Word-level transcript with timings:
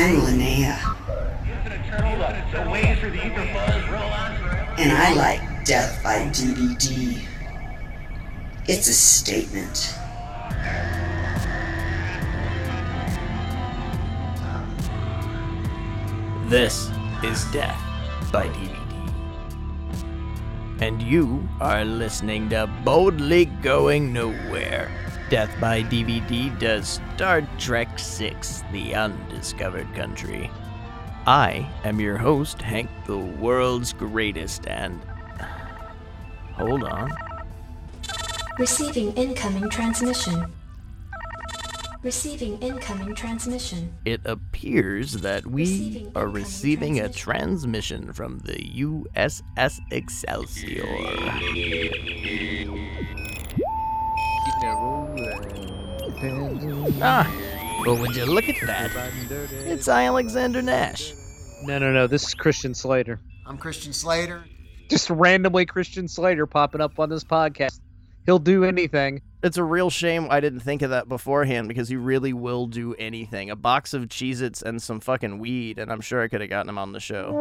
I'm 0.00 0.16
Linnea. 0.22 0.80
And 4.78 4.92
I 4.92 5.12
like 5.12 5.64
Death 5.66 6.02
by 6.02 6.20
DVD. 6.32 7.20
It's 8.66 8.88
a 8.88 8.94
statement. 8.94 9.94
This 16.48 16.90
is 17.22 17.44
Death 17.52 17.78
by 18.32 18.48
DVD. 18.48 18.80
And 20.80 21.02
you 21.02 21.46
are 21.60 21.84
listening 21.84 22.48
to 22.48 22.66
Boldly 22.86 23.44
Going 23.60 24.14
Nowhere. 24.14 25.09
Death 25.30 25.54
by 25.60 25.84
DVD 25.84 26.58
does 26.58 27.00
Star 27.14 27.42
Trek 27.56 28.00
VI 28.00 28.34
The 28.72 28.96
Undiscovered 28.96 29.94
Country. 29.94 30.50
I 31.24 31.70
am 31.84 32.00
your 32.00 32.16
host, 32.16 32.60
Hank, 32.60 32.90
the 33.06 33.16
world's 33.16 33.92
greatest, 33.92 34.66
and. 34.66 35.00
Hold 36.54 36.82
on. 36.82 37.12
Receiving 38.58 39.12
incoming 39.12 39.70
transmission. 39.70 40.52
Receiving 42.02 42.58
incoming 42.58 43.14
transmission. 43.14 43.94
It 44.04 44.22
appears 44.24 45.12
that 45.12 45.46
we 45.46 45.62
Receiving 45.62 46.12
are 46.16 46.26
receiving 46.26 46.98
a 46.98 47.08
transmission. 47.08 48.08
transmission 48.08 48.12
from 48.14 48.38
the 48.40 48.58
USS 49.14 49.78
Excelsior. 49.92 50.82
Ah, 56.22 57.80
well, 57.86 57.96
would 57.96 58.14
you 58.14 58.26
look 58.26 58.46
at 58.46 58.60
that? 58.66 58.90
It's 59.64 59.88
Alexander 59.88 60.60
Nash. 60.60 61.14
No, 61.62 61.78
no, 61.78 61.92
no. 61.92 62.06
This 62.06 62.28
is 62.28 62.34
Christian 62.34 62.74
Slater. 62.74 63.18
I'm 63.46 63.56
Christian 63.56 63.94
Slater. 63.94 64.44
Just 64.90 65.08
randomly 65.08 65.64
Christian 65.64 66.08
Slater 66.08 66.46
popping 66.46 66.82
up 66.82 66.98
on 66.98 67.08
this 67.08 67.24
podcast. 67.24 67.80
He'll 68.26 68.38
do 68.38 68.64
anything. 68.64 69.22
It's 69.42 69.56
a 69.56 69.64
real 69.64 69.88
shame 69.88 70.26
I 70.28 70.40
didn't 70.40 70.60
think 70.60 70.82
of 70.82 70.90
that 70.90 71.08
beforehand 71.08 71.68
because 71.68 71.88
he 71.88 71.96
really 71.96 72.34
will 72.34 72.66
do 72.66 72.94
anything. 72.96 73.48
A 73.48 73.56
box 73.56 73.94
of 73.94 74.08
Cheez 74.08 74.42
Its 74.42 74.60
and 74.60 74.82
some 74.82 75.00
fucking 75.00 75.38
weed, 75.38 75.78
and 75.78 75.90
I'm 75.90 76.02
sure 76.02 76.20
I 76.22 76.28
could 76.28 76.42
have 76.42 76.50
gotten 76.50 76.68
him 76.68 76.76
on 76.76 76.92
the 76.92 77.00
show. 77.00 77.32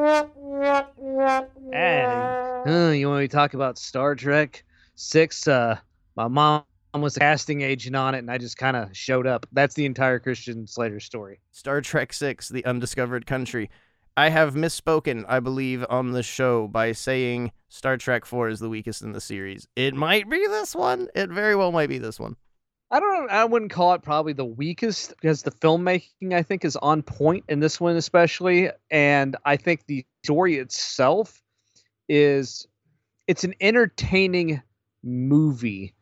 Hey, 1.74 2.04
uh, 2.06 2.92
you 2.92 3.10
want 3.10 3.20
me 3.20 3.28
to 3.28 3.36
talk 3.36 3.54
about 3.56 3.78
Star 3.78 4.16
Trek 4.16 4.64
Six? 4.96 5.50
Uh, 5.50 5.80
my 6.16 6.30
mom 6.30 6.64
was 6.94 7.18
a 7.18 7.20
casting 7.20 7.62
agent 7.62 7.96
on 7.96 8.16
it, 8.16 8.20
and 8.20 8.32
I 8.32 8.38
just 8.38 8.58
kind 8.58 8.76
of 8.76 8.96
showed 8.96 9.28
up. 9.28 9.46
That's 9.52 9.76
the 9.76 9.86
entire 9.86 10.20
Christian 10.20 10.68
Slater 10.68 11.00
story. 11.00 11.40
Star 11.52 11.82
Trek 11.82 12.14
Six: 12.14 12.50
The 12.50 12.66
Undiscovered 12.66 13.26
Country. 13.26 13.70
I 14.18 14.30
have 14.30 14.54
misspoken, 14.54 15.24
I 15.30 15.40
believe, 15.40 15.86
on 15.90 16.12
the 16.12 16.24
show 16.24 16.68
by 16.68 16.92
saying 16.92 17.52
Star 17.70 17.96
Trek 17.96 18.26
Four 18.26 18.50
is 18.50 18.60
the 18.60 18.70
weakest 18.70 19.02
in 19.02 19.14
the 19.14 19.22
series. 19.22 19.68
It 19.76 19.94
might 19.94 20.30
be 20.30 20.46
this 20.48 20.76
one. 20.76 21.08
It 21.16 21.30
very 21.30 21.56
well 21.56 21.72
might 21.72 21.90
be 21.90 22.00
this 22.00 22.20
one. 22.20 22.36
I 22.92 23.00
don't. 23.00 23.28
know, 23.28 23.32
I 23.32 23.46
wouldn't 23.46 23.72
call 23.72 23.94
it 23.94 24.02
probably 24.02 24.34
the 24.34 24.46
weakest 24.46 25.14
because 25.22 25.44
the 25.44 25.52
filmmaking 25.52 26.34
I 26.34 26.42
think 26.42 26.66
is 26.66 26.76
on 26.76 27.04
point 27.04 27.46
in 27.48 27.60
this 27.60 27.80
one 27.80 27.96
especially, 27.96 28.72
and 28.90 29.38
I 29.46 29.58
think 29.58 29.86
the 29.86 30.06
story 30.24 30.56
itself 30.58 31.42
is 32.10 32.68
it's 33.28 33.44
an 33.44 33.54
entertaining 33.62 34.62
movie, 35.04 35.94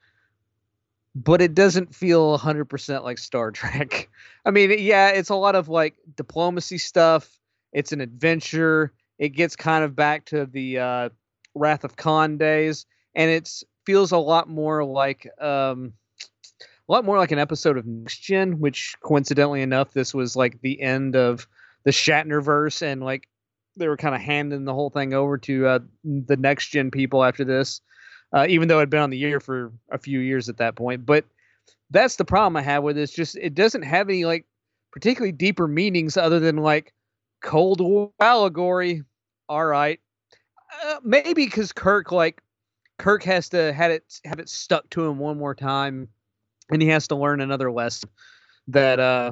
but 1.23 1.41
it 1.41 1.55
doesn't 1.55 1.95
feel 1.95 2.37
100% 2.37 3.03
like 3.03 3.17
Star 3.17 3.51
Trek. 3.51 4.09
I 4.45 4.51
mean, 4.51 4.75
yeah, 4.77 5.09
it's 5.09 5.29
a 5.29 5.35
lot 5.35 5.55
of 5.55 5.67
like 5.67 5.95
diplomacy 6.15 6.77
stuff. 6.77 7.39
It's 7.73 7.91
an 7.91 8.01
adventure. 8.01 8.93
It 9.17 9.29
gets 9.29 9.55
kind 9.55 9.83
of 9.83 9.95
back 9.95 10.25
to 10.25 10.45
the 10.45 10.79
uh, 10.79 11.09
Wrath 11.55 11.83
of 11.83 11.95
Khan 11.95 12.37
days, 12.37 12.85
and 13.15 13.31
it 13.31 13.51
feels 13.85 14.11
a 14.11 14.17
lot 14.17 14.47
more 14.49 14.83
like. 14.83 15.27
Um, 15.41 15.93
a 16.89 16.93
lot 16.93 17.03
more 17.03 17.17
like 17.17 17.33
an 17.33 17.39
episode 17.39 17.77
of 17.77 17.85
Next 17.85 18.19
Gen, 18.19 18.61
which 18.61 18.95
coincidentally 19.03 19.61
enough, 19.61 19.91
this 19.91 20.13
was 20.13 20.37
like 20.37 20.61
the 20.61 20.81
end 20.81 21.17
of 21.17 21.45
the 21.83 21.91
Shatnerverse, 21.91 22.81
and 22.81 23.03
like 23.03 23.27
they 23.75 23.89
were 23.89 23.97
kind 23.97 24.15
of 24.15 24.21
handing 24.21 24.63
the 24.63 24.73
whole 24.73 24.89
thing 24.89 25.13
over 25.13 25.37
to 25.39 25.67
uh, 25.67 25.79
the 26.05 26.37
Next 26.37 26.69
Gen 26.69 26.89
people 26.89 27.25
after 27.25 27.43
this, 27.43 27.81
uh, 28.33 28.45
even 28.49 28.67
though 28.67 28.77
it 28.77 28.81
had 28.81 28.89
been 28.89 29.01
on 29.01 29.09
the 29.09 29.17
year 29.17 29.39
for 29.39 29.71
a 29.91 29.97
few 29.97 30.19
years 30.19 30.49
at 30.49 30.57
that 30.57 30.75
point. 30.75 31.05
But 31.05 31.25
that's 31.89 32.15
the 32.17 32.25
problem 32.25 32.57
I 32.57 32.61
have 32.61 32.83
with 32.83 32.97
it. 32.97 33.11
Just 33.11 33.35
it 33.37 33.55
doesn't 33.55 33.83
have 33.83 34.09
any 34.09 34.25
like 34.25 34.45
particularly 34.91 35.31
deeper 35.31 35.67
meanings 35.67 36.17
other 36.17 36.39
than 36.39 36.57
like 36.57 36.93
Cold 37.41 37.81
War 37.81 38.11
allegory. 38.19 39.03
All 39.49 39.65
right, 39.65 39.99
uh, 40.85 40.97
maybe 41.03 41.45
because 41.45 41.71
Kirk 41.71 42.11
like 42.11 42.41
Kirk 42.97 43.23
has 43.23 43.49
to 43.49 43.71
had 43.71 43.91
it 43.91 44.19
have 44.25 44.39
it 44.39 44.49
stuck 44.49 44.89
to 44.91 45.05
him 45.05 45.19
one 45.19 45.37
more 45.37 45.55
time 45.55 46.09
and 46.69 46.81
he 46.81 46.87
has 46.89 47.07
to 47.07 47.15
learn 47.15 47.41
another 47.41 47.71
lesson 47.71 48.09
that 48.67 48.99
uh 48.99 49.31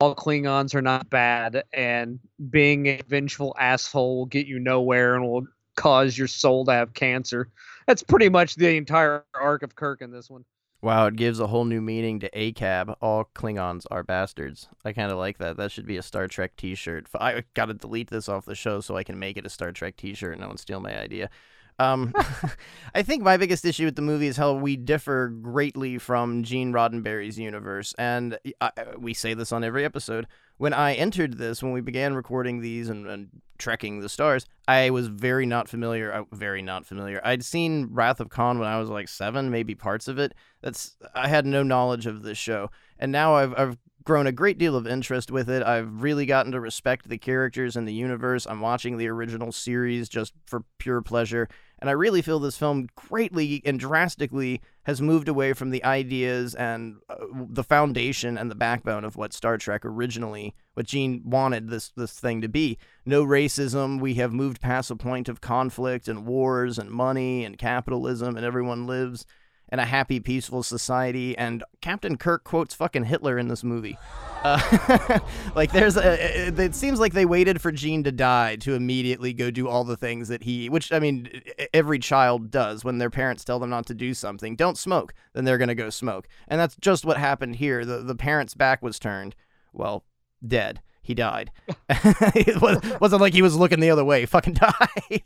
all 0.00 0.14
Klingons 0.14 0.74
are 0.74 0.82
not 0.82 1.10
bad 1.10 1.64
and 1.72 2.20
being 2.50 2.86
a 2.86 3.00
vengeful 3.08 3.54
asshole 3.58 4.18
will 4.18 4.26
get 4.26 4.46
you 4.46 4.60
nowhere 4.60 5.16
and 5.16 5.24
will 5.24 5.46
cause 5.76 6.16
your 6.16 6.28
soul 6.28 6.64
to 6.66 6.72
have 6.72 6.94
cancer. 6.94 7.48
That's 7.88 8.02
pretty 8.02 8.28
much 8.28 8.54
the 8.56 8.76
entire 8.76 9.24
arc 9.34 9.62
of 9.62 9.74
Kirk 9.74 10.02
in 10.02 10.10
this 10.10 10.28
one. 10.28 10.44
Wow, 10.82 11.06
it 11.06 11.16
gives 11.16 11.40
a 11.40 11.46
whole 11.46 11.64
new 11.64 11.80
meaning 11.80 12.20
to 12.20 12.28
ACAB. 12.30 12.94
All 13.00 13.30
Klingons 13.34 13.86
are 13.90 14.02
bastards. 14.02 14.68
I 14.84 14.92
kind 14.92 15.10
of 15.10 15.16
like 15.16 15.38
that. 15.38 15.56
That 15.56 15.72
should 15.72 15.86
be 15.86 15.96
a 15.96 16.02
Star 16.02 16.28
Trek 16.28 16.54
T-shirt. 16.58 17.06
I 17.18 17.44
got 17.54 17.66
to 17.66 17.74
delete 17.74 18.10
this 18.10 18.28
off 18.28 18.44
the 18.44 18.54
show 18.54 18.82
so 18.82 18.94
I 18.94 19.04
can 19.04 19.18
make 19.18 19.38
it 19.38 19.46
a 19.46 19.48
Star 19.48 19.72
Trek 19.72 19.96
T-shirt. 19.96 20.32
And 20.32 20.42
no 20.42 20.48
one 20.48 20.58
steal 20.58 20.80
my 20.80 21.00
idea. 21.00 21.30
Um, 21.78 22.12
I 22.94 23.02
think 23.02 23.22
my 23.22 23.38
biggest 23.38 23.64
issue 23.64 23.86
with 23.86 23.96
the 23.96 24.02
movie 24.02 24.26
is 24.26 24.36
how 24.36 24.52
we 24.52 24.76
differ 24.76 25.28
greatly 25.28 25.96
from 25.96 26.42
Gene 26.42 26.74
Roddenberry's 26.74 27.38
universe, 27.38 27.94
and 27.96 28.38
I, 28.60 28.70
we 28.98 29.14
say 29.14 29.32
this 29.32 29.50
on 29.50 29.64
every 29.64 29.86
episode. 29.86 30.26
When 30.58 30.74
I 30.74 30.94
entered 30.94 31.38
this, 31.38 31.62
when 31.62 31.72
we 31.72 31.80
began 31.80 32.14
recording 32.14 32.60
these 32.60 32.88
and, 32.88 33.06
and 33.06 33.28
trekking 33.58 34.00
the 34.00 34.08
stars, 34.08 34.44
I 34.66 34.90
was 34.90 35.08
very 35.08 35.46
not 35.46 35.68
familiar. 35.68 36.12
uh, 36.12 36.24
Very 36.32 36.62
not 36.62 36.84
familiar. 36.84 37.20
I'd 37.24 37.44
seen 37.44 37.88
Wrath 37.90 38.20
of 38.20 38.28
Khan 38.28 38.58
when 38.58 38.68
I 38.68 38.78
was 38.78 38.90
like 38.90 39.08
seven, 39.08 39.50
maybe 39.50 39.74
parts 39.74 40.08
of 40.08 40.18
it. 40.18 40.34
That's 40.60 40.96
I 41.14 41.28
had 41.28 41.46
no 41.46 41.62
knowledge 41.62 42.06
of 42.06 42.22
this 42.22 42.38
show, 42.38 42.70
and 42.98 43.10
now 43.12 43.34
I've 43.34 43.54
I've 43.56 43.78
grown 44.04 44.26
a 44.26 44.32
great 44.32 44.56
deal 44.58 44.74
of 44.74 44.86
interest 44.86 45.30
with 45.30 45.50
it. 45.50 45.62
I've 45.62 46.02
really 46.02 46.24
gotten 46.24 46.52
to 46.52 46.60
respect 46.60 47.08
the 47.08 47.18
characters 47.18 47.76
and 47.76 47.86
the 47.86 47.92
universe. 47.92 48.46
I'm 48.46 48.60
watching 48.60 48.96
the 48.96 49.08
original 49.08 49.52
series 49.52 50.08
just 50.08 50.32
for 50.46 50.64
pure 50.78 51.02
pleasure. 51.02 51.48
And 51.80 51.88
I 51.88 51.92
really 51.92 52.22
feel 52.22 52.38
this 52.40 52.58
film 52.58 52.88
greatly 52.96 53.62
and 53.64 53.78
drastically 53.78 54.60
has 54.82 55.00
moved 55.00 55.28
away 55.28 55.52
from 55.52 55.70
the 55.70 55.84
ideas 55.84 56.54
and 56.54 56.96
uh, 57.08 57.16
the 57.32 57.62
foundation 57.62 58.36
and 58.36 58.50
the 58.50 58.56
backbone 58.56 59.04
of 59.04 59.16
what 59.16 59.32
Star 59.32 59.58
Trek 59.58 59.84
originally, 59.84 60.54
what 60.74 60.86
Gene 60.86 61.22
wanted 61.24 61.68
this 61.68 61.90
this 61.90 62.18
thing 62.18 62.40
to 62.40 62.48
be. 62.48 62.78
No 63.06 63.24
racism. 63.24 64.00
We 64.00 64.14
have 64.14 64.32
moved 64.32 64.60
past 64.60 64.90
a 64.90 64.96
point 64.96 65.28
of 65.28 65.40
conflict 65.40 66.08
and 66.08 66.26
wars 66.26 66.78
and 66.78 66.90
money 66.90 67.44
and 67.44 67.56
capitalism, 67.58 68.36
and 68.36 68.44
everyone 68.44 68.86
lives 68.86 69.24
in 69.70 69.78
a 69.78 69.84
happy, 69.84 70.20
peaceful 70.20 70.62
society. 70.62 71.36
And 71.36 71.64
Captain 71.80 72.16
Kirk 72.16 72.44
quotes 72.44 72.74
fucking 72.74 73.04
Hitler 73.04 73.38
in 73.38 73.48
this 73.48 73.62
movie. 73.62 73.98
Uh, 74.42 75.18
like 75.54 75.72
there's 75.72 75.96
a, 75.96 76.48
it, 76.48 76.58
it 76.58 76.74
seems 76.74 77.00
like 77.00 77.12
they 77.12 77.26
waited 77.26 77.60
for 77.60 77.72
Gene 77.72 78.04
to 78.04 78.12
die 78.12 78.56
to 78.56 78.74
immediately 78.74 79.32
go 79.32 79.50
do 79.50 79.68
all 79.68 79.84
the 79.84 79.96
things 79.96 80.28
that 80.28 80.42
he, 80.42 80.68
which 80.68 80.92
I 80.92 80.98
mean, 80.98 81.28
every 81.74 81.98
child 81.98 82.50
does 82.50 82.84
when 82.84 82.98
their 82.98 83.10
parents 83.10 83.44
tell 83.44 83.58
them 83.58 83.70
not 83.70 83.86
to 83.86 83.94
do 83.94 84.14
something. 84.14 84.56
Don't 84.56 84.78
smoke, 84.78 85.12
then 85.32 85.44
they're 85.44 85.58
gonna 85.58 85.74
go 85.74 85.90
smoke, 85.90 86.28
and 86.46 86.60
that's 86.60 86.76
just 86.76 87.04
what 87.04 87.16
happened 87.16 87.56
here. 87.56 87.84
The 87.84 87.98
the 87.98 88.14
parents' 88.14 88.54
back 88.54 88.82
was 88.82 88.98
turned. 88.98 89.34
Well, 89.72 90.04
dead. 90.46 90.80
He 91.08 91.14
died. 91.14 91.50
it 91.88 92.60
was, 92.60 92.82
wasn't 93.00 93.22
like 93.22 93.32
he 93.32 93.40
was 93.40 93.56
looking 93.56 93.80
the 93.80 93.88
other 93.88 94.04
way. 94.04 94.20
He 94.20 94.26
fucking 94.26 94.52
died. 95.10 95.22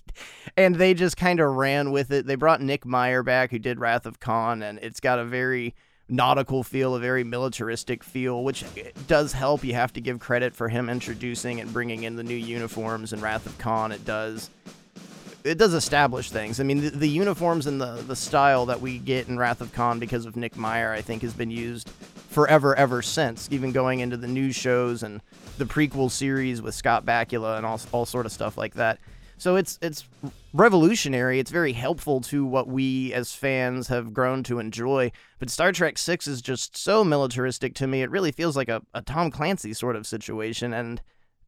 and 0.56 0.76
they 0.76 0.94
just 0.94 1.16
kind 1.16 1.40
of 1.40 1.56
ran 1.56 1.90
with 1.90 2.12
it. 2.12 2.24
They 2.24 2.36
brought 2.36 2.60
Nick 2.60 2.86
Meyer 2.86 3.24
back, 3.24 3.50
who 3.50 3.58
did 3.58 3.80
Wrath 3.80 4.06
of 4.06 4.20
Khan, 4.20 4.62
and 4.62 4.78
it's 4.78 5.00
got 5.00 5.18
a 5.18 5.24
very 5.24 5.74
nautical 6.08 6.62
feel, 6.62 6.94
a 6.94 7.00
very 7.00 7.24
militaristic 7.24 8.04
feel, 8.04 8.44
which 8.44 8.64
does 9.08 9.32
help. 9.32 9.64
You 9.64 9.74
have 9.74 9.92
to 9.94 10.00
give 10.00 10.20
credit 10.20 10.54
for 10.54 10.68
him 10.68 10.88
introducing 10.88 11.60
and 11.60 11.72
bringing 11.72 12.04
in 12.04 12.14
the 12.14 12.22
new 12.22 12.36
uniforms 12.36 13.12
in 13.12 13.20
Wrath 13.20 13.44
of 13.44 13.58
Khan. 13.58 13.90
It 13.90 14.04
does. 14.04 14.50
It 15.42 15.58
does 15.58 15.74
establish 15.74 16.30
things. 16.30 16.60
I 16.60 16.62
mean, 16.62 16.80
the, 16.80 16.90
the 16.90 17.08
uniforms 17.08 17.66
and 17.66 17.80
the, 17.80 18.04
the 18.06 18.14
style 18.14 18.66
that 18.66 18.80
we 18.80 18.98
get 18.98 19.26
in 19.26 19.36
Wrath 19.36 19.60
of 19.60 19.72
Khan 19.72 19.98
because 19.98 20.26
of 20.26 20.36
Nick 20.36 20.56
Meyer, 20.56 20.92
I 20.92 21.00
think, 21.00 21.22
has 21.22 21.34
been 21.34 21.50
used 21.50 21.90
forever, 22.28 22.76
ever 22.76 23.02
since. 23.02 23.48
Even 23.50 23.72
going 23.72 23.98
into 23.98 24.16
the 24.16 24.28
news 24.28 24.54
shows 24.54 25.02
and 25.02 25.20
the 25.58 25.64
prequel 25.64 26.10
series 26.10 26.62
with 26.62 26.74
Scott 26.74 27.04
Bakula 27.04 27.56
and 27.56 27.66
all, 27.66 27.80
all 27.92 28.06
sort 28.06 28.26
of 28.26 28.32
stuff 28.32 28.56
like 28.56 28.74
that. 28.74 28.98
So 29.42 29.56
it's 29.56 29.76
it's 29.82 30.04
revolutionary. 30.52 31.40
It's 31.40 31.50
very 31.50 31.72
helpful 31.72 32.20
to 32.22 32.46
what 32.46 32.68
we 32.68 33.12
as 33.12 33.34
fans 33.34 33.88
have 33.88 34.14
grown 34.14 34.44
to 34.44 34.60
enjoy. 34.60 35.10
But 35.40 35.50
Star 35.50 35.72
Trek 35.72 35.98
Six 35.98 36.28
is 36.28 36.40
just 36.40 36.76
so 36.76 37.02
militaristic 37.02 37.74
to 37.74 37.88
me. 37.88 38.02
It 38.02 38.10
really 38.10 38.30
feels 38.30 38.56
like 38.56 38.68
a, 38.68 38.82
a 38.94 39.02
Tom 39.02 39.32
Clancy 39.32 39.74
sort 39.74 39.96
of 39.96 40.06
situation, 40.06 40.72
and 40.72 41.02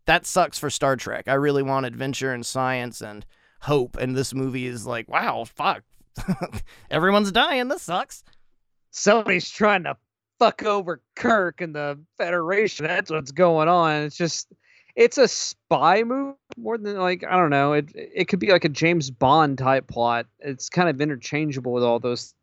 that 0.06 0.26
sucks 0.26 0.58
for 0.58 0.70
Star 0.70 0.96
Trek. 0.96 1.28
I 1.28 1.34
really 1.34 1.62
want 1.62 1.86
adventure 1.86 2.32
and 2.32 2.44
science 2.44 3.00
and 3.00 3.24
hope, 3.60 3.96
and 3.96 4.16
this 4.16 4.34
movie 4.34 4.66
is 4.66 4.86
like, 4.86 5.08
wow, 5.08 5.44
fuck, 5.44 5.84
everyone's 6.90 7.30
dying. 7.30 7.68
This 7.68 7.82
sucks. 7.82 8.24
Somebody's 8.90 9.50
trying 9.50 9.84
to 9.84 9.96
fuck 10.38 10.62
over 10.64 11.00
Kirk 11.16 11.60
and 11.60 11.74
the 11.74 11.98
Federation. 12.18 12.86
That's 12.86 13.10
what's 13.10 13.32
going 13.32 13.68
on. 13.68 14.02
It's 14.02 14.16
just 14.16 14.52
it's 14.96 15.18
a 15.18 15.26
spy 15.26 16.02
movie 16.04 16.36
more 16.56 16.78
than 16.78 16.96
like 16.96 17.24
I 17.28 17.36
don't 17.36 17.50
know. 17.50 17.72
It 17.72 17.90
it 17.94 18.28
could 18.28 18.38
be 18.38 18.50
like 18.52 18.64
a 18.64 18.68
James 18.68 19.10
Bond 19.10 19.58
type 19.58 19.88
plot. 19.88 20.26
It's 20.40 20.68
kind 20.68 20.88
of 20.88 21.00
interchangeable 21.00 21.72
with 21.72 21.82
all 21.82 21.98
those 21.98 22.34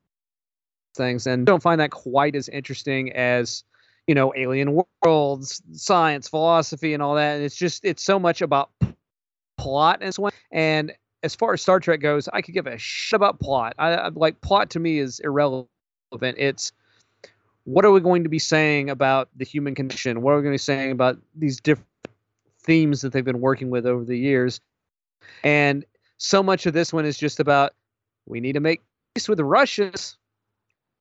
things, 0.96 1.28
and 1.28 1.46
don't 1.46 1.64
find 1.64 1.80
that 1.80 1.92
quite 1.92 2.36
as 2.36 2.50
interesting 2.50 3.12
as 3.14 3.64
you 4.08 4.16
know 4.16 4.34
alien 4.36 4.82
worlds, 5.04 5.62
science, 5.74 6.28
philosophy, 6.28 6.94
and 6.94 7.02
all 7.02 7.16
that. 7.16 7.36
And 7.36 7.44
it's 7.44 7.56
just 7.56 7.86
it's 7.86 8.04
so 8.04 8.20
much 8.20 8.42
about 8.42 8.72
plot 9.58 10.02
as 10.02 10.20
well. 10.20 10.32
And 10.52 10.92
as 11.24 11.36
far 11.36 11.54
as 11.54 11.62
Star 11.62 11.80
Trek 11.80 12.02
goes, 12.02 12.28
I 12.34 12.42
could 12.42 12.54
give 12.54 12.68
a 12.68 12.78
shit 12.78 13.16
about 13.16 13.40
plot. 13.40 13.76
I, 13.78 13.94
I 13.94 14.10
like 14.10 14.42
plot 14.42 14.72
to 14.72 14.80
me 14.80 15.00
is 15.00 15.20
irrelevant. 15.20 15.68
It's 16.22 16.72
what 17.64 17.86
are 17.86 17.92
we 17.92 18.00
going 18.00 18.24
to 18.24 18.30
be 18.30 18.40
saying 18.40 18.90
about 18.90 19.30
the 19.36 19.46
human 19.46 19.76
condition? 19.76 20.22
What 20.22 20.32
are 20.32 20.38
we 20.38 20.44
going 20.44 20.54
to 20.54 20.56
be 20.56 20.60
saying 20.60 20.92
about 20.92 21.18
these 21.36 21.60
different 21.60 21.88
themes 22.64 23.02
that 23.02 23.14
they've 23.14 23.26
been 23.26 23.42
working 23.42 23.70
with 23.70 23.86
over 23.86 24.04
the 24.04 24.18
years? 24.18 24.60
And 25.44 25.86
so 26.18 26.42
much 26.42 26.66
of 26.66 26.74
this 26.74 26.92
one 26.92 27.06
is 27.06 27.18
just 27.18 27.40
about 27.40 27.74
we 28.26 28.40
need 28.40 28.54
to 28.54 28.60
make 28.60 28.82
peace 29.14 29.28
with 29.28 29.38
the 29.38 29.46
Russians. 29.46 30.18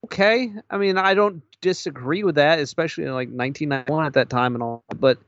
Okay, 0.05 0.53
I 0.71 0.79
mean 0.79 0.97
I 0.97 1.15
don't 1.15 1.43
disagree 1.61 2.25
with 2.25 2.37
that, 2.37 2.59
especially 2.59 3.05
in 3.05 3.11
like 3.11 3.29
1991 3.29 4.07
at 4.07 4.15
that 4.15 4.31
time 4.31 4.55
and 4.55 4.63
all. 4.63 4.85
But 4.99 5.19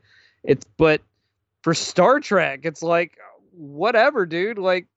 it's 0.43 0.65
but 0.77 1.01
for 1.61 1.73
Star 1.73 2.19
Trek, 2.19 2.61
it's 2.63 2.83
like 2.83 3.17
whatever, 3.51 4.25
dude. 4.25 4.57
Like, 4.57 4.87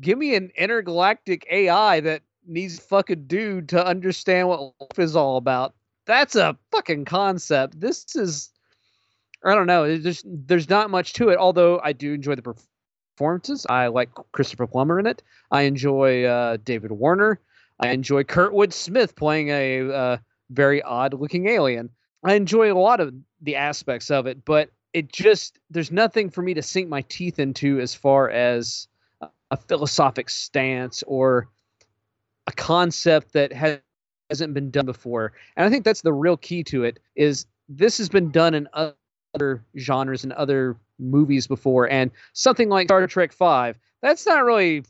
give 0.00 0.18
me 0.18 0.34
an 0.34 0.50
intergalactic 0.56 1.46
AI 1.50 2.00
that 2.00 2.22
needs 2.46 2.78
fucking 2.78 3.26
dude 3.26 3.68
to 3.70 3.84
understand 3.84 4.48
what 4.48 4.60
life 4.80 4.98
is 4.98 5.16
all 5.16 5.36
about. 5.36 5.74
That's 6.06 6.34
a 6.34 6.56
fucking 6.70 7.04
concept. 7.04 7.80
This 7.80 8.16
is, 8.16 8.50
I 9.44 9.54
don't 9.54 9.66
know. 9.66 9.96
There's 9.96 10.22
there's 10.26 10.68
not 10.68 10.90
much 10.90 11.12
to 11.14 11.28
it. 11.28 11.38
Although 11.38 11.80
I 11.82 11.92
do 11.92 12.12
enjoy 12.12 12.34
the 12.34 12.54
performances. 13.16 13.66
I 13.68 13.86
like 13.86 14.10
Christopher 14.32 14.66
Plummer 14.66 14.98
in 14.98 15.06
it. 15.06 15.22
I 15.50 15.62
enjoy 15.62 16.24
uh, 16.24 16.56
David 16.64 16.92
Warner. 16.92 17.40
I 17.80 17.88
enjoy 17.88 18.22
Kurtwood 18.22 18.72
Smith 18.72 19.16
playing 19.16 19.48
a 19.48 19.92
uh, 19.92 20.16
very 20.50 20.82
odd 20.82 21.14
looking 21.14 21.48
alien. 21.48 21.90
I 22.24 22.34
enjoy 22.34 22.72
a 22.72 22.78
lot 22.78 23.00
of 23.00 23.14
the 23.40 23.56
aspects 23.56 24.10
of 24.10 24.26
it, 24.26 24.44
but 24.44 24.70
it 24.92 25.12
just 25.12 25.58
there's 25.70 25.90
nothing 25.90 26.30
for 26.30 26.42
me 26.42 26.54
to 26.54 26.62
sink 26.62 26.88
my 26.88 27.02
teeth 27.02 27.38
into 27.38 27.80
as 27.80 27.94
far 27.94 28.30
as 28.30 28.86
a 29.50 29.56
philosophic 29.56 30.30
stance 30.30 31.02
or 31.06 31.48
a 32.46 32.52
concept 32.52 33.32
that 33.32 33.52
has, 33.52 33.78
hasn't 34.30 34.54
been 34.54 34.70
done 34.70 34.86
before. 34.86 35.32
And 35.56 35.66
I 35.66 35.70
think 35.70 35.84
that's 35.84 36.02
the 36.02 36.12
real 36.12 36.36
key 36.36 36.64
to 36.64 36.84
it 36.84 36.98
is 37.16 37.46
this 37.68 37.98
has 37.98 38.08
been 38.08 38.30
done 38.30 38.54
in 38.54 38.68
other 38.74 39.64
genres 39.78 40.24
and 40.24 40.32
other 40.34 40.76
movies 40.98 41.46
before. 41.46 41.88
And 41.90 42.10
something 42.32 42.68
like 42.68 42.88
Star 42.88 43.06
Trek 43.06 43.32
5 43.32 43.76
that's 44.02 44.26
not 44.26 44.44
really 44.44 44.84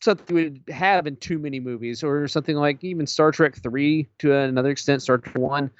something 0.00 0.34
we 0.34 0.42
would 0.44 0.62
have 0.68 1.06
in 1.06 1.14
too 1.16 1.38
many 1.38 1.60
movies 1.60 2.02
or 2.02 2.26
something 2.26 2.56
like 2.56 2.82
even 2.82 3.06
Star 3.06 3.30
Trek 3.30 3.54
3 3.54 4.08
to 4.18 4.34
another 4.34 4.70
extent 4.70 5.02
Star 5.02 5.18
Trek 5.18 5.36
1 5.36 5.70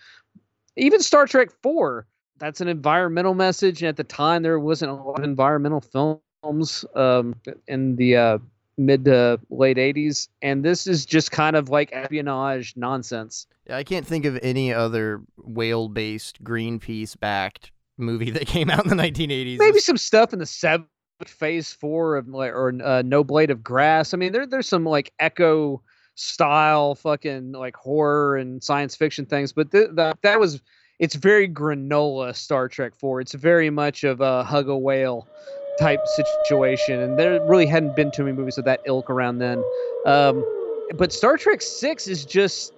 even 0.76 1.02
Star 1.02 1.26
Trek 1.26 1.50
4 1.62 2.06
that's 2.42 2.60
an 2.60 2.66
environmental 2.66 3.34
message. 3.34 3.82
And 3.82 3.88
at 3.88 3.96
the 3.96 4.04
time 4.04 4.42
there 4.42 4.58
wasn't 4.58 4.90
a 4.90 4.94
lot 4.94 5.20
of 5.20 5.24
environmental 5.24 5.80
films 5.80 6.84
um, 6.96 7.36
in 7.68 7.94
the 7.94 8.16
uh, 8.16 8.38
mid 8.78 9.04
to 9.04 9.38
late 9.50 9.76
80s 9.76 10.28
and 10.40 10.64
this 10.64 10.86
is 10.86 11.04
just 11.04 11.30
kind 11.30 11.56
of 11.56 11.68
like 11.68 11.90
espionage 11.92 12.74
nonsense. 12.76 13.46
Yeah 13.66 13.76
i 13.76 13.84
can't 13.84 14.06
think 14.06 14.24
of 14.24 14.38
any 14.42 14.72
other 14.72 15.22
whale 15.36 15.88
based 15.88 16.42
greenpeace 16.42 17.18
backed 17.18 17.70
movie 17.98 18.30
that 18.30 18.46
came 18.46 18.70
out 18.70 18.84
in 18.84 18.96
the 18.96 19.02
1980s 19.02 19.58
maybe 19.58 19.78
some 19.78 19.96
stuff 19.96 20.32
in 20.32 20.38
the 20.38 20.46
seventh 20.46 20.88
phase 21.26 21.72
four 21.72 22.16
of 22.16 22.28
like 22.28 22.52
or 22.52 22.72
uh, 22.82 23.02
no 23.02 23.22
blade 23.22 23.50
of 23.50 23.62
grass. 23.62 24.12
I 24.12 24.16
mean 24.16 24.32
there, 24.32 24.46
there's 24.46 24.68
some 24.68 24.84
like 24.84 25.12
echo 25.18 25.82
style 26.14 26.94
fucking 26.94 27.52
like 27.52 27.76
horror 27.76 28.36
and 28.36 28.62
science 28.62 28.94
fiction 28.94 29.24
things 29.24 29.52
but 29.52 29.70
th- 29.70 29.90
that 29.94 30.20
that 30.22 30.38
was 30.38 30.60
it's 30.98 31.14
very 31.14 31.48
granola 31.48 32.36
star 32.36 32.68
trek 32.68 32.94
4 32.94 33.22
it's 33.22 33.32
very 33.32 33.70
much 33.70 34.04
of 34.04 34.20
a 34.20 34.44
hug 34.44 34.68
a 34.68 34.76
whale 34.76 35.26
type 35.76 36.06
situation, 36.06 37.00
and 37.00 37.18
there 37.18 37.40
really 37.42 37.66
hadn't 37.66 37.94
been 37.94 38.10
too 38.10 38.24
many 38.24 38.36
movies 38.36 38.58
of 38.58 38.64
that 38.64 38.80
ilk 38.86 39.10
around 39.10 39.38
then. 39.38 39.64
Um, 40.04 40.46
but 40.94 41.12
Star 41.12 41.36
Trek 41.36 41.62
Six 41.62 42.06
is 42.06 42.24
just 42.24 42.72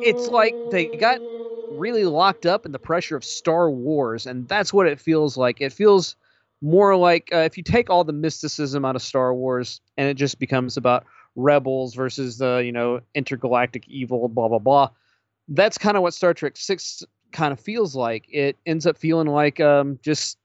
it's 0.00 0.28
like 0.28 0.58
they 0.64 0.86
got 0.88 1.22
really 1.70 2.04
locked 2.04 2.46
up 2.46 2.66
in 2.66 2.72
the 2.72 2.78
pressure 2.78 3.16
of 3.16 3.24
Star 3.24 3.70
Wars, 3.70 4.26
and 4.26 4.48
that's 4.48 4.72
what 4.72 4.86
it 4.86 5.00
feels 5.00 5.36
like. 5.36 5.60
It 5.60 5.72
feels 5.72 6.16
more 6.62 6.96
like 6.96 7.30
uh, 7.32 7.38
if 7.38 7.56
you 7.56 7.62
take 7.62 7.90
all 7.90 8.04
the 8.04 8.12
mysticism 8.12 8.84
out 8.84 8.96
of 8.96 9.02
Star 9.02 9.34
Wars, 9.34 9.80
and 9.96 10.08
it 10.08 10.14
just 10.14 10.38
becomes 10.38 10.76
about 10.76 11.04
rebels 11.36 11.94
versus 11.94 12.38
the 12.38 12.62
you 12.64 12.72
know 12.72 13.00
intergalactic 13.14 13.88
evil, 13.88 14.28
blah 14.28 14.48
blah 14.48 14.58
blah. 14.58 14.90
That's 15.48 15.78
kind 15.78 15.96
of 15.96 16.02
what 16.02 16.14
Star 16.14 16.34
Trek 16.34 16.56
Six 16.56 17.02
kind 17.32 17.52
of 17.52 17.60
feels 17.60 17.94
like. 17.94 18.26
It 18.28 18.56
ends 18.66 18.86
up 18.86 18.98
feeling 18.98 19.28
like 19.28 19.60
um, 19.60 19.98
just 20.02 20.38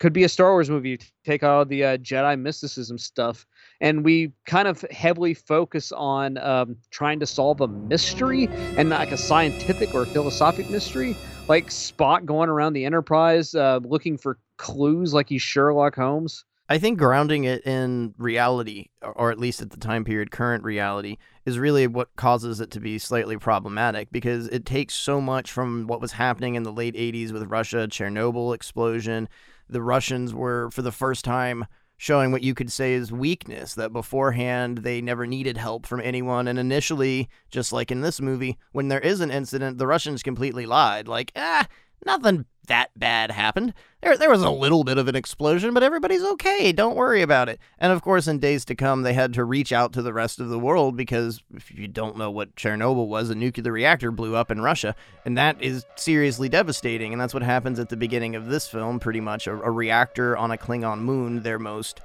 could 0.00 0.12
be 0.12 0.24
a 0.24 0.28
Star 0.28 0.52
Wars 0.52 0.68
movie. 0.68 0.98
Take 1.24 1.44
all 1.44 1.64
the 1.64 1.84
uh, 1.84 1.96
Jedi 1.98 2.38
mysticism 2.40 2.98
stuff, 2.98 3.46
and 3.80 4.04
we 4.04 4.32
kind 4.46 4.66
of 4.66 4.84
heavily 4.90 5.34
focus 5.34 5.92
on 5.92 6.38
um, 6.38 6.76
trying 6.90 7.20
to 7.20 7.26
solve 7.26 7.60
a 7.60 7.68
mystery 7.68 8.48
and 8.76 8.88
not 8.88 9.00
like 9.00 9.12
a 9.12 9.16
scientific 9.16 9.94
or 9.94 10.06
philosophic 10.06 10.68
mystery, 10.70 11.14
like 11.48 11.66
Spock 11.66 12.24
going 12.24 12.48
around 12.48 12.72
the 12.72 12.84
Enterprise 12.84 13.54
uh, 13.54 13.78
looking 13.84 14.16
for 14.16 14.38
clues, 14.56 15.14
like 15.14 15.28
he's 15.28 15.42
Sherlock 15.42 15.94
Holmes. 15.94 16.44
I 16.70 16.78
think 16.78 16.98
grounding 16.98 17.44
it 17.44 17.66
in 17.66 18.14
reality, 18.16 18.90
or 19.02 19.32
at 19.32 19.40
least 19.40 19.60
at 19.60 19.70
the 19.70 19.76
time 19.76 20.04
period, 20.04 20.30
current 20.30 20.62
reality, 20.62 21.16
is 21.44 21.58
really 21.58 21.88
what 21.88 22.14
causes 22.14 22.60
it 22.60 22.70
to 22.70 22.80
be 22.80 22.96
slightly 22.96 23.36
problematic 23.36 24.12
because 24.12 24.46
it 24.46 24.64
takes 24.64 24.94
so 24.94 25.20
much 25.20 25.50
from 25.50 25.88
what 25.88 26.00
was 26.00 26.12
happening 26.12 26.54
in 26.54 26.62
the 26.62 26.72
late 26.72 26.94
80s 26.94 27.32
with 27.32 27.42
Russia, 27.50 27.88
Chernobyl 27.90 28.54
explosion, 28.54 29.28
the 29.72 29.82
Russians 29.82 30.34
were, 30.34 30.70
for 30.70 30.82
the 30.82 30.92
first 30.92 31.24
time, 31.24 31.66
showing 31.96 32.32
what 32.32 32.42
you 32.42 32.54
could 32.54 32.72
say 32.72 32.94
is 32.94 33.12
weakness, 33.12 33.74
that 33.74 33.92
beforehand 33.92 34.78
they 34.78 35.02
never 35.02 35.26
needed 35.26 35.56
help 35.56 35.86
from 35.86 36.00
anyone. 36.00 36.48
And 36.48 36.58
initially, 36.58 37.28
just 37.50 37.72
like 37.72 37.90
in 37.90 38.00
this 38.00 38.20
movie, 38.20 38.56
when 38.72 38.88
there 38.88 39.00
is 39.00 39.20
an 39.20 39.30
incident, 39.30 39.78
the 39.78 39.86
Russians 39.86 40.22
completely 40.22 40.64
lied. 40.64 41.08
Like, 41.08 41.30
ah, 41.36 41.66
nothing 42.06 42.46
that 42.66 42.90
bad 42.96 43.30
happened. 43.30 43.74
There, 44.02 44.16
there 44.16 44.30
was 44.30 44.42
a 44.42 44.50
little 44.50 44.84
bit 44.84 44.98
of 44.98 45.08
an 45.08 45.16
explosion, 45.16 45.74
but 45.74 45.82
everybody's 45.82 46.22
okay. 46.22 46.72
Don't 46.72 46.96
worry 46.96 47.22
about 47.22 47.48
it. 47.48 47.58
And 47.78 47.92
of 47.92 48.02
course, 48.02 48.26
in 48.26 48.38
days 48.38 48.64
to 48.66 48.74
come, 48.74 49.02
they 49.02 49.12
had 49.12 49.34
to 49.34 49.44
reach 49.44 49.72
out 49.72 49.92
to 49.94 50.02
the 50.02 50.12
rest 50.12 50.40
of 50.40 50.48
the 50.48 50.58
world 50.58 50.96
because 50.96 51.42
if 51.54 51.70
you 51.70 51.88
don't 51.88 52.16
know 52.16 52.30
what 52.30 52.54
Chernobyl 52.56 53.08
was, 53.08 53.30
a 53.30 53.34
nuclear 53.34 53.72
reactor 53.72 54.10
blew 54.10 54.36
up 54.36 54.50
in 54.50 54.60
Russia, 54.60 54.94
and 55.24 55.36
that 55.36 55.60
is 55.62 55.84
seriously 55.96 56.48
devastating. 56.48 57.12
And 57.12 57.20
that's 57.20 57.34
what 57.34 57.42
happens 57.42 57.78
at 57.78 57.88
the 57.88 57.96
beginning 57.96 58.36
of 58.36 58.46
this 58.46 58.68
film. 58.68 59.00
Pretty 59.00 59.20
much 59.20 59.46
a, 59.46 59.52
a 59.52 59.70
reactor 59.70 60.36
on 60.36 60.50
a 60.50 60.56
Klingon 60.56 61.00
moon, 61.00 61.42
their 61.42 61.58
most 61.58 62.00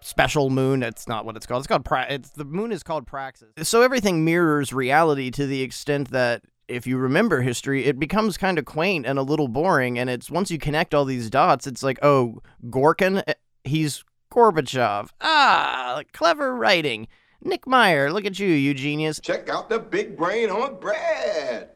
special 0.00 0.50
moon. 0.50 0.82
It's 0.82 1.08
not 1.08 1.24
what 1.24 1.36
it's 1.36 1.46
called. 1.46 1.60
It's 1.60 1.68
called 1.68 1.84
pra- 1.84 2.06
it's 2.08 2.30
the 2.30 2.44
moon 2.44 2.72
is 2.72 2.82
called 2.82 3.06
Praxis. 3.06 3.48
So 3.62 3.82
everything 3.82 4.24
mirrors 4.24 4.72
reality 4.72 5.30
to 5.32 5.46
the 5.46 5.62
extent 5.62 6.10
that 6.10 6.42
if 6.70 6.86
you 6.86 6.96
remember 6.96 7.42
history, 7.42 7.84
it 7.84 7.98
becomes 7.98 8.36
kind 8.36 8.58
of 8.58 8.64
quaint 8.64 9.06
and 9.06 9.18
a 9.18 9.22
little 9.22 9.48
boring. 9.48 9.98
And 9.98 10.08
it's 10.08 10.30
once 10.30 10.50
you 10.50 10.58
connect 10.58 10.94
all 10.94 11.04
these 11.04 11.28
dots, 11.28 11.66
it's 11.66 11.82
like, 11.82 11.98
oh, 12.02 12.40
Gorkon, 12.66 13.22
eh, 13.26 13.34
he's 13.64 14.04
Gorbachev. 14.32 15.10
Ah, 15.20 16.02
clever 16.12 16.54
writing. 16.54 17.08
Nick 17.42 17.66
Meyer, 17.66 18.12
look 18.12 18.24
at 18.24 18.38
you, 18.38 18.48
you 18.48 18.74
genius. 18.74 19.18
Check 19.20 19.48
out 19.48 19.68
the 19.68 19.78
big 19.78 20.16
brain 20.16 20.50
on 20.50 20.78
Brad. 20.78 21.70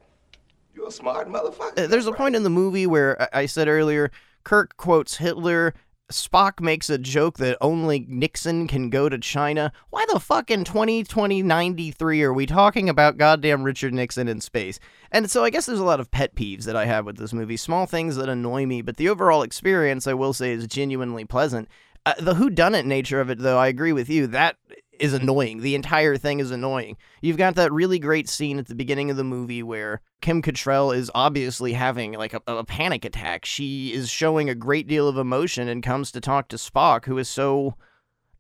You're 0.75 0.89
a 0.89 0.91
smart 0.91 1.29
motherfucker. 1.29 1.85
Uh, 1.85 1.87
there's 1.87 2.07
a 2.07 2.13
point 2.13 2.37
in 2.37 2.43
the 2.43 2.51
movie 2.51 2.87
where 2.87 3.29
I 3.35 3.47
said 3.47 3.69
earlier, 3.69 4.11
Kirk 4.45 4.77
quotes 4.77 5.17
Hitler 5.17 5.75
Spock 6.13 6.61
makes 6.61 6.91
a 6.91 6.99
joke 6.99 7.39
that 7.39 7.57
only 7.63 8.05
Nixon 8.09 8.69
can 8.69 8.91
go 8.91 9.09
to 9.09 9.19
China. 9.19 9.73
Why 9.89 10.05
the 10.13 10.21
fuck 10.21 10.51
in 10.51 10.65
2020 10.65 11.43
93 11.43 12.23
are 12.23 12.33
we 12.33 12.45
talking 12.45 12.89
about 12.89 13.17
goddamn 13.17 13.63
Richard 13.63 13.95
Nixon 13.95 14.29
in 14.29 14.41
space? 14.41 14.79
And 15.11 15.31
so 15.31 15.45
I 15.45 15.51
guess 15.51 15.65
there's 15.65 15.79
a 15.79 15.85
lot 15.85 16.01
of 16.01 16.11
pet 16.11 16.35
peeves 16.35 16.65
that 16.65 16.77
I 16.77 16.85
have 16.85 17.07
with 17.07 17.17
this 17.17 17.33
movie, 17.33 17.57
small 17.57 17.87
things 17.87 18.17
that 18.17 18.29
annoy 18.29 18.67
me, 18.67 18.83
but 18.83 18.99
the 18.99 19.09
overall 19.09 19.43
experience 19.43 20.07
I 20.07 20.15
will 20.15 20.35
say 20.35 20.53
is 20.53 20.67
genuinely 20.67 21.25
pleasant. 21.25 21.69
Uh, 22.05 22.13
the 22.21 22.35
who 22.35 22.51
done 22.51 22.75
it 22.75 22.85
nature 22.85 23.21
of 23.21 23.31
it 23.31 23.39
though, 23.39 23.59
I 23.59 23.69
agree 23.69 23.93
with 23.93 24.11
you. 24.11 24.27
That 24.27 24.57
is 24.99 25.13
annoying. 25.13 25.61
The 25.61 25.75
entire 25.75 26.17
thing 26.17 26.41
is 26.41 26.51
annoying. 26.51 26.97
You've 27.21 27.37
got 27.37 27.55
that 27.57 27.73
really 27.73 27.99
great 27.99 28.29
scene 28.29 28.59
at 28.59 28.67
the 28.67 28.75
beginning 28.75 29.11
of 29.11 29.17
the 29.17 29.25
movie 29.25 29.63
where 29.63 30.01
Kim 30.21 30.43
Cattrall 30.43 30.97
is 30.97 31.11
obviously 31.15 31.73
having 31.73 32.13
like 32.13 32.35
a, 32.35 32.41
a 32.47 32.65
panic 32.65 33.05
attack. 33.05 33.45
She 33.45 33.93
is 33.93 34.11
showing 34.11 34.49
a 34.49 34.55
great 34.55 34.87
deal 34.87 35.09
of 35.09 35.19
emotion 35.19 35.69
and 35.69 35.83
comes 35.83 36.11
to 36.13 36.21
talk 36.21 36.49
to 36.49 36.57
Spock, 36.57 37.05
who 37.05 37.19
is 37.19 37.29
so 37.29 37.75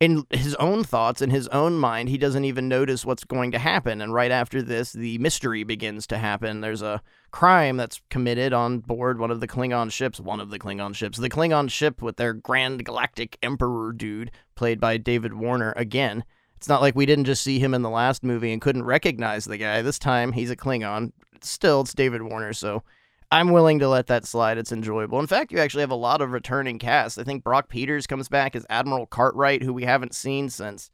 in 0.01 0.27
his 0.31 0.55
own 0.57 0.85
thoughts, 0.85 1.23
in 1.23 1.31
his 1.31 1.49
own 1.49 1.79
mind, 1.79 2.09
he 2.09 2.19
doesn't 2.19 2.45
even 2.45 2.69
notice 2.69 3.07
what's 3.07 3.25
going 3.25 3.53
to 3.53 3.59
happen. 3.59 4.01
And 4.01 4.13
right 4.13 4.31
after 4.31 4.61
this, 4.61 4.93
the 4.93 5.19
mystery 5.19 5.65
begins 5.65 6.07
to 6.09 6.19
happen. 6.19 6.61
There's 6.61 6.83
a 6.83 7.01
crime 7.31 7.77
that's 7.77 8.01
committed 8.11 8.53
on 8.53 8.81
board 8.81 9.19
one 9.19 9.31
of 9.31 9.41
the 9.41 9.49
Klingon 9.49 9.91
ships, 9.91 10.21
one 10.21 10.41
of 10.41 10.51
the 10.51 10.59
Klingon 10.59 10.95
ships, 10.95 11.19
the 11.19 11.31
Klingon 11.31 11.71
ship 11.71 12.03
with 12.03 12.17
their 12.17 12.33
Grand 12.33 12.85
Galactic 12.85 13.39
Emperor 13.43 13.93
dude, 13.93 14.31
played 14.57 14.81
by 14.81 14.97
David 14.97 15.35
Warner 15.35 15.73
again. 15.77 16.25
It's 16.65 16.69
not 16.71 16.81
like 16.81 16.97
we 16.97 17.05
didn't 17.05 17.27
just 17.27 17.43
see 17.43 17.59
him 17.59 17.75
in 17.75 17.83
the 17.83 17.91
last 17.91 18.25
movie 18.25 18.51
and 18.51 18.59
couldn't 18.59 18.85
recognize 18.85 19.45
the 19.45 19.59
guy. 19.59 19.83
This 19.83 19.99
time 19.99 20.33
he's 20.33 20.51
a 20.51 20.57
Klingon. 20.57 21.13
Still, 21.43 21.83
it's 21.83 21.93
David 21.93 22.23
Warner, 22.23 22.55
so 22.55 22.83
I'm 23.31 23.51
willing 23.51 23.81
to 23.81 23.89
let 23.91 24.07
that 24.07 24.25
slide. 24.25 24.57
It's 24.57 24.73
enjoyable. 24.73 25.21
In 25.21 25.27
fact, 25.27 25.53
you 25.53 25.59
actually 25.59 25.83
have 25.83 25.91
a 25.91 25.95
lot 25.95 26.23
of 26.23 26.33
returning 26.33 26.79
cast. 26.79 27.19
I 27.19 27.23
think 27.23 27.45
Brock 27.45 27.69
Peters 27.69 28.07
comes 28.07 28.31
back 28.31 28.57
as 28.57 28.65
Admiral 28.71 29.05
Cartwright, 29.05 29.63
who 29.63 29.75
we 29.75 29.85
haven't 29.85 30.15
seen 30.15 30.49
since 30.49 30.91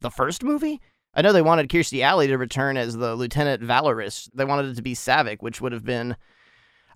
the 0.00 0.08
first 0.08 0.44
movie. 0.44 0.80
I 1.14 1.22
know 1.22 1.32
they 1.32 1.42
wanted 1.42 1.68
Kirstie 1.68 2.04
Alley 2.04 2.28
to 2.28 2.38
return 2.38 2.76
as 2.76 2.96
the 2.96 3.16
Lieutenant 3.16 3.60
Valeris. 3.60 4.30
They 4.34 4.44
wanted 4.44 4.66
it 4.66 4.76
to 4.76 4.82
be 4.82 4.94
Saavik, 4.94 5.38
which 5.40 5.60
would 5.60 5.72
have 5.72 5.84
been, 5.84 6.14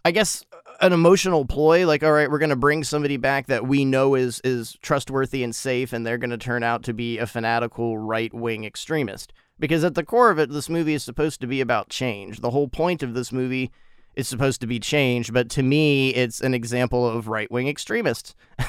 I 0.04 0.12
guess, 0.12 0.44
an 0.82 0.92
emotional 0.92 1.46
ploy. 1.46 1.86
Like, 1.86 2.02
all 2.02 2.12
right, 2.12 2.30
we're 2.30 2.38
going 2.38 2.50
to 2.50 2.56
bring 2.56 2.84
somebody 2.84 3.16
back 3.16 3.46
that 3.46 3.66
we 3.66 3.84
know 3.84 4.14
is 4.14 4.40
is 4.44 4.76
trustworthy 4.82 5.42
and 5.42 5.54
safe, 5.54 5.92
and 5.92 6.04
they're 6.04 6.18
going 6.18 6.30
to 6.30 6.38
turn 6.38 6.62
out 6.62 6.82
to 6.84 6.92
be 6.92 7.18
a 7.18 7.26
fanatical 7.26 7.96
right 7.96 8.34
wing 8.34 8.64
extremist. 8.64 9.32
Because 9.58 9.84
at 9.84 9.94
the 9.94 10.04
core 10.04 10.30
of 10.30 10.38
it, 10.38 10.50
this 10.50 10.68
movie 10.68 10.94
is 10.94 11.04
supposed 11.04 11.40
to 11.40 11.46
be 11.46 11.60
about 11.60 11.88
change. 11.88 12.40
The 12.40 12.50
whole 12.50 12.68
point 12.68 13.02
of 13.02 13.14
this 13.14 13.30
movie 13.30 13.70
is 14.14 14.28
supposed 14.28 14.60
to 14.60 14.66
be 14.66 14.78
change 14.78 15.32
but 15.32 15.48
to 15.48 15.62
me, 15.62 16.10
it's 16.10 16.40
an 16.42 16.52
example 16.52 17.08
of 17.08 17.28
right 17.28 17.50
wing 17.50 17.68
extremists. 17.68 18.34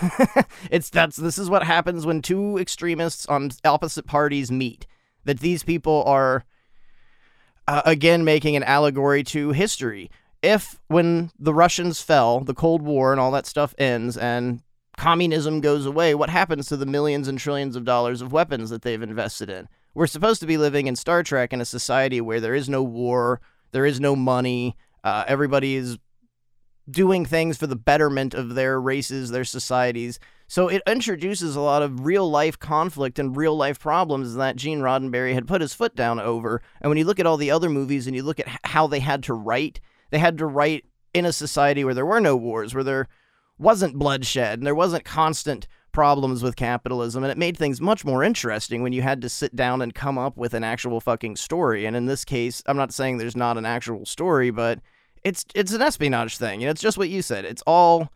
it's 0.72 0.90
that's 0.90 1.18
this 1.18 1.38
is 1.38 1.50
what 1.50 1.64
happens 1.64 2.06
when 2.06 2.22
two 2.22 2.58
extremists 2.58 3.26
on 3.26 3.52
opposite 3.66 4.06
parties 4.06 4.52
meet. 4.52 4.88
That 5.26 5.40
these 5.40 5.64
people 5.64 6.04
are 6.06 6.46
uh, 7.68 7.82
again 7.86 8.24
making 8.24 8.56
an 8.56 8.64
allegory 8.64 9.24
to 9.26 9.52
history. 9.52 10.10
If 10.44 10.80
when 10.88 11.32
the 11.40 11.54
Russians 11.54 12.02
fell, 12.02 12.42
the 12.42 12.54
Cold 12.54 12.82
War 12.82 13.12
and 13.12 13.20
all 13.20 13.32
that 13.32 13.48
stuff 13.48 13.74
ends, 13.78 14.18
and 14.18 14.62
communism 14.98 15.62
goes 15.62 15.86
away, 15.86 16.14
what 16.14 16.30
happens 16.30 16.68
to 16.68 16.78
the 16.78 16.86
millions 16.86 17.28
and 17.28 17.40
trillions 17.40 17.76
of 17.76 17.86
dollars 17.86 18.22
of 18.22 18.34
weapons 18.34 18.70
that 18.70 18.82
they've 18.82 19.02
invested 19.02 19.50
in? 19.50 19.70
We're 19.94 20.06
supposed 20.06 20.42
to 20.42 20.48
be 20.48 20.58
living 20.58 20.88
in 20.88 20.98
Star 20.98 21.24
Trek 21.24 21.54
in 21.54 21.62
a 21.62 21.66
society 21.66 22.20
where 22.20 22.42
there 22.42 22.56
is 22.56 22.68
no 22.68 22.84
war, 22.84 23.40
there 23.72 23.86
is 23.86 24.02
no 24.02 24.16
money, 24.16 24.76
uh, 25.04 25.24
everybody 25.28 25.76
is 25.76 25.98
doing 26.90 27.26
things 27.26 27.58
for 27.58 27.68
the 27.68 27.76
betterment 27.76 28.34
of 28.34 28.56
their 28.56 28.82
races, 28.82 29.32
their 29.32 29.46
societies. 29.46 30.20
So 30.48 30.68
it 30.68 30.82
introduces 30.86 31.56
a 31.56 31.62
lot 31.62 31.82
of 31.82 32.06
real 32.06 32.30
life 32.30 32.60
conflict 32.60 33.18
and 33.18 33.36
real 33.36 33.56
life 33.56 33.80
problems 33.80 34.36
that 34.36 34.58
Gene 34.58 34.82
Roddenberry 34.82 35.34
had 35.34 35.48
put 35.48 35.62
his 35.62 35.74
foot 35.74 35.96
down 35.96 36.20
over. 36.20 36.62
And 36.82 36.90
when 36.90 36.98
you 36.98 37.06
look 37.06 37.20
at 37.20 37.26
all 37.26 37.38
the 37.38 37.52
other 37.52 37.70
movies 37.70 38.08
and 38.08 38.16
you 38.16 38.24
look 38.24 38.40
at 38.40 38.60
how 38.66 38.88
they 38.88 39.00
had 39.00 39.24
to 39.24 39.34
write, 39.34 39.80
they 40.14 40.20
had 40.20 40.38
to 40.38 40.46
write 40.46 40.86
in 41.14 41.26
a 41.26 41.34
society 41.34 41.84
where 41.84 41.94
there 41.94 42.06
were 42.06 42.22
no 42.22 42.36
wars, 42.36 42.74
where 42.74 42.84
there 42.84 43.08
wasn't 43.58 43.98
bloodshed 43.98 44.60
and 44.60 44.68
there 44.68 44.76
wasn't 44.76 45.06
constant 45.06 45.68
problems 45.92 46.42
with 46.42 46.56
capitalism 46.56 47.24
and 47.24 47.32
it 47.32 47.38
made 47.38 47.56
things 47.56 47.80
much 47.80 48.04
more 48.04 48.24
interesting 48.24 48.82
when 48.82 48.94
you 48.94 49.04
had 49.04 49.22
to 49.22 49.30
sit 49.30 49.56
down 49.56 49.80
and 49.80 49.94
come 49.94 50.18
up 50.18 50.36
with 50.36 50.56
an 50.56 50.64
actual 50.64 51.00
fucking 51.00 51.36
story 51.36 51.86
and 51.86 51.96
in 51.96 52.08
this 52.08 52.26
case 52.26 52.64
I'm 52.66 52.78
not 52.78 52.92
saying 52.92 53.18
there's 53.20 53.36
not 53.36 53.60
an 53.60 53.66
actual 53.66 54.04
story 54.08 54.50
but 54.50 54.80
it's 55.24 55.46
it's 55.56 55.72
an 55.74 55.82
espionage 55.82 56.38
thing. 56.38 56.62
Know, 56.62 56.70
it's 56.70 56.82
just 56.82 56.98
what 56.98 57.10
you 57.10 57.22
said. 57.22 57.46
It's 57.46 57.64
all 57.66 58.10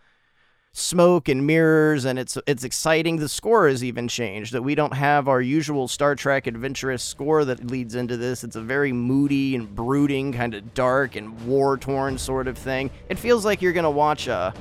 smoke 0.81 1.27
and 1.27 1.47
mirrors 1.47 2.05
and 2.05 2.19
it's 2.19 2.37
it's 2.45 2.63
exciting. 2.63 3.17
The 3.17 3.27
score 3.27 3.67
has 3.67 3.83
even 3.83 4.07
changed. 4.07 4.53
That 4.53 4.61
we 4.61 4.75
don't 4.75 4.93
have 4.93 5.27
our 5.27 5.41
usual 5.41 5.87
Star 5.87 6.13
Trek 6.15 6.45
adventurous 6.45 7.01
score 7.01 7.43
that 7.45 7.65
leads 7.71 7.95
into 7.95 8.15
this. 8.15 8.43
It's 8.43 8.55
a 8.55 8.61
very 8.61 8.93
moody 8.93 9.55
and 9.55 9.73
brooding, 9.75 10.31
kind 10.33 10.53
of 10.53 10.73
dark 10.75 11.15
and 11.15 11.39
war-torn 11.47 12.17
sort 12.19 12.47
of 12.47 12.57
thing. 12.57 12.91
It 13.09 13.17
feels 13.17 13.43
like 13.43 13.61
you're 13.61 13.73
going 13.73 13.83
to 13.85 13.89
watch 13.89 14.27
a 14.27 14.53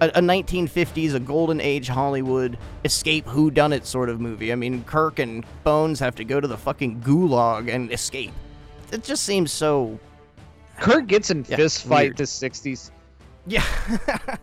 a, 0.00 0.08
a 0.08 0.20
1950s, 0.20 1.14
a 1.14 1.20
golden 1.20 1.60
age 1.60 1.88
Hollywood 1.88 2.58
escape 2.84 3.26
who 3.26 3.50
done 3.50 3.72
it 3.72 3.86
sort 3.86 4.08
of 4.08 4.20
movie. 4.20 4.52
I 4.52 4.54
mean, 4.54 4.84
Kirk 4.84 5.18
and 5.18 5.44
Bones 5.64 5.98
have 6.00 6.14
to 6.16 6.24
go 6.24 6.38
to 6.38 6.46
the 6.46 6.56
fucking 6.56 7.00
gulag 7.00 7.74
and 7.74 7.90
escape. 7.90 8.32
It 8.92 9.02
just 9.02 9.24
seems 9.24 9.50
so 9.50 9.98
Kirk 10.78 11.06
gets 11.08 11.30
in 11.30 11.44
Yeah, 11.48 11.56
fist 11.56 11.84
fight 11.84 12.08
weird. 12.10 12.16
to 12.18 12.22
60s. 12.24 12.90
yeah. 13.46 13.64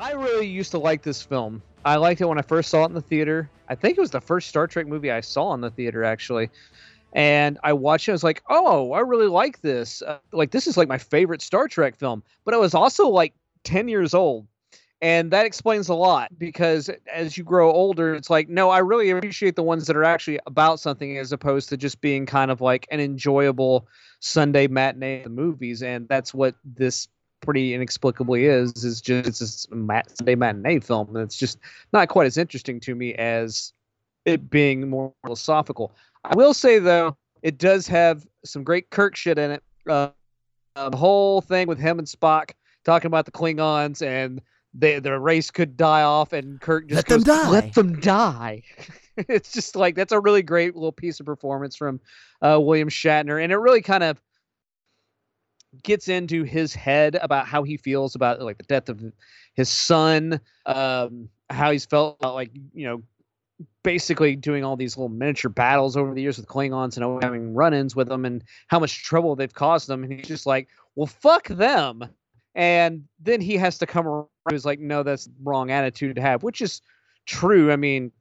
I 0.00 0.12
really 0.12 0.46
used 0.46 0.70
to 0.70 0.78
like 0.78 1.02
this 1.02 1.22
film. 1.22 1.62
I 1.84 1.96
liked 1.96 2.22
it 2.22 2.24
when 2.24 2.38
I 2.38 2.42
first 2.42 2.70
saw 2.70 2.84
it 2.84 2.86
in 2.86 2.94
the 2.94 3.02
theater. 3.02 3.50
I 3.68 3.74
think 3.74 3.98
it 3.98 4.00
was 4.00 4.10
the 4.10 4.20
first 4.20 4.48
Star 4.48 4.66
Trek 4.66 4.86
movie 4.86 5.10
I 5.10 5.20
saw 5.20 5.52
in 5.52 5.60
the 5.60 5.70
theater, 5.70 6.04
actually. 6.04 6.48
And 7.12 7.58
I 7.62 7.74
watched 7.74 8.08
it. 8.08 8.12
I 8.12 8.14
was 8.14 8.24
like, 8.24 8.42
"Oh, 8.48 8.92
I 8.92 9.00
really 9.00 9.26
like 9.26 9.60
this. 9.60 10.00
Uh, 10.00 10.18
like, 10.32 10.52
this 10.52 10.66
is 10.66 10.78
like 10.78 10.88
my 10.88 10.96
favorite 10.96 11.42
Star 11.42 11.68
Trek 11.68 11.96
film." 11.96 12.22
But 12.46 12.54
I 12.54 12.56
was 12.56 12.72
also 12.72 13.08
like 13.08 13.34
ten 13.62 13.88
years 13.88 14.14
old, 14.14 14.46
and 15.02 15.30
that 15.32 15.44
explains 15.44 15.88
a 15.90 15.94
lot 15.94 16.30
because 16.38 16.88
as 17.12 17.36
you 17.36 17.44
grow 17.44 17.70
older, 17.70 18.14
it's 18.14 18.30
like, 18.30 18.48
no, 18.48 18.70
I 18.70 18.78
really 18.78 19.10
appreciate 19.10 19.54
the 19.54 19.62
ones 19.62 19.86
that 19.86 19.96
are 19.96 20.04
actually 20.04 20.38
about 20.46 20.80
something 20.80 21.18
as 21.18 21.32
opposed 21.32 21.68
to 21.70 21.76
just 21.76 22.00
being 22.00 22.24
kind 22.24 22.50
of 22.50 22.62
like 22.62 22.86
an 22.90 23.00
enjoyable 23.00 23.86
Sunday 24.20 24.66
matinee 24.66 25.18
of 25.18 25.24
the 25.24 25.30
movies. 25.30 25.82
And 25.82 26.08
that's 26.08 26.32
what 26.32 26.54
this 26.64 27.08
pretty 27.40 27.74
inexplicably 27.74 28.46
is 28.46 28.84
is 28.84 29.00
just 29.00 29.28
it's 29.28 29.38
just 29.38 29.72
a 29.72 29.74
mat- 29.74 30.16
Sunday 30.16 30.34
matinee 30.34 30.80
film. 30.80 31.08
And 31.08 31.18
it's 31.18 31.36
just 31.36 31.58
not 31.92 32.08
quite 32.08 32.26
as 32.26 32.36
interesting 32.36 32.80
to 32.80 32.94
me 32.94 33.14
as 33.14 33.72
it 34.24 34.50
being 34.50 34.88
more 34.88 35.12
philosophical. 35.24 35.92
I 36.24 36.34
will 36.36 36.54
say 36.54 36.78
though, 36.78 37.16
it 37.42 37.58
does 37.58 37.86
have 37.88 38.26
some 38.44 38.64
great 38.64 38.90
Kirk 38.90 39.16
shit 39.16 39.38
in 39.38 39.50
it. 39.52 39.62
Uh, 39.88 40.10
uh, 40.76 40.88
the 40.88 40.96
whole 40.96 41.40
thing 41.40 41.66
with 41.66 41.78
him 41.78 41.98
and 41.98 42.06
Spock 42.06 42.50
talking 42.84 43.06
about 43.06 43.24
the 43.24 43.32
Klingons 43.32 44.06
and 44.06 44.40
they, 44.72 45.00
their 45.00 45.18
race 45.18 45.50
could 45.50 45.76
die 45.76 46.02
off, 46.02 46.32
and 46.32 46.60
Kirk 46.60 46.88
just 46.88 46.96
Let 46.96 47.06
them 47.08 47.22
die." 47.22 47.50
Let 47.50 47.74
them 47.74 48.00
die. 48.00 48.62
it's 49.16 49.52
just 49.52 49.74
like 49.74 49.96
that's 49.96 50.12
a 50.12 50.20
really 50.20 50.42
great 50.42 50.74
little 50.74 50.92
piece 50.92 51.20
of 51.20 51.26
performance 51.26 51.76
from 51.76 52.00
uh, 52.40 52.58
William 52.60 52.88
Shatner, 52.88 53.42
and 53.42 53.52
it 53.52 53.56
really 53.56 53.82
kind 53.82 54.04
of 54.04 54.20
gets 55.82 56.08
into 56.08 56.42
his 56.42 56.74
head 56.74 57.18
about 57.20 57.46
how 57.46 57.62
he 57.62 57.76
feels 57.76 58.14
about 58.14 58.40
like 58.40 58.58
the 58.58 58.64
death 58.64 58.88
of 58.88 59.02
his 59.54 59.68
son, 59.68 60.40
um, 60.66 61.28
how 61.48 61.70
he's 61.70 61.86
felt 61.86 62.16
about 62.20 62.34
like 62.34 62.50
you 62.74 62.86
know 62.86 63.02
basically 63.82 64.36
doing 64.36 64.64
all 64.64 64.76
these 64.76 64.96
little 64.96 65.08
miniature 65.08 65.50
battles 65.50 65.96
over 65.96 66.14
the 66.14 66.22
years 66.22 66.38
with 66.38 66.46
Klingons 66.46 66.96
and 66.96 67.22
having 67.22 67.54
run-ins 67.54 67.94
with 67.94 68.08
them 68.08 68.24
and 68.24 68.42
how 68.68 68.78
much 68.78 69.04
trouble 69.04 69.36
they've 69.36 69.52
caused 69.52 69.88
them. 69.88 70.02
And 70.02 70.12
he's 70.12 70.26
just 70.26 70.46
like, 70.46 70.68
well, 70.94 71.06
fuck 71.06 71.48
them. 71.48 72.04
And 72.54 73.04
then 73.20 73.40
he 73.40 73.56
has 73.56 73.78
to 73.78 73.86
come 73.86 74.06
around. 74.06 74.26
He's 74.50 74.64
like, 74.64 74.80
no, 74.80 75.02
that's 75.02 75.28
wrong 75.42 75.70
attitude 75.70 76.16
to 76.16 76.22
have, 76.22 76.42
which 76.42 76.60
is 76.60 76.80
true. 77.26 77.70
I 77.70 77.76
mean, 77.76 78.12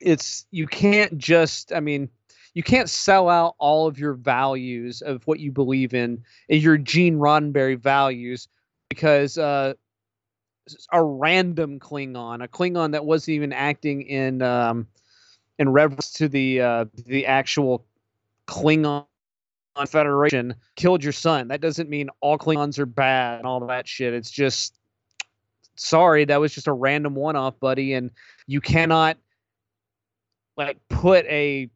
it's 0.00 0.46
you 0.50 0.66
can't 0.66 1.16
just. 1.18 1.72
I 1.72 1.80
mean, 1.80 2.08
you 2.54 2.62
can't 2.62 2.90
sell 2.90 3.28
out 3.28 3.54
all 3.58 3.86
of 3.86 3.98
your 3.98 4.14
values 4.14 5.02
of 5.02 5.26
what 5.26 5.40
you 5.40 5.52
believe 5.52 5.94
in, 5.94 6.22
and 6.48 6.62
your 6.62 6.76
Gene 6.76 7.16
Roddenberry 7.16 7.78
values, 7.78 8.48
because 8.88 9.38
uh, 9.38 9.74
a 10.92 11.02
random 11.02 11.78
Klingon, 11.78 12.42
a 12.42 12.48
Klingon 12.48 12.92
that 12.92 13.04
wasn't 13.04 13.34
even 13.36 13.52
acting 13.52 14.02
in 14.02 14.42
um, 14.42 14.86
in 15.58 15.68
reverence 15.68 16.12
to 16.12 16.28
the 16.28 16.60
uh, 16.60 16.84
the 17.06 17.26
actual 17.26 17.84
Klingon 18.46 19.06
Federation, 19.86 20.54
killed 20.76 21.02
your 21.02 21.12
son. 21.12 21.48
That 21.48 21.60
doesn't 21.60 21.88
mean 21.88 22.10
all 22.20 22.36
Klingons 22.36 22.78
are 22.78 22.86
bad 22.86 23.38
and 23.38 23.46
all 23.46 23.60
that 23.66 23.86
shit. 23.88 24.12
It's 24.12 24.30
just 24.30 24.74
sorry, 25.76 26.26
that 26.26 26.40
was 26.40 26.52
just 26.52 26.66
a 26.66 26.72
random 26.72 27.14
one-off, 27.14 27.58
buddy, 27.58 27.94
and 27.94 28.10
you 28.46 28.60
cannot 28.60 29.16
like 30.56 30.76
put 30.90 31.24
a 31.26 31.70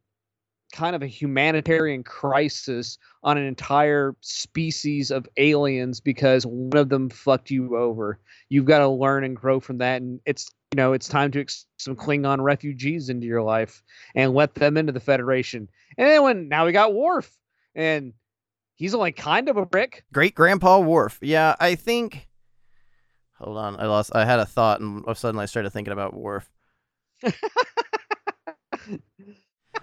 kind 0.75 0.95
of 0.95 1.01
a 1.01 1.07
humanitarian 1.07 2.03
crisis 2.03 2.97
on 3.23 3.37
an 3.37 3.45
entire 3.45 4.15
species 4.21 5.11
of 5.11 5.27
aliens 5.37 5.99
because 5.99 6.45
one 6.45 6.77
of 6.79 6.89
them 6.89 7.09
fucked 7.09 7.49
you 7.49 7.77
over 7.77 8.19
you've 8.49 8.65
got 8.65 8.79
to 8.79 8.87
learn 8.87 9.23
and 9.23 9.35
grow 9.35 9.59
from 9.59 9.77
that 9.77 10.01
and 10.01 10.19
it's 10.25 10.51
you 10.71 10.77
know 10.77 10.93
it's 10.93 11.07
time 11.07 11.31
to 11.31 11.41
ex- 11.41 11.65
some 11.77 11.95
klingon 11.95 12.41
refugees 12.41 13.09
into 13.09 13.25
your 13.25 13.41
life 13.41 13.81
and 14.15 14.33
let 14.33 14.53
them 14.55 14.77
into 14.77 14.91
the 14.91 14.99
federation 14.99 15.67
and 15.97 16.07
then 16.07 16.23
when 16.23 16.47
now 16.49 16.65
we 16.65 16.71
got 16.71 16.93
Worf 16.93 17.31
and 17.75 18.13
he's 18.75 18.93
only 18.93 19.11
kind 19.11 19.49
of 19.49 19.57
a 19.57 19.65
brick. 19.65 20.03
Great 20.13 20.35
Grandpa 20.35 20.79
Worf. 20.79 21.19
Yeah, 21.21 21.55
I 21.59 21.75
think. 21.75 22.27
Hold 23.39 23.57
on, 23.57 23.79
I 23.79 23.85
lost. 23.85 24.11
I 24.15 24.25
had 24.25 24.39
a 24.39 24.45
thought, 24.45 24.79
and 24.79 25.03
all 25.03 25.11
of 25.11 25.17
a 25.17 25.19
sudden 25.19 25.39
I 25.39 25.45
started 25.45 25.71
thinking 25.71 25.93
about 25.93 26.13
Worf. 26.13 26.49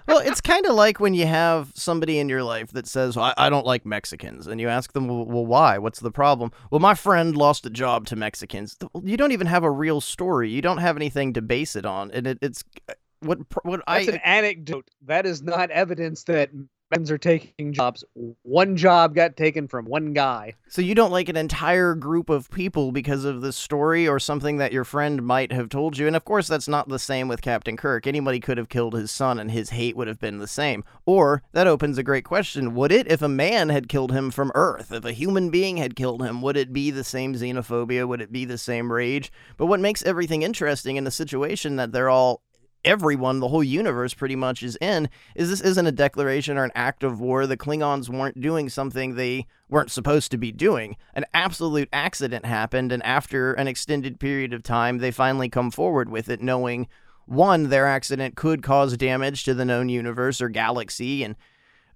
well, 0.06 0.18
it's 0.18 0.40
kind 0.40 0.66
of 0.66 0.74
like 0.74 1.00
when 1.00 1.14
you 1.14 1.26
have 1.26 1.72
somebody 1.74 2.18
in 2.18 2.28
your 2.28 2.42
life 2.42 2.72
that 2.72 2.86
says, 2.86 3.16
I, 3.16 3.34
I 3.36 3.50
don't 3.50 3.66
like 3.66 3.86
Mexicans. 3.86 4.46
And 4.46 4.60
you 4.60 4.68
ask 4.68 4.92
them, 4.92 5.08
well, 5.08 5.24
well, 5.24 5.46
why? 5.46 5.78
What's 5.78 6.00
the 6.00 6.10
problem? 6.10 6.52
Well, 6.70 6.80
my 6.80 6.94
friend 6.94 7.36
lost 7.36 7.66
a 7.66 7.70
job 7.70 8.06
to 8.06 8.16
Mexicans. 8.16 8.76
You 9.02 9.16
don't 9.16 9.32
even 9.32 9.46
have 9.46 9.64
a 9.64 9.70
real 9.70 10.00
story. 10.00 10.50
You 10.50 10.62
don't 10.62 10.78
have 10.78 10.96
anything 10.96 11.32
to 11.34 11.42
base 11.42 11.76
it 11.76 11.86
on. 11.86 12.10
And 12.12 12.26
it, 12.26 12.38
it's 12.42 12.64
uh, 12.88 12.94
what, 13.20 13.38
what 13.62 13.82
That's 13.86 14.08
I. 14.08 14.12
an 14.12 14.20
anecdote. 14.24 14.88
That 15.06 15.26
is 15.26 15.42
not 15.42 15.70
evidence 15.70 16.24
that 16.24 16.50
Mexicans 16.92 17.10
are 17.10 17.18
taking 17.18 17.72
jobs. 17.72 18.04
One 18.42 18.76
job 18.76 19.14
got 19.14 19.34
taken 19.34 19.66
from 19.66 19.86
one 19.86 20.12
guy. 20.12 20.52
So 20.68 20.82
you 20.82 20.94
don't 20.94 21.10
like 21.10 21.30
an 21.30 21.38
entire 21.38 21.94
group 21.94 22.28
of 22.28 22.50
people 22.50 22.92
because 22.92 23.24
of 23.24 23.40
the 23.40 23.50
story 23.50 24.06
or 24.06 24.20
something 24.20 24.58
that 24.58 24.74
your 24.74 24.84
friend 24.84 25.22
might 25.22 25.52
have 25.52 25.70
told 25.70 25.96
you. 25.96 26.06
And 26.06 26.14
of 26.14 26.26
course, 26.26 26.48
that's 26.48 26.68
not 26.68 26.90
the 26.90 26.98
same 26.98 27.28
with 27.28 27.40
Captain 27.40 27.78
Kirk. 27.78 28.06
Anybody 28.06 28.40
could 28.40 28.58
have 28.58 28.68
killed 28.68 28.92
his 28.92 29.10
son 29.10 29.38
and 29.38 29.50
his 29.50 29.70
hate 29.70 29.96
would 29.96 30.06
have 30.06 30.20
been 30.20 30.36
the 30.36 30.46
same. 30.46 30.84
Or 31.06 31.42
that 31.52 31.66
opens 31.66 31.96
a 31.96 32.02
great 32.02 32.24
question. 32.24 32.74
Would 32.74 32.92
it 32.92 33.10
if 33.10 33.22
a 33.22 33.28
man 33.28 33.70
had 33.70 33.88
killed 33.88 34.12
him 34.12 34.30
from 34.30 34.52
Earth? 34.54 34.92
If 34.92 35.06
a 35.06 35.12
human 35.12 35.48
being 35.48 35.78
had 35.78 35.96
killed 35.96 36.22
him, 36.22 36.42
would 36.42 36.58
it 36.58 36.74
be 36.74 36.90
the 36.90 37.04
same 37.04 37.34
xenophobia? 37.34 38.06
Would 38.06 38.20
it 38.20 38.32
be 38.32 38.44
the 38.44 38.58
same 38.58 38.92
rage? 38.92 39.32
But 39.56 39.66
what 39.66 39.80
makes 39.80 40.02
everything 40.02 40.42
interesting 40.42 40.96
in 40.96 41.04
the 41.04 41.10
situation 41.10 41.76
that 41.76 41.92
they're 41.92 42.10
all 42.10 42.42
everyone, 42.84 43.40
the 43.40 43.48
whole 43.48 43.64
universe 43.64 44.14
pretty 44.14 44.36
much 44.36 44.62
is 44.62 44.76
in, 44.80 45.08
is 45.34 45.48
this 45.48 45.60
isn't 45.60 45.86
a 45.86 45.92
declaration 45.92 46.56
or 46.56 46.64
an 46.64 46.72
act 46.74 47.02
of 47.02 47.20
war. 47.20 47.46
The 47.46 47.56
Klingons 47.56 48.08
weren't 48.08 48.40
doing 48.40 48.68
something 48.68 49.14
they 49.14 49.46
weren't 49.68 49.90
supposed 49.90 50.30
to 50.30 50.38
be 50.38 50.52
doing. 50.52 50.96
An 51.14 51.24
absolute 51.34 51.88
accident 51.92 52.44
happened, 52.44 52.92
and 52.92 53.02
after 53.02 53.52
an 53.54 53.68
extended 53.68 54.20
period 54.20 54.52
of 54.52 54.62
time, 54.62 54.98
they 54.98 55.10
finally 55.10 55.48
come 55.48 55.70
forward 55.70 56.08
with 56.08 56.28
it, 56.28 56.42
knowing 56.42 56.88
one, 57.26 57.68
their 57.68 57.86
accident 57.86 58.34
could 58.34 58.62
cause 58.62 58.96
damage 58.96 59.44
to 59.44 59.54
the 59.54 59.64
known 59.64 59.88
universe 59.88 60.40
or 60.40 60.48
galaxy, 60.48 61.22
and 61.22 61.36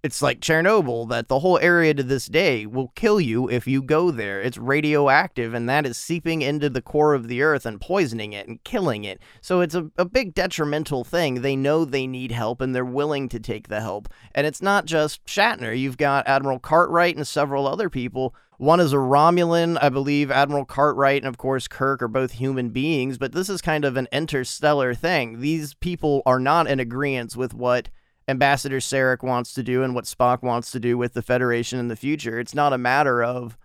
it's 0.07 0.23
like 0.23 0.39
Chernobyl, 0.39 1.09
that 1.09 1.27
the 1.27 1.41
whole 1.41 1.59
area 1.59 1.93
to 1.93 2.03
this 2.05 2.27
day 2.27 2.65
will 2.65 2.93
kill 2.95 3.21
you 3.21 3.51
if 3.51 3.67
you 3.67 3.83
go 3.83 4.13
there. 4.13 4.41
It's 4.41 4.57
radioactive, 4.57 5.53
and 5.53 5.69
that 5.69 5.85
is 5.85 5.97
seeping 5.99 6.43
into 6.43 6.71
the 6.71 6.81
core 6.81 7.13
of 7.13 7.27
the 7.27 7.43
earth 7.43 7.67
and 7.67 7.81
poisoning 7.81 8.33
it 8.33 8.47
and 8.47 8.63
killing 8.63 9.03
it. 9.03 9.21
So 9.41 9.61
it's 9.63 9.75
a, 9.75 9.91
a 9.99 10.05
big 10.05 10.33
detrimental 10.33 11.03
thing. 11.03 11.43
They 11.43 11.57
know 11.57 11.85
they 11.85 12.07
need 12.07 12.31
help, 12.31 12.61
and 12.61 12.73
they're 12.73 12.85
willing 12.85 13.29
to 13.31 13.41
take 13.41 13.67
the 13.67 13.81
help. 13.81 14.09
And 14.33 14.47
it's 14.47 14.63
not 14.63 14.85
just 14.85 15.27
Shatner. 15.27 15.77
You've 15.77 15.99
got 15.99 16.29
Admiral 16.29 16.61
Cartwright 16.61 17.17
and 17.17 17.27
several 17.27 17.67
other 17.67 17.91
people. 17.91 18.33
One 18.59 18.79
is 18.79 18.93
a 18.93 18.97
Romulan, 18.97 19.77
I 19.83 19.89
believe. 19.89 20.31
Admiral 20.31 20.65
Cartwright 20.65 21.23
and, 21.23 21.29
of 21.29 21.37
course, 21.37 21.67
Kirk 21.67 22.01
are 22.01 22.09
both 22.09 22.33
human 22.33 22.71
beings, 22.71 23.19
but 23.19 23.33
this 23.33 23.51
is 23.51 23.61
kind 23.61 23.85
of 23.85 23.97
an 23.97 24.07
interstellar 24.13 24.95
thing. 24.95 25.41
These 25.41 25.75
people 25.75 26.23
are 26.25 26.39
not 26.39 26.69
in 26.69 26.79
agreement 26.79 27.37
with 27.37 27.53
what 27.53 27.91
Ambassador 28.29 28.79
Sarek 28.79 29.23
wants 29.23 29.55
to 29.55 29.63
do 29.63 29.83
and 29.83 29.95
what 29.95 30.05
Spock 30.05 30.43
wants 30.43 30.71
to 30.73 30.81
do 30.81 30.99
with 30.99 31.13
the 31.13 31.23
Federation 31.23 31.79
in 31.79 31.89
the 31.89 31.97
future. 31.97 32.41
It's 32.41 32.55
not 32.55 32.73
a 32.73 32.79
matter 32.79 33.23
of, 33.23 33.57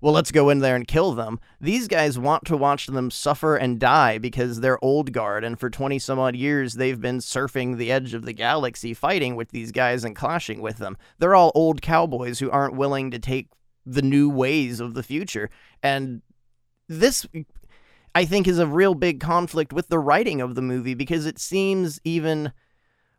well, 0.00 0.12
let's 0.12 0.30
go 0.30 0.50
in 0.50 0.58
there 0.58 0.76
and 0.76 0.86
kill 0.86 1.12
them. 1.12 1.40
These 1.60 1.88
guys 1.88 2.18
want 2.18 2.44
to 2.46 2.56
watch 2.56 2.86
them 2.86 3.10
suffer 3.10 3.56
and 3.56 3.80
die 3.80 4.18
because 4.18 4.60
they're 4.60 4.82
old 4.84 5.12
guard, 5.12 5.42
and 5.44 5.58
for 5.58 5.70
20 5.70 5.98
some 5.98 6.18
odd 6.18 6.36
years, 6.36 6.74
they've 6.74 7.00
been 7.00 7.18
surfing 7.18 7.76
the 7.76 7.90
edge 7.90 8.12
of 8.12 8.24
the 8.24 8.32
galaxy 8.32 8.92
fighting 8.92 9.36
with 9.36 9.50
these 9.50 9.72
guys 9.72 10.04
and 10.04 10.16
clashing 10.16 10.60
with 10.60 10.76
them. 10.76 10.96
They're 11.18 11.34
all 11.34 11.52
old 11.54 11.80
cowboys 11.80 12.38
who 12.38 12.50
aren't 12.50 12.76
willing 12.76 13.10
to 13.12 13.18
take 13.18 13.48
the 13.86 14.02
new 14.02 14.28
ways 14.28 14.80
of 14.80 14.94
the 14.94 15.02
future. 15.02 15.50
And 15.82 16.20
this 16.88 17.26
I 18.14 18.24
think 18.24 18.48
is 18.48 18.58
a 18.58 18.66
real 18.66 18.94
big 18.94 19.20
conflict 19.20 19.72
with 19.72 19.88
the 19.88 19.98
writing 19.98 20.40
of 20.40 20.54
the 20.54 20.62
movie 20.62 20.94
because 20.94 21.26
it 21.26 21.38
seems 21.38 22.00
even 22.04 22.52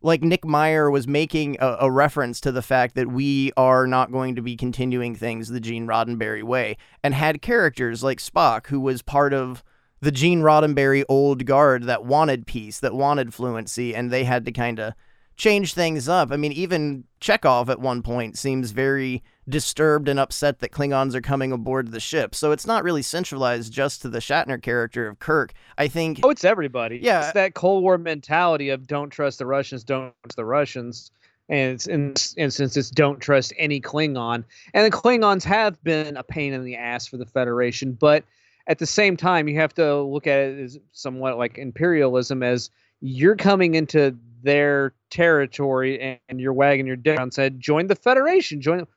like 0.01 0.23
Nick 0.23 0.45
Meyer 0.45 0.89
was 0.89 1.07
making 1.07 1.57
a, 1.59 1.77
a, 1.81 1.91
reference 1.91 2.41
to 2.41 2.51
the 2.51 2.61
fact 2.61 2.95
that 2.95 3.11
we 3.11 3.51
are 3.55 3.85
not 3.85 4.11
going 4.11 4.35
to 4.35 4.41
be 4.41 4.55
continuing 4.55 5.15
things 5.15 5.49
the 5.49 5.59
Gene 5.59 5.87
Roddenberry 5.87 6.43
way, 6.43 6.77
and 7.03 7.13
had 7.13 7.41
characters 7.41 8.03
like 8.03 8.19
Spock, 8.19 8.67
who 8.67 8.79
was 8.79 9.01
part 9.01 9.33
of 9.33 9.63
the 9.99 10.11
Gene 10.11 10.41
Roddenberry 10.41 11.03
old 11.07 11.45
guard 11.45 11.83
that 11.83 12.03
wanted 12.03 12.47
peace, 12.47 12.79
that 12.79 12.93
wanted 12.93 13.33
fluency, 13.33 13.95
and 13.95 14.11
they 14.11 14.23
had 14.23 14.45
to 14.45 14.51
kind 14.51 14.79
of 14.79 14.93
change 15.37 15.73
things 15.73 16.09
up. 16.09 16.31
I 16.31 16.37
mean, 16.37 16.51
even 16.51 17.05
Chekhov 17.19 17.69
at 17.69 17.79
one 17.79 18.01
point 18.01 18.37
seems 18.37 18.71
very 18.71 19.23
disturbed 19.49 20.07
and 20.07 20.19
upset 20.19 20.59
that 20.59 20.71
Klingons 20.71 21.15
are 21.15 21.21
coming 21.21 21.51
aboard 21.51 21.91
the 21.91 21.99
ship. 21.99 22.35
So 22.35 22.51
it's 22.51 22.67
not 22.67 22.83
really 22.83 23.01
centralized 23.01 23.73
just 23.73 24.01
to 24.03 24.09
the 24.09 24.19
Shatner 24.19 24.61
character 24.61 25.07
of 25.07 25.19
Kirk. 25.19 25.53
I 25.77 25.87
think. 25.87 26.19
Oh, 26.23 26.29
it's 26.29 26.45
everybody. 26.45 26.99
Yeah. 27.01 27.23
It's 27.23 27.33
that 27.33 27.53
Cold 27.53 27.83
War 27.83 27.97
mentality 27.97 28.69
of 28.69 28.87
don't 28.87 29.09
trust 29.09 29.39
the 29.39 29.45
Russians, 29.45 29.83
don't 29.83 30.13
trust 30.23 30.35
the 30.35 30.45
Russians. 30.45 31.11
And 31.49 31.73
it's, 31.73 31.87
in 31.87 32.13
instance, 32.37 32.77
it's 32.77 32.89
don't 32.89 33.19
trust 33.19 33.51
any 33.57 33.81
Klingon. 33.81 34.45
And 34.73 34.85
the 34.85 34.95
Klingons 34.95 35.43
have 35.43 35.83
been 35.83 36.15
a 36.15 36.23
pain 36.23 36.53
in 36.53 36.63
the 36.63 36.77
ass 36.77 37.07
for 37.07 37.17
the 37.17 37.25
Federation. 37.25 37.91
But 37.91 38.23
at 38.67 38.79
the 38.79 38.85
same 38.85 39.17
time, 39.17 39.49
you 39.49 39.57
have 39.57 39.73
to 39.73 40.01
look 40.01 40.27
at 40.27 40.39
it 40.39 40.59
as 40.59 40.79
somewhat 40.93 41.37
like 41.37 41.57
imperialism 41.57 42.41
as 42.41 42.69
you're 43.01 43.35
coming 43.35 43.75
into 43.75 44.15
their 44.43 44.93
territory 45.09 45.99
and, 45.99 46.19
and 46.29 46.39
you're 46.39 46.53
wagging 46.53 46.87
your 46.87 46.95
dick 46.95 47.19
and 47.19 47.33
said, 47.33 47.59
join 47.59 47.87
the 47.87 47.95
Federation. 47.95 48.61
Join 48.61 48.87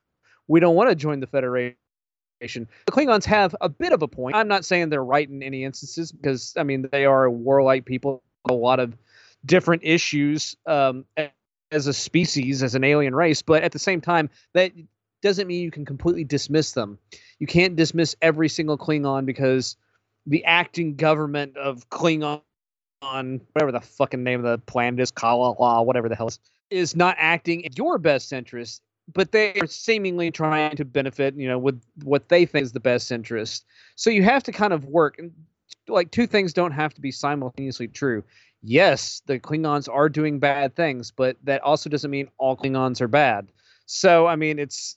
we 0.49 0.61
don't 0.61 0.75
want 0.75 0.91
to 0.91 0.95
join 0.95 1.21
the 1.21 1.27
Federation. 1.27 1.77
The 2.41 2.93
Klingons 2.93 3.25
have 3.25 3.57
a 3.61 3.69
bit 3.69 3.93
of 3.93 4.03
a 4.03 4.09
point. 4.09 4.37
I'm 4.37 4.49
not 4.49 4.65
saying 4.65 4.91
they're 4.91 5.05
right 5.05 5.29
in 5.29 5.43
any 5.43 5.65
instances 5.65 6.13
because 6.13 6.53
I 6.57 6.63
mean 6.63 6.89
they 6.93 7.07
are 7.07 7.25
a 7.25 7.31
warlike 7.31 7.85
people, 7.85 8.23
a 8.49 8.53
lot 8.53 8.81
of 8.81 8.97
different 9.47 9.83
issues 9.85 10.57
um, 10.67 11.05
as 11.71 11.87
a 11.87 11.93
species, 11.93 12.63
as 12.63 12.75
an 12.75 12.85
alien 12.85 13.15
race. 13.15 13.43
But 13.43 13.63
at 13.63 13.73
the 13.73 13.79
same 13.79 14.01
time, 14.01 14.31
that 14.53 14.73
doesn't 15.23 15.47
mean 15.47 15.63
you 15.63 15.71
can 15.71 15.85
completely 15.85 16.25
dismiss 16.25 16.73
them. 16.73 16.99
You 17.39 17.47
can't 17.47 17.77
dismiss 17.77 18.15
every 18.21 18.49
single 18.49 18.77
Klingon 18.77 19.25
because 19.25 19.77
the 20.27 20.45
acting 20.45 20.97
government 20.97 21.57
of 21.57 21.89
Klingon, 21.91 22.43
whatever 23.01 23.73
the 23.73 23.81
fucking 23.81 24.23
name 24.23 24.45
of 24.45 24.51
the 24.51 24.59
planet 24.67 25.01
is, 25.01 25.11
Kala, 25.11 25.83
whatever 25.83 26.09
the 26.09 26.15
hell 26.15 26.29
is, 26.29 26.39
is 26.71 26.97
not 26.97 27.17
acting 27.19 27.63
in 27.63 27.73
your 27.75 27.99
best 27.99 28.33
interest 28.33 28.83
but 29.13 29.33
they 29.33 29.55
are 29.61 29.67
seemingly 29.67 30.31
trying 30.31 30.77
to 30.77 30.85
benefit, 30.85 31.35
you 31.35 31.49
know, 31.49 31.59
with 31.59 31.81
what 32.03 32.29
they 32.29 32.47
think 32.47 32.65
is 32.65 32.73
the 32.73 32.81
best 32.81 33.13
interest. 33.13 33.67
So 33.97 34.11
you 34.11 34.23
have 34.23 34.43
to 34.45 34.53
kind 34.53 34.73
of 34.73 34.87
work. 34.87 35.19
and 35.19 35.33
Like 35.89 36.11
two 36.11 36.27
things 36.27 36.53
don't 36.53 36.73
have 36.73 36.95
to 36.95 37.01
be 37.01 37.11
simultaneously 37.11 37.89
true. 37.89 38.25
Yes, 38.63 39.21
the 39.27 39.39
Klingons 39.39 39.93
are 39.93 40.09
doing 40.09 40.39
bad 40.39 40.75
things, 40.75 41.11
but 41.11 41.37
that 41.45 41.61
also 41.63 41.91
doesn't 41.91 42.11
mean 42.11 42.29
all 42.39 42.57
Klingons 42.57 43.01
are 43.03 43.09
bad. 43.09 43.49
So 43.87 44.27
I 44.27 44.37
mean, 44.37 44.59
it's 44.59 44.97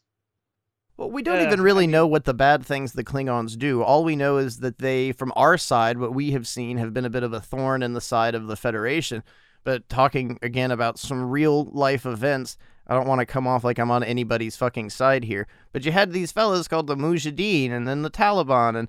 well, 0.98 1.12
we 1.12 1.22
don't 1.22 1.40
uh, 1.40 1.44
even 1.44 1.62
really 1.62 1.84
I 1.84 1.88
mean, 1.88 1.92
know 1.92 2.08
what 2.08 2.26
the 2.26 2.34
bad 2.34 2.66
things 2.66 2.94
the 2.94 3.04
Klingons 3.04 3.58
do. 3.58 3.84
All 3.84 4.04
we 4.04 4.16
know 4.16 4.38
is 4.38 4.60
that 4.60 4.80
they, 4.80 5.12
from 5.12 5.32
our 5.36 5.58
side, 5.58 6.00
what 6.00 6.14
we 6.14 6.32
have 6.32 6.48
seen, 6.48 6.78
have 6.78 6.94
been 6.94 7.06
a 7.06 7.10
bit 7.10 7.24
of 7.24 7.34
a 7.34 7.40
thorn 7.40 7.84
in 7.84 7.94
the 7.94 8.02
side 8.02 8.34
of 8.34 8.48
the 8.48 8.56
Federation. 8.56 9.24
But 9.64 9.90
talking 9.90 10.40
again 10.42 10.72
about 10.72 10.98
some 10.98 11.30
real 11.30 11.66
life 11.66 12.06
events, 12.06 12.58
I 12.88 12.96
don't 12.96 13.08
want 13.08 13.20
to 13.20 13.26
come 13.26 13.48
off 13.48 13.64
like 13.64 13.80
I'm 13.80 13.92
on 13.92 14.04
anybody's 14.04 14.56
fucking 14.56 14.90
side 14.90 15.26
here, 15.26 15.48
but 15.74 15.86
you 15.86 15.92
had 15.92 16.12
these 16.12 16.32
fellas 16.32 16.68
called 16.68 16.88
the 16.88 16.96
Mujahideen 16.96 17.72
and 17.72 17.88
then 17.88 18.02
the 18.02 18.10
Taliban, 18.10 18.78
and 18.78 18.88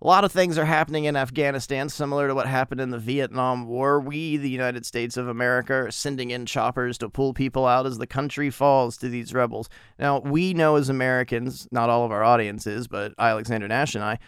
a 0.00 0.06
lot 0.06 0.24
of 0.24 0.32
things 0.32 0.58
are 0.58 0.66
happening 0.66 1.06
in 1.06 1.16
Afghanistan, 1.16 1.88
similar 1.88 2.28
to 2.28 2.34
what 2.34 2.46
happened 2.46 2.82
in 2.82 2.90
the 2.90 2.98
Vietnam 2.98 3.66
War. 3.66 3.98
We, 3.98 4.36
the 4.36 4.50
United 4.50 4.84
States 4.84 5.16
of 5.16 5.26
America, 5.26 5.72
are 5.72 5.90
sending 5.90 6.30
in 6.30 6.44
choppers 6.44 6.98
to 6.98 7.08
pull 7.08 7.32
people 7.32 7.66
out 7.66 7.86
as 7.86 7.96
the 7.96 8.06
country 8.06 8.50
falls 8.50 8.98
to 8.98 9.08
these 9.08 9.32
rebels. 9.32 9.70
Now, 9.98 10.20
we 10.20 10.52
know 10.52 10.76
as 10.76 10.90
Americans, 10.90 11.66
not 11.70 11.88
all 11.88 12.04
of 12.04 12.12
our 12.12 12.22
audience 12.22 12.66
is, 12.66 12.88
but 12.88 13.14
Alexander 13.18 13.68
Nash 13.68 13.94
and 13.94 14.04
I, 14.04 14.18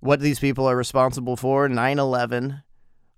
what 0.00 0.20
these 0.20 0.40
people 0.40 0.64
are 0.66 0.76
responsible 0.76 1.36
for 1.36 1.68
9 1.68 1.98
11, 1.98 2.62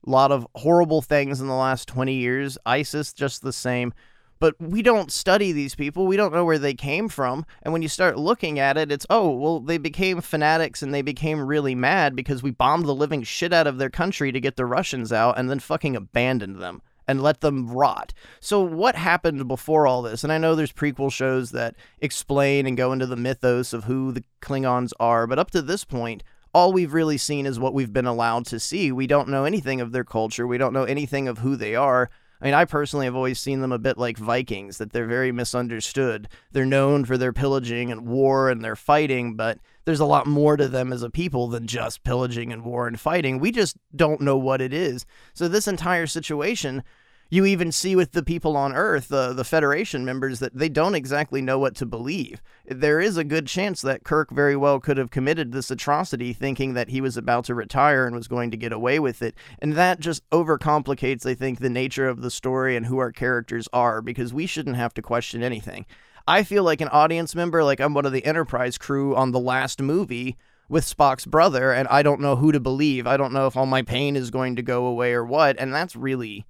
a 0.05 0.11
lot 0.11 0.33
of 0.33 0.45
horrible 0.57 1.03
things 1.03 1.40
in 1.40 1.47
the 1.47 1.55
last 1.55 1.87
20 1.87 2.12
years, 2.14 2.59
ISIS 2.66 3.12
just 3.12 3.42
the 3.42 3.53
same 3.53 3.95
but 4.43 4.61
we 4.61 4.83
don't 4.83 5.13
study 5.13 5.53
these 5.53 5.77
people. 5.77 6.05
We 6.05 6.17
don't 6.17 6.33
know 6.33 6.45
where 6.45 6.59
they 6.59 6.75
came 6.75 7.09
from. 7.09 7.47
And 7.63 7.73
when 7.73 7.81
you 7.81 7.87
start 7.89 8.19
looking 8.19 8.59
at 8.59 8.77
it, 8.77 8.91
it's, 8.91 9.07
oh, 9.09 9.31
well, 9.31 9.61
they 9.61 9.79
became 9.79 10.21
fanatics 10.21 10.83
and 10.83 10.93
they 10.93 11.01
became 11.01 11.47
really 11.47 11.77
mad 11.77 12.17
because 12.17 12.43
we 12.43 12.51
bombed 12.51 12.87
the 12.87 12.93
living 12.93 13.23
shit 13.23 13.53
out 13.53 13.69
of 13.69 13.79
their 13.79 13.89
country 13.89 14.33
to 14.33 14.41
get 14.41 14.57
the 14.57 14.67
Russians 14.67 15.13
out 15.13 15.39
and 15.39 15.49
then 15.49 15.61
fucking 15.61 15.95
abandoned 15.95 16.61
them 16.61 16.83
and 17.07 17.23
let 17.23 17.41
them 17.41 17.71
rot. 17.71 18.13
So, 18.41 18.61
what 18.61 18.97
happened 18.97 19.47
before 19.47 19.87
all 19.87 20.03
this? 20.03 20.25
And 20.25 20.33
I 20.33 20.39
know 20.39 20.57
there's 20.57 20.73
prequel 20.73 21.13
shows 21.13 21.53
that 21.53 21.77
explain 22.01 22.67
and 22.67 22.77
go 22.77 22.93
into 22.93 23.07
the 23.07 23.15
mythos 23.15 23.73
of 23.73 23.85
who 23.85 24.11
the 24.11 24.25
Klingons 24.41 24.91
are, 24.99 25.29
but 25.29 25.39
up 25.39 25.53
to 25.53 25.63
this 25.63 25.85
point, 25.85 26.25
all 26.53 26.73
we've 26.73 26.93
really 26.93 27.17
seen 27.17 27.47
is 27.47 27.61
what 27.61 27.75
we've 27.75 27.93
been 27.93 28.07
allowed 28.07 28.47
to 28.47 28.59
see. 28.59 28.91
We 28.91 29.07
don't 29.07 29.29
know 29.29 29.45
anything 29.45 29.81
of 29.81 29.93
their 29.93 30.03
culture. 30.03 30.49
We 30.49 30.59
don't 30.59 30.73
know 30.73 30.83
anything 30.83 31.29
of 31.29 31.39
who 31.39 31.55
they 31.55 31.77
are. 31.77 32.11
I 32.43 32.47
mean, 32.47 32.55
I 32.55 32.65
personally 32.65 33.07
have 33.07 33.15
always 33.15 33.39
seen 33.39 33.61
them 33.61 33.71
a 33.71 33.79
bit 33.79 33.97
like 33.97 34.19
Vikings, 34.19 34.79
that 34.79 34.93
they're 34.93 35.07
very 35.07 35.31
misunderstood. 35.31 36.29
They're 36.51 36.67
known 36.67 37.05
for 37.05 37.17
their 37.17 37.33
pillaging 37.33 37.93
and 37.93 38.05
war 38.09 38.51
and 38.51 38.65
their 38.65 38.75
fighting, 38.75 39.37
but 39.37 39.59
there's 39.85 40.01
a 40.01 40.05
lot 40.05 40.27
more 40.27 40.57
to 40.57 40.67
them 40.67 40.93
as 40.93 41.05
a 41.05 41.11
people 41.11 41.47
than 41.47 41.69
just 41.69 42.03
pillaging 42.03 42.53
and 42.53 42.65
war 42.65 42.89
and 42.89 42.99
fighting. 42.99 43.39
We 43.39 43.53
just 43.53 43.77
don't 43.95 44.21
know 44.21 44.37
what 44.37 44.61
it 44.61 44.73
is. 44.73 45.07
So, 45.35 45.47
this 45.47 45.69
entire 45.69 46.09
situation, 46.09 46.83
you 47.33 47.47
even 47.47 47.73
see 47.73 47.97
with 47.97 48.12
the 48.12 48.23
people 48.23 48.59
on 48.59 48.75
Earth, 48.75 49.09
the 49.09 49.33
the 49.33 49.42
Federation 49.42 50.05
members, 50.05 50.38
that 50.40 50.55
they 50.55 50.68
don't 50.68 50.95
exactly 50.95 51.40
know 51.40 51.59
what 51.59 51.75
to 51.77 51.87
believe. 51.87 52.42
There 52.66 53.01
is 53.01 53.16
a 53.16 53.25
good 53.25 53.47
chance 53.47 53.81
that 53.81 54.05
Kirk 54.05 54.31
very 54.31 54.55
well 54.55 54.79
could 54.79 54.99
have 54.99 55.11
committed 55.11 55.51
this 55.51 55.71
atrocity, 55.71 56.35
thinking 56.35 56.75
that 56.75 56.90
he 56.90 57.01
was 57.01 57.16
about 57.16 57.47
to 57.47 57.55
retire 57.55 58.07
and 58.07 58.14
was 58.14 58.29
going 58.29 58.51
to 58.51 58.59
get 58.59 58.71
away 58.71 58.99
with 58.99 59.23
it, 59.23 59.35
and 59.61 59.73
that 59.73 59.99
just 59.99 60.29
overcomplicates, 60.29 61.25
I 61.25 61.33
think, 61.33 61.61
the 61.61 61.71
nature 61.71 62.07
of 62.07 62.21
the 62.21 62.31
story 62.31 62.77
and 62.77 62.85
who 62.85 62.99
our 62.99 63.11
characters 63.12 63.66
are, 63.73 64.03
because 64.03 64.35
we 64.35 64.45
shouldn't 64.45 64.77
have 64.77 64.92
to 64.92 65.01
question 65.01 65.42
anything. 65.42 65.87
I 66.29 66.42
feel 66.42 66.64
like 66.64 66.83
an 66.83 66.88
audience 66.88 67.35
member, 67.35 67.64
like 67.64 67.81
I'm 67.81 67.95
one 67.95 68.05
of 68.05 68.12
the 68.12 68.27
Enterprise 68.27 68.77
crew 68.77 69.16
on 69.16 69.33
the 69.33 69.40
last 69.40 69.81
movie 69.81 70.37
with 70.68 70.85
Spock's 70.85 71.25
brother, 71.25 71.73
and 71.73 71.88
I 71.88 72.03
don't 72.03 72.21
know 72.21 72.37
who 72.37 72.53
to 72.53 72.61
believe. 72.61 73.07
I 73.07 73.16
don't 73.16 73.33
know 73.33 73.47
if 73.47 73.57
all 73.57 73.64
my 73.64 73.81
pain 73.81 74.16
is 74.16 74.31
going 74.31 74.57
to 74.57 74.62
go 74.62 74.85
away 74.85 75.14
or 75.14 75.25
what, 75.25 75.57
and 75.59 75.73
that's 75.73 75.97
really 75.97 76.45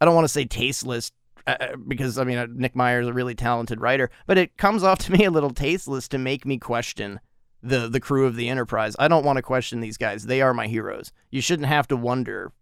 I 0.00 0.04
don't 0.04 0.14
want 0.14 0.24
to 0.24 0.32
say 0.32 0.44
tasteless 0.44 1.12
uh, 1.46 1.56
uh 1.60 1.76
because 1.76 2.18
I 2.18 2.24
mean 2.24 2.38
uh, 2.38 2.46
Nick 2.50 2.74
Meyer 2.76 3.00
is 3.00 3.08
a 3.08 3.12
really 3.12 3.34
talented 3.34 3.80
writer, 3.80 4.10
but 4.26 4.38
it 4.38 4.56
comes 4.56 4.82
off 4.82 4.98
to 5.06 5.12
me 5.12 5.24
a 5.24 5.30
little 5.30 5.50
tasteless 5.50 6.08
to 6.08 6.18
make 6.18 6.46
me 6.46 6.58
question 6.58 7.20
the 7.62 7.88
the 7.88 8.00
crew 8.00 8.26
of 8.26 8.36
the 8.36 8.48
Enterprise. 8.48 8.96
I 8.98 9.08
don't 9.08 9.24
want 9.24 9.36
to 9.36 9.42
question 9.42 9.80
these 9.80 9.96
guys. 9.96 10.26
They 10.26 10.42
are 10.42 10.54
my 10.54 10.66
heroes. 10.66 11.12
You 11.30 11.40
shouldn't 11.40 11.68
have 11.68 11.88
to 11.88 11.96
wonder 11.96 12.52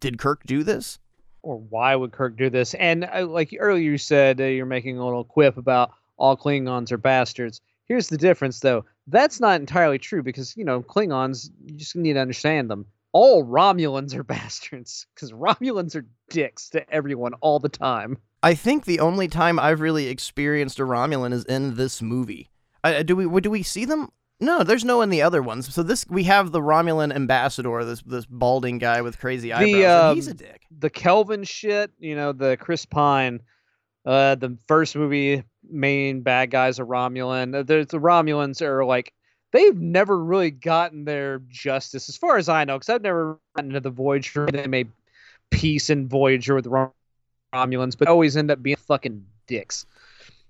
did 0.00 0.18
Kirk 0.18 0.42
do 0.44 0.62
this? 0.62 0.98
Or 1.42 1.58
why 1.58 1.94
would 1.94 2.12
Kirk 2.12 2.36
do 2.36 2.50
this? 2.50 2.74
And 2.74 3.04
uh, 3.04 3.26
like 3.26 3.54
earlier 3.58 3.90
you 3.90 3.98
said, 3.98 4.40
uh, 4.40 4.44
you're 4.44 4.66
making 4.66 4.98
a 4.98 5.04
little 5.04 5.24
quip 5.24 5.56
about 5.56 5.92
all 6.16 6.36
Klingons 6.36 6.90
are 6.92 6.98
bastards. 6.98 7.60
Here's 7.86 8.08
the 8.08 8.16
difference, 8.16 8.60
though. 8.60 8.84
That's 9.06 9.40
not 9.40 9.60
entirely 9.60 9.98
true 9.98 10.22
because, 10.22 10.56
you 10.56 10.64
know, 10.64 10.82
Klingons, 10.82 11.50
you 11.64 11.76
just 11.76 11.94
need 11.94 12.14
to 12.14 12.20
understand 12.20 12.68
them 12.68 12.86
all 13.16 13.46
Romulans 13.46 14.14
are 14.14 14.22
bastards 14.36 15.06
because 15.14 15.32
Romulans 15.32 15.96
are 15.96 16.06
dicks 16.28 16.68
to 16.70 16.88
everyone 16.92 17.32
all 17.40 17.58
the 17.58 17.70
time. 17.70 18.18
I 18.42 18.52
think 18.54 18.84
the 18.84 19.00
only 19.00 19.26
time 19.26 19.58
I've 19.58 19.80
really 19.80 20.08
experienced 20.08 20.78
a 20.78 20.82
Romulan 20.82 21.32
is 21.32 21.44
in 21.46 21.76
this 21.76 22.02
movie. 22.02 22.50
Uh, 22.84 23.02
do 23.02 23.16
we 23.16 23.40
do 23.40 23.50
we 23.50 23.62
see 23.62 23.86
them? 23.86 24.10
No, 24.38 24.62
there's 24.62 24.84
no 24.84 25.00
in 25.00 25.08
the 25.08 25.22
other 25.22 25.42
ones. 25.42 25.74
So 25.74 25.82
this 25.82 26.06
we 26.10 26.24
have 26.24 26.52
the 26.52 26.60
Romulan 26.60 27.10
ambassador, 27.14 27.86
this 27.86 28.02
this 28.02 28.26
balding 28.26 28.76
guy 28.76 29.00
with 29.00 29.18
crazy 29.18 29.50
eyebrows. 29.50 29.72
The, 29.72 29.86
um, 29.86 30.14
he's 30.14 30.28
a 30.28 30.34
dick. 30.34 30.62
The 30.78 30.90
Kelvin 30.90 31.44
shit, 31.44 31.92
you 31.98 32.16
know, 32.16 32.32
the 32.32 32.58
Chris 32.58 32.84
Pine, 32.84 33.40
uh, 34.04 34.34
the 34.34 34.58
first 34.68 34.94
movie 34.94 35.42
main 35.68 36.20
bad 36.20 36.50
guys 36.50 36.78
are 36.78 36.86
Romulan. 36.86 37.66
The, 37.66 37.86
the 37.88 37.98
Romulans 37.98 38.60
are 38.60 38.84
like 38.84 39.14
they've 39.56 39.80
never 39.80 40.22
really 40.22 40.50
gotten 40.50 41.04
their 41.04 41.40
justice, 41.48 42.08
as 42.08 42.16
far 42.16 42.36
as 42.36 42.48
I 42.48 42.64
know, 42.64 42.76
because 42.76 42.90
I've 42.90 43.02
never 43.02 43.38
gotten 43.54 43.70
into 43.70 43.80
the 43.80 43.90
Voyager. 43.90 44.46
They 44.46 44.66
made 44.66 44.90
peace 45.50 45.90
in 45.90 46.08
Voyager 46.08 46.54
with 46.54 46.64
the 46.64 46.90
Romulans, 47.54 47.96
but 47.98 48.08
always 48.08 48.36
end 48.36 48.50
up 48.50 48.62
being 48.62 48.76
fucking 48.76 49.24
dicks. 49.46 49.86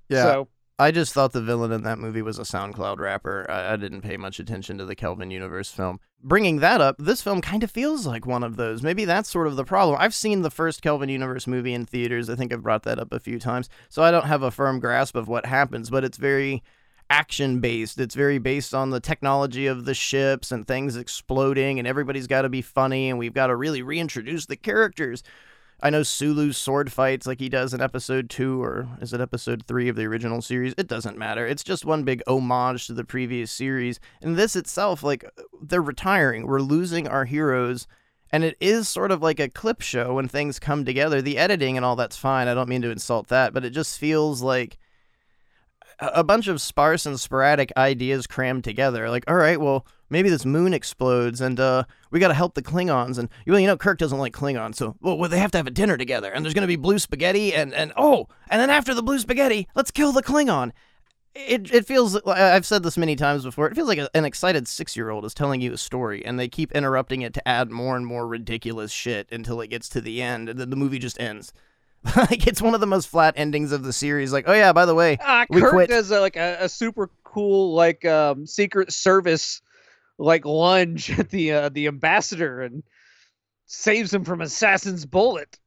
Yeah. 0.09 0.23
So, 0.23 0.49
I 0.79 0.91
just 0.91 1.15
thought 1.15 1.33
the 1.33 1.41
villain 1.41 1.73
in 1.73 1.85
that 1.85 1.99
movie 1.99 2.21
was 2.21 2.39
a 2.39 2.43
SoundCloud 2.43 2.99
rapper. 2.99 3.47
I, 3.49 3.73
I, 3.73 3.77
didn't 3.77 4.03
pay 4.03 4.19
much 4.19 4.39
attention 4.39 4.77
to 4.77 4.85
the 4.85 4.95
Kelvin 4.95 5.31
Universe 5.31 5.71
film. 5.71 6.01
Bringing 6.23 6.59
that 6.59 6.83
up, 6.83 6.97
this 6.99 7.23
film 7.23 7.41
kind 7.41 7.63
of 7.63 7.71
feels 7.71 8.07
like 8.07 8.27
one 8.27 8.45
of 8.45 8.57
those. 8.57 8.83
Maybe 8.83 9.07
that's 9.07 9.31
sort 9.31 9.47
of 9.47 9.57
the 9.57 9.65
problem. 9.65 9.97
I've 9.99 10.15
seen 10.15 10.43
the 10.43 10.51
first 10.51 10.83
Kelvin 10.83 11.09
Universe 11.09 11.47
movie 11.47 11.73
in 11.73 11.87
theaters. 11.87 12.29
I 12.29 12.35
think 12.35 12.53
I've 12.53 12.63
brought 12.63 12.83
that 12.83 12.99
up 12.99 13.11
a 13.11 13.21
few 13.21 13.39
times. 13.39 13.71
So 13.89 14.03
I 14.03 14.11
don't 14.11 14.27
have 14.27 14.43
a 14.43 14.51
firm 14.51 14.79
grasp 14.79 15.17
of 15.17 15.29
what 15.29 15.47
happens, 15.47 15.89
but 15.89 16.05
it's 16.05 16.19
very 16.19 16.63
action 17.09 17.61
based. 17.61 18.01
It's 18.01 18.15
very 18.15 18.39
based 18.39 18.75
on 18.75 18.91
the 18.91 19.01
technology 19.01 19.67
of 19.67 19.85
the 19.85 19.95
ships 19.95 20.51
and 20.51 20.67
things 20.67 20.97
exploding, 20.97 21.79
and 21.79 21.87
everybody's 21.87 22.27
got 22.27 22.43
to 22.43 22.49
be 22.49 22.63
funny, 22.63 23.11
and 23.11 23.19
we've 23.19 23.35
got 23.35 23.47
to 23.49 23.57
really 23.57 23.83
reintroduce 23.83 24.47
the 24.47 24.57
characters. 24.57 25.23
I 25.83 25.91
know 25.91 26.03
Sulu's 26.03 26.57
sword 26.57 26.91
fights 26.91 27.27
like 27.27 27.39
he 27.39 27.51
does 27.51 27.75
in 27.75 27.83
episode 27.83 28.31
two, 28.31 28.63
or 28.63 28.89
is 29.01 29.13
it 29.13 29.21
episode 29.21 29.65
three 29.67 29.89
of 29.89 29.97
the 29.97 30.07
original 30.07 30.41
series? 30.41 30.75
It 30.79 30.87
doesn't 30.87 31.19
matter. 31.19 31.47
It's 31.47 31.63
just 31.63 31.85
one 31.85 32.03
big 32.03 32.23
homage 32.27 32.87
to 32.87 32.95
the 32.95 33.05
previous 33.05 33.51
series. 33.51 34.01
And 34.23 34.37
this 34.37 34.57
itself, 34.57 35.03
like, 35.03 35.31
they're 35.61 35.83
retiring. 35.83 36.47
We're 36.47 36.61
losing 36.61 37.07
our 37.07 37.27
heroes. 37.27 37.87
And 38.33 38.43
it 38.43 38.57
is 38.59 38.89
sort 38.89 39.13
of 39.13 39.23
like 39.23 39.39
a 39.39 39.51
clip 39.51 39.83
show 39.83 40.15
when 40.15 40.29
things 40.29 40.59
come 40.59 40.85
together. 40.85 41.21
The 41.21 41.39
editing 41.39 41.77
and 41.77 41.85
all 41.85 41.95
that's 41.95 42.17
fine. 42.17 42.49
I 42.49 42.55
don't 42.55 42.69
mean 42.69 42.83
to 42.83 42.91
insult 42.91 43.29
that, 43.29 43.53
but 43.53 43.65
it 43.65 43.71
just 43.71 43.99
feels 43.99 44.43
like 44.43 44.79
a 45.99 46.25
bunch 46.25 46.49
of 46.49 46.61
sparse 46.61 47.07
and 47.07 47.19
sporadic 47.19 47.73
ideas 47.77 48.27
crammed 48.27 48.65
together. 48.65 49.09
Like, 49.09 49.25
all 49.29 49.37
right, 49.37 49.61
well, 49.61 49.87
maybe 50.11 50.29
this 50.29 50.45
moon 50.45 50.75
explodes, 50.75 51.41
and 51.41 51.59
uh, 51.59 51.85
we 52.11 52.21
got 52.21 52.29
to 52.29 52.35
help 52.35 52.55
the 52.55 52.63
Klingons. 52.63 53.19
And 53.19 53.29
well, 53.47 53.59
you 53.59 53.67
know, 53.67 53.77
Kirk 53.77 53.99
doesn't 53.99 54.19
like 54.19 54.35
Klingons, 54.35 54.77
so 54.77 54.97
well, 55.01 55.19
well, 55.19 55.31
they 55.31 55.39
have 55.39 55.51
to 55.53 55.59
have 55.59 55.67
a 55.67 55.71
dinner 55.73 55.97
together. 55.97 56.31
And 56.31 56.45
there's 56.45 56.55
gonna 56.55 56.67
be 56.67 56.77
blue 56.77 56.99
spaghetti, 56.99 57.55
and 57.55 57.73
and 57.75 57.93
oh, 57.97 58.29
and 58.49 58.61
then 58.61 58.71
after 58.71 58.95
the 58.95 59.03
blue 59.03 59.19
spaghetti, 59.19 59.69
let's 59.75 59.91
kill 59.91 60.13
the 60.13 60.23
Klingon. 60.23 60.73
It, 61.35 61.71
it 61.71 61.87
feels 61.87 62.17
I've 62.23 62.65
said 62.65 62.83
this 62.83 62.97
many 62.97 63.15
times 63.15 63.45
before. 63.45 63.69
It 63.69 63.75
feels 63.75 63.89
like 63.89 64.01
an 64.15 64.25
excited 64.25 64.67
six 64.67 64.97
year 64.97 65.11
old 65.11 65.27
is 65.27 65.35
telling 65.35 65.61
you 65.61 65.73
a 65.73 65.79
story, 65.79 66.25
and 66.25 66.39
they 66.39 66.49
keep 66.49 66.73
interrupting 66.73 67.23
it 67.23 67.35
to 67.35 67.47
add 67.47 67.71
more 67.71 67.97
and 67.97 68.07
more 68.07 68.27
ridiculous 68.27 68.91
shit 68.91 69.29
until 69.31 69.61
it 69.61 69.69
gets 69.69 69.89
to 69.91 70.01
the 70.01 70.23
end, 70.23 70.49
and 70.49 70.59
then 70.59 70.71
the 70.71 70.77
movie 70.77 70.99
just 70.99 71.21
ends. 71.21 71.53
like 72.17 72.47
it's 72.47 72.63
one 72.63 72.75
of 72.75 72.81
the 72.81 72.87
most 72.87 73.09
flat 73.09 73.35
endings 73.37 73.73
of 73.73 73.83
the 73.83 73.93
series. 73.93 74.33
Like, 74.33 74.45
oh 74.49 74.53
yeah, 74.53 74.73
by 74.73 74.87
the 74.87 74.95
way, 74.95 75.17
uh, 75.17 75.47
we 75.49 75.61
Kirk 75.61 75.73
quit. 75.73 75.89
does 75.89 76.11
a, 76.11 76.21
like 76.21 76.37
a, 76.37 76.59
a, 76.61 76.69
super 76.69 77.11
cool 77.25 77.75
like 77.75 78.05
um, 78.05 78.47
Secret 78.47 78.93
Service 78.93 79.63
like 80.19 80.45
lunge 80.45 81.11
at 81.19 81.31
the 81.31 81.53
uh, 81.53 81.69
the 81.71 81.87
ambassador 81.87 82.63
and 82.63 82.83
saves 83.67 84.13
him 84.13 84.25
from 84.25 84.41
assassin's 84.41 85.05
bullet. 85.05 85.59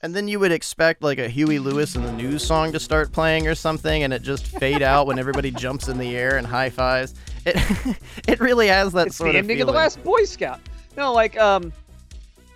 And 0.00 0.14
then 0.14 0.28
you 0.28 0.38
would 0.38 0.52
expect 0.52 1.02
like 1.02 1.18
a 1.18 1.28
Huey 1.28 1.58
Lewis 1.58 1.96
and 1.96 2.04
the 2.04 2.12
News 2.12 2.46
song 2.46 2.70
to 2.70 2.78
start 2.78 3.10
playing 3.10 3.48
or 3.48 3.56
something, 3.56 4.04
and 4.04 4.12
it 4.12 4.22
just 4.22 4.46
fade 4.58 4.82
out 4.82 5.06
when 5.06 5.18
everybody 5.18 5.50
jumps 5.50 5.88
in 5.88 5.98
the 5.98 6.16
air 6.16 6.36
and 6.36 6.46
high 6.46 6.70
fives. 6.70 7.14
It 7.46 7.56
it 8.28 8.40
really 8.40 8.68
has 8.68 8.92
that 8.92 9.08
it's 9.08 9.16
sort 9.16 9.32
the 9.32 9.38
ending 9.38 9.56
feeling. 9.56 9.68
of 9.70 9.74
the 9.74 9.78
Last 9.78 10.02
Boy 10.02 10.24
Scout. 10.24 10.60
No, 10.96 11.12
like 11.12 11.38
um, 11.38 11.72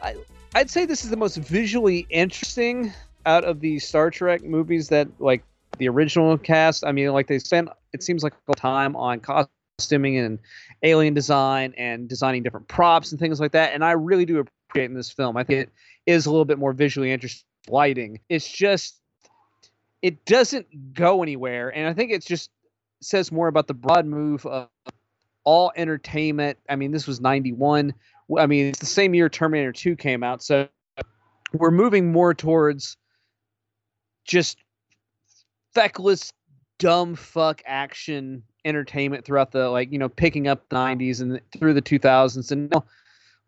I 0.03 0.17
I'd 0.55 0.71
say 0.71 0.85
this 0.85 1.05
is 1.05 1.11
the 1.11 1.17
most 1.17 1.37
visually 1.37 2.07
interesting 2.11 2.93
out 3.27 3.45
of 3.45 3.61
the 3.61 3.79
Star 3.79 4.11
Trek 4.11 4.43
movies 4.43 4.89
that 4.89 5.09
like 5.21 5.43
the 5.79 5.89
original 5.89 6.37
cast. 6.39 6.85
I 6.85 6.93
mean, 6.93 7.11
like 7.13 7.27
they 7.27 7.39
spent 7.39 7.69
it 7.93 8.03
seems 8.03 8.23
like 8.23 8.35
a 8.49 8.55
time 8.55 8.97
on 8.97 9.21
costuming 9.21 10.19
and 10.19 10.39
alien 10.83 11.15
design 11.15 11.75
and 11.77 12.09
designing 12.09 12.43
different 12.43 12.69
props 12.69 13.11
and 13.11 13.21
things 13.21 13.41
like 13.41 13.53
that. 13.53 13.75
And 13.75 13.85
I 13.85 13.93
really 13.93 14.25
do 14.25 14.39
appreciate 14.39 14.87
in 14.87 14.95
this 14.95 15.11
film. 15.11 15.37
I 15.37 15.45
think 15.45 15.61
it 15.61 15.71
is 16.07 16.27
a 16.27 16.31
little 16.31 16.45
bit 16.45 16.59
more 16.59 16.73
visually 16.73 17.13
interesting 17.13 17.47
lighting. 17.69 18.21
It's 18.29 18.51
just 18.51 18.99
it 20.01 20.25
doesn't 20.25 20.95
go 20.95 21.23
anywhere, 21.23 21.69
and 21.75 21.87
I 21.87 21.95
think 21.95 22.11
it 22.11 22.25
just 22.25 22.51
says 23.01 23.31
more 23.33 23.49
about 23.49 23.67
the 23.67 23.75
broad 23.75 24.07
move 24.07 24.45
of 24.47 24.69
all 25.45 25.73
entertainment. 25.77 26.59
I 26.69 26.77
mean, 26.77 26.91
this 26.91 27.07
was 27.07 27.21
'91. 27.21 27.95
I 28.39 28.47
mean, 28.47 28.67
it's 28.67 28.81
the 28.81 28.87
same 28.87 29.15
year 29.15 29.29
Terminator 29.29 29.73
2 29.73 29.97
came 29.97 30.23
out, 30.23 30.43
so 30.43 30.69
we're 31.53 31.71
moving 31.71 32.11
more 32.11 32.35
towards 32.35 32.97
just 34.25 34.59
feckless, 35.75 36.33
dumb 36.79 37.15
fuck 37.15 37.63
action 37.67 38.43
entertainment 38.65 39.25
throughout 39.25 39.53
the 39.53 39.69
like 39.69 39.91
you 39.93 39.99
know 39.99 40.09
picking 40.09 40.47
up 40.47 40.69
the 40.69 40.77
90s 40.77 41.21
and 41.21 41.41
through 41.57 41.75
the 41.75 41.83
2000s 41.83 42.51
and 42.53 42.73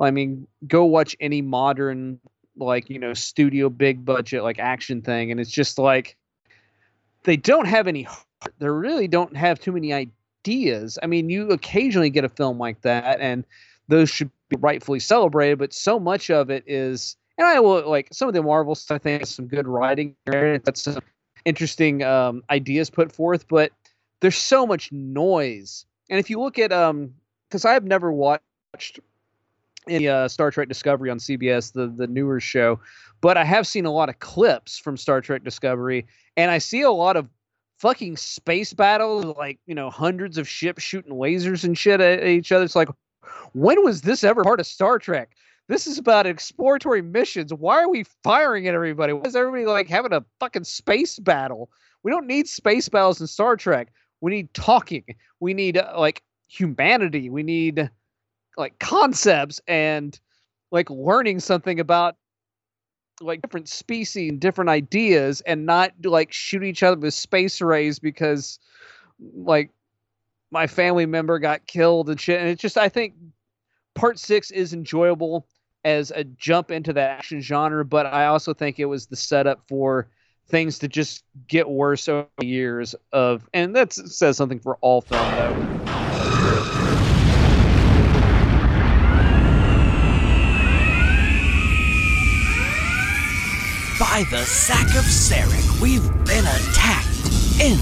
I 0.00 0.10
mean 0.10 0.46
go 0.66 0.84
watch 0.84 1.16
any 1.20 1.40
modern 1.40 2.18
like 2.56 2.90
you 2.90 2.98
know 2.98 3.14
studio 3.14 3.68
big 3.68 4.04
budget 4.04 4.42
like 4.42 4.58
action 4.58 5.02
thing 5.02 5.30
and 5.30 5.40
it's 5.40 5.50
just 5.50 5.78
like 5.78 6.16
they 7.24 7.36
don't 7.36 7.66
have 7.66 7.86
any 7.86 8.06
they 8.58 8.68
really 8.68 9.08
don't 9.08 9.36
have 9.36 9.58
too 9.58 9.72
many 9.72 9.92
ideas. 9.92 10.98
I 11.02 11.06
mean 11.06 11.30
you 11.30 11.50
occasionally 11.50 12.10
get 12.10 12.24
a 12.24 12.28
film 12.28 12.58
like 12.58 12.82
that 12.82 13.20
and 13.20 13.44
those 13.88 14.10
should 14.10 14.30
be 14.48 14.56
rightfully 14.56 15.00
celebrated 15.00 15.58
but 15.58 15.72
so 15.72 15.98
much 15.98 16.30
of 16.30 16.50
it 16.50 16.64
is 16.66 17.16
and 17.38 17.46
I 17.46 17.60
will 17.60 17.88
like 17.88 18.08
some 18.12 18.28
of 18.28 18.34
the 18.34 18.42
Marvel 18.42 18.74
stuff. 18.74 18.96
I 18.96 18.98
think 18.98 19.20
has 19.20 19.30
some 19.30 19.46
good 19.46 19.66
writing 19.66 20.16
there. 20.26 20.58
That's 20.58 20.82
some 20.82 21.00
interesting 21.44 22.02
um, 22.02 22.42
ideas 22.50 22.90
put 22.90 23.12
forth, 23.12 23.46
but 23.48 23.72
there's 24.20 24.36
so 24.36 24.66
much 24.66 24.92
noise. 24.92 25.84
And 26.10 26.18
if 26.18 26.30
you 26.30 26.40
look 26.40 26.58
at 26.58 26.72
um, 26.72 27.14
because 27.48 27.64
I've 27.64 27.84
never 27.84 28.12
watched 28.12 29.00
any 29.88 30.08
uh, 30.08 30.28
Star 30.28 30.50
Trek 30.50 30.68
Discovery 30.68 31.10
on 31.10 31.18
CBS, 31.18 31.72
the 31.72 31.88
the 31.88 32.06
newer 32.06 32.40
show, 32.40 32.80
but 33.20 33.36
I 33.36 33.44
have 33.44 33.66
seen 33.66 33.86
a 33.86 33.92
lot 33.92 34.08
of 34.08 34.18
clips 34.18 34.78
from 34.78 34.96
Star 34.96 35.20
Trek 35.20 35.44
Discovery, 35.44 36.06
and 36.36 36.50
I 36.50 36.58
see 36.58 36.82
a 36.82 36.90
lot 36.90 37.16
of 37.16 37.28
fucking 37.78 38.16
space 38.16 38.72
battles, 38.72 39.24
like 39.36 39.58
you 39.66 39.74
know, 39.74 39.90
hundreds 39.90 40.38
of 40.38 40.48
ships 40.48 40.82
shooting 40.82 41.12
lasers 41.12 41.64
and 41.64 41.76
shit 41.76 42.00
at 42.00 42.24
each 42.24 42.52
other. 42.52 42.64
It's 42.64 42.76
like, 42.76 42.88
when 43.52 43.82
was 43.84 44.02
this 44.02 44.24
ever 44.24 44.42
part 44.42 44.60
of 44.60 44.66
Star 44.66 44.98
Trek? 44.98 45.30
This 45.68 45.86
is 45.86 45.98
about 45.98 46.26
exploratory 46.26 47.00
missions. 47.00 47.52
Why 47.52 47.82
are 47.82 47.88
we 47.88 48.04
firing 48.22 48.68
at 48.68 48.74
everybody? 48.74 49.12
Why 49.12 49.22
is 49.24 49.36
everybody 49.36 49.64
like 49.64 49.88
having 49.88 50.12
a 50.12 50.24
fucking 50.38 50.64
space 50.64 51.18
battle? 51.18 51.70
We 52.02 52.10
don't 52.10 52.26
need 52.26 52.48
space 52.48 52.88
battles 52.88 53.20
in 53.20 53.26
Star 53.26 53.56
Trek. 53.56 53.88
We 54.20 54.30
need 54.30 54.52
talking. 54.52 55.04
We 55.40 55.54
need 55.54 55.78
uh, 55.78 55.94
like 55.96 56.22
humanity. 56.48 57.30
We 57.30 57.42
need 57.42 57.90
like 58.58 58.78
concepts 58.78 59.60
and 59.66 60.18
like 60.70 60.90
learning 60.90 61.40
something 61.40 61.80
about 61.80 62.16
like 63.20 63.40
different 63.40 63.68
species 63.68 64.30
and 64.30 64.40
different 64.40 64.70
ideas 64.70 65.40
and 65.42 65.64
not 65.64 65.92
like 66.02 66.32
shoot 66.32 66.62
each 66.62 66.82
other 66.82 67.00
with 67.00 67.14
space 67.14 67.60
rays 67.60 67.98
because 67.98 68.58
like 69.18 69.70
my 70.50 70.66
family 70.66 71.06
member 71.06 71.38
got 71.38 71.66
killed 71.66 72.10
and 72.10 72.20
shit. 72.20 72.40
And 72.40 72.50
it's 72.50 72.60
just 72.60 72.76
I 72.76 72.88
think 72.88 73.14
part 73.94 74.18
six 74.18 74.50
is 74.50 74.72
enjoyable 74.72 75.46
as 75.84 76.10
a 76.10 76.24
jump 76.24 76.70
into 76.70 76.92
that 76.92 77.10
action 77.10 77.40
genre, 77.40 77.84
but 77.84 78.06
I 78.06 78.26
also 78.26 78.54
think 78.54 78.78
it 78.78 78.86
was 78.86 79.06
the 79.06 79.16
setup 79.16 79.62
for 79.68 80.08
things 80.48 80.78
to 80.78 80.88
just 80.88 81.24
get 81.48 81.68
worse 81.68 82.08
over 82.08 82.28
the 82.38 82.46
years 82.46 82.94
of 83.12 83.48
and 83.54 83.74
that 83.74 83.94
says 83.94 84.36
something 84.36 84.58
for 84.58 84.76
all 84.82 85.00
film 85.00 85.30
though. 85.30 85.54
By 93.98 94.24
the 94.30 94.44
sack 94.44 94.88
of 94.96 95.04
Sarek, 95.04 95.80
we've 95.80 96.06
been 96.26 96.44
attacked 96.44 97.06
in 97.60 97.78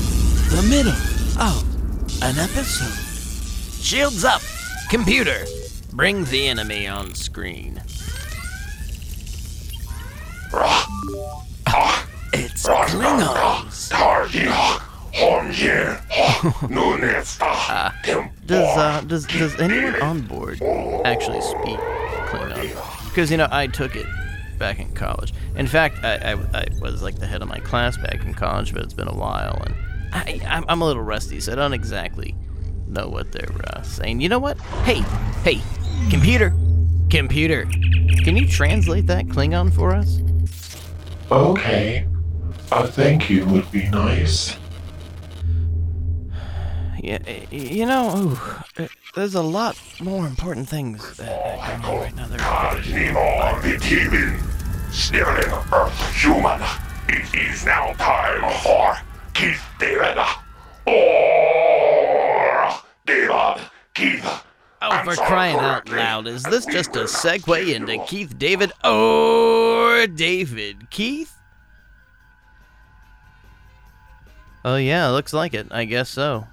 the 0.54 0.64
middle 0.68 0.92
of 1.42 2.22
an 2.22 2.38
episode. 2.38 3.82
Shields 3.82 4.24
up! 4.24 4.42
Computer! 4.88 5.44
Bring 5.92 6.24
the 6.24 6.48
enemy 6.48 6.86
on 6.86 7.14
screen. 7.14 7.82
It's 12.32 12.66
Klingons. 12.66 13.92
Does 18.46 18.78
uh 18.78 19.02
does 19.06 19.26
does 19.26 19.60
anyone 19.60 20.00
on 20.02 20.22
board 20.22 20.62
actually 21.04 21.42
speak 21.42 21.78
Klingon? 22.28 23.08
Because 23.08 23.30
you 23.30 23.36
know 23.36 23.48
I 23.50 23.66
took 23.66 23.94
it 23.94 24.06
back 24.58 24.80
in 24.80 24.92
college. 24.94 25.34
In 25.56 25.66
fact, 25.66 26.02
I, 26.02 26.32
I, 26.32 26.32
I 26.54 26.66
was 26.80 27.02
like 27.02 27.18
the 27.18 27.26
head 27.26 27.42
of 27.42 27.48
my 27.48 27.58
class 27.58 27.98
back 27.98 28.24
in 28.24 28.32
college, 28.32 28.72
but 28.72 28.82
it's 28.82 28.94
been 28.94 29.08
a 29.08 29.14
while, 29.14 29.62
and 29.66 29.74
I 30.14 30.40
I'm, 30.46 30.64
I'm 30.68 30.80
a 30.80 30.86
little 30.86 31.02
rusty, 31.02 31.38
so 31.40 31.52
I 31.52 31.56
don't 31.56 31.74
exactly 31.74 32.34
know 32.92 33.08
what 33.08 33.32
they're 33.32 33.54
uh, 33.74 33.82
saying. 33.82 34.20
You 34.20 34.28
know 34.28 34.38
what? 34.38 34.60
Hey, 34.84 35.00
hey, 35.42 35.60
computer, 36.10 36.54
computer, 37.10 37.64
can 38.24 38.36
you 38.36 38.46
translate 38.46 39.06
that 39.06 39.26
Klingon 39.26 39.72
for 39.72 39.94
us? 39.94 40.20
Okay. 41.30 42.06
A 42.70 42.86
thank 42.86 43.28
you 43.28 43.46
would 43.46 43.70
be 43.70 43.88
nice. 43.90 44.56
Yeah, 46.98 47.18
you 47.50 47.84
know, 47.84 48.16
ooh, 48.16 48.38
uh, 48.82 48.86
there's 49.16 49.34
a 49.34 49.42
lot 49.42 49.76
more 50.00 50.26
important 50.26 50.68
things 50.68 51.16
that 51.16 51.28
are 51.28 51.80
going 51.82 51.84
on 51.84 52.00
right 52.00 52.14
now. 52.14 52.26
There. 52.28 52.38
Sniveling 54.92 55.52
Earth 55.72 56.14
human. 56.14 56.60
It 57.08 57.34
is 57.34 57.64
now 57.64 57.92
time 57.94 58.42
for 58.62 58.96
Keith 59.34 59.62
David. 59.80 60.18
Or 63.08 63.14
David 63.14 63.70
Keith. 63.94 64.44
Oh, 64.84 65.04
for 65.04 65.14
crying 65.14 65.56
out 65.56 65.88
loud, 65.88 66.26
is 66.26 66.42
this 66.42 66.66
just 66.66 66.96
a 66.96 67.04
segue 67.04 67.74
into 67.74 68.04
Keith 68.06 68.36
David 68.36 68.72
or 68.84 70.06
David 70.08 70.90
Keith? 70.90 71.36
Oh, 74.64 74.76
yeah, 74.76 75.08
looks 75.08 75.32
like 75.32 75.54
it. 75.54 75.68
I 75.70 75.84
guess 75.84 76.08
so. 76.08 76.46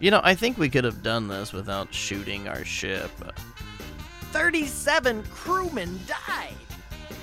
You 0.00 0.10
know, 0.10 0.20
I 0.24 0.34
think 0.34 0.58
we 0.58 0.68
could 0.68 0.84
have 0.84 1.02
done 1.02 1.28
this 1.28 1.52
without 1.52 1.92
shooting 1.92 2.48
our 2.48 2.64
ship. 2.64 3.10
37 4.32 5.22
crewmen 5.24 6.00
died! 6.06 6.54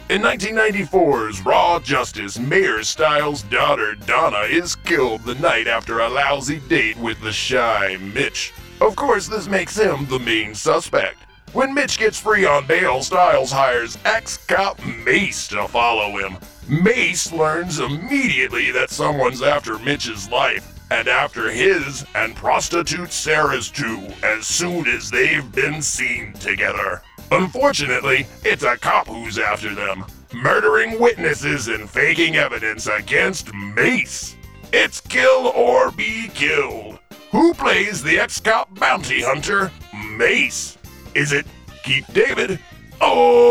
In 0.10 0.22
1994's 0.22 1.42
Raw 1.42 1.82
Justice, 1.82 2.40
Mayor 2.40 2.82
Styles' 2.82 3.42
daughter 3.44 3.94
Donna 3.94 4.44
is 4.44 4.74
killed 4.74 5.26
the 5.26 5.36
night 5.36 5.68
after 5.68 6.00
a 6.00 6.08
lousy 6.08 6.62
date 6.70 6.98
with 6.98 7.20
the 7.20 7.34
shy 7.34 7.98
Mitch. 8.14 8.54
Of 8.80 8.96
course, 8.96 9.28
this 9.28 9.50
makes 9.50 9.78
him 9.78 10.06
the 10.06 10.20
main 10.20 10.56
suspect. 10.56 11.18
When 11.52 11.74
Mitch 11.74 12.00
gets 12.00 12.22
free 12.22 12.46
on 12.46 12.66
bail, 12.68 13.04
Styles 13.04 13.52
hires 13.52 13.98
ex-cop 14.06 14.80
Mace 15.04 15.50
to 15.50 15.68
follow 15.68 16.18
him. 16.18 16.38
Mace 16.70 17.34
learns 17.34 17.80
immediately 17.80 18.72
that 18.72 18.90
someone's 18.90 19.42
after 19.42 19.78
Mitch's 19.78 20.30
life, 20.30 20.80
and 20.90 21.10
after 21.10 21.52
his 21.52 22.06
and 22.16 22.34
prostitute 22.34 23.12
Sarah's 23.12 23.70
too, 23.70 24.08
as 24.24 24.48
soon 24.48 24.88
as 24.88 25.12
they've 25.12 25.52
been 25.52 25.82
seen 25.82 26.32
together. 26.32 27.02
Unfortunately, 27.32 28.26
it's 28.46 28.64
a 28.64 28.78
cop 28.78 29.08
who's 29.08 29.38
after 29.38 29.76
them, 29.76 30.06
murdering 30.34 31.00
witnesses 31.00 31.68
and 31.68 31.90
faking 31.90 32.38
evidence 32.38 32.88
against 32.88 33.54
Mace. 33.54 34.36
It's 34.72 35.02
kill 35.02 35.48
or 35.48 35.92
be 35.92 36.30
killed. 36.34 37.00
Who 37.32 37.54
plays 37.54 38.02
the 38.02 38.20
ex-cop 38.20 38.74
bounty 38.80 39.22
hunter, 39.22 39.72
Mace? 40.16 40.78
Is 41.16 41.34
it 41.34 41.46
Keith 41.84 42.10
David? 42.14 42.60
Or 43.02 43.46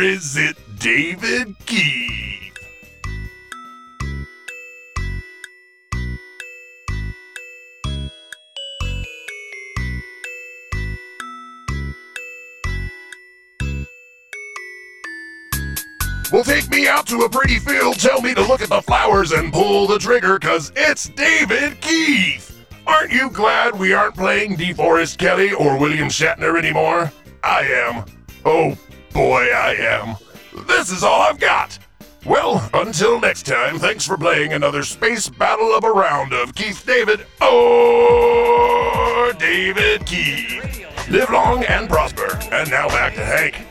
is 0.00 0.36
it 0.36 0.56
David 0.78 1.56
Keith? 1.66 2.31
Well, 16.32 16.44
take 16.44 16.70
me 16.70 16.88
out 16.88 17.06
to 17.08 17.18
a 17.18 17.28
pretty 17.28 17.58
field, 17.58 18.00
tell 18.00 18.22
me 18.22 18.32
to 18.32 18.40
look 18.40 18.62
at 18.62 18.70
the 18.70 18.80
flowers 18.80 19.32
and 19.32 19.52
pull 19.52 19.86
the 19.86 19.98
trigger, 19.98 20.38
cause 20.38 20.72
it's 20.74 21.10
David 21.10 21.78
Keith! 21.82 22.64
Aren't 22.86 23.12
you 23.12 23.28
glad 23.28 23.78
we 23.78 23.92
aren't 23.92 24.14
playing 24.14 24.56
DeForest 24.56 25.18
Kelley 25.18 25.52
or 25.52 25.78
William 25.78 26.08
Shatner 26.08 26.56
anymore? 26.56 27.12
I 27.44 27.60
am. 27.64 28.06
Oh 28.46 28.78
boy, 29.12 29.42
I 29.52 29.74
am. 29.74 30.16
This 30.66 30.90
is 30.90 31.04
all 31.04 31.20
I've 31.20 31.38
got. 31.38 31.78
Well, 32.24 32.66
until 32.72 33.20
next 33.20 33.44
time, 33.44 33.78
thanks 33.78 34.06
for 34.06 34.16
playing 34.16 34.54
another 34.54 34.84
space 34.84 35.28
battle 35.28 35.74
of 35.74 35.84
a 35.84 35.90
round 35.90 36.32
of 36.32 36.54
Keith 36.54 36.82
David 36.86 37.26
or 37.42 39.34
David 39.34 40.06
Keith. 40.06 41.10
Live 41.10 41.28
long 41.28 41.64
and 41.64 41.90
prosper. 41.90 42.38
And 42.50 42.70
now 42.70 42.88
back 42.88 43.12
to 43.16 43.24
Hank. 43.24 43.66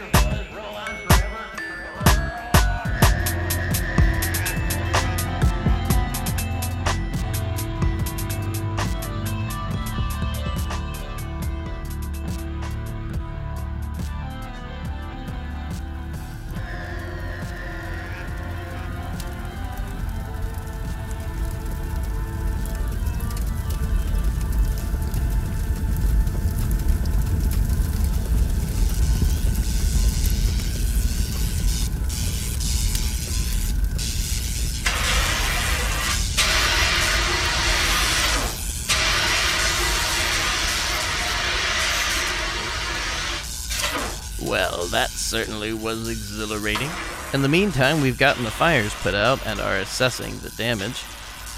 Well, 44.72 44.86
that 44.88 45.10
certainly 45.10 45.74
was 45.74 46.08
exhilarating. 46.08 46.90
In 47.34 47.42
the 47.42 47.50
meantime, 47.50 48.00
we've 48.00 48.18
gotten 48.18 48.46
the 48.46 48.52
fires 48.52 48.94
put 49.02 49.14
out 49.14 49.46
and 49.46 49.60
are 49.60 49.78
assessing 49.78 50.40
the 50.40 50.50
damage. 50.52 51.04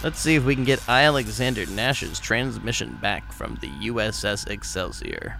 Let's 0.04 0.20
see 0.20 0.34
if 0.34 0.44
we 0.44 0.56
can 0.56 0.64
get 0.64 0.90
I. 0.90 1.04
Alexander 1.04 1.68
Nash's 1.68 2.20
transmission 2.20 2.98
back 3.02 3.32
from 3.32 3.60
the 3.62 3.70
USS 3.70 4.50
Excelsior. 4.50 5.38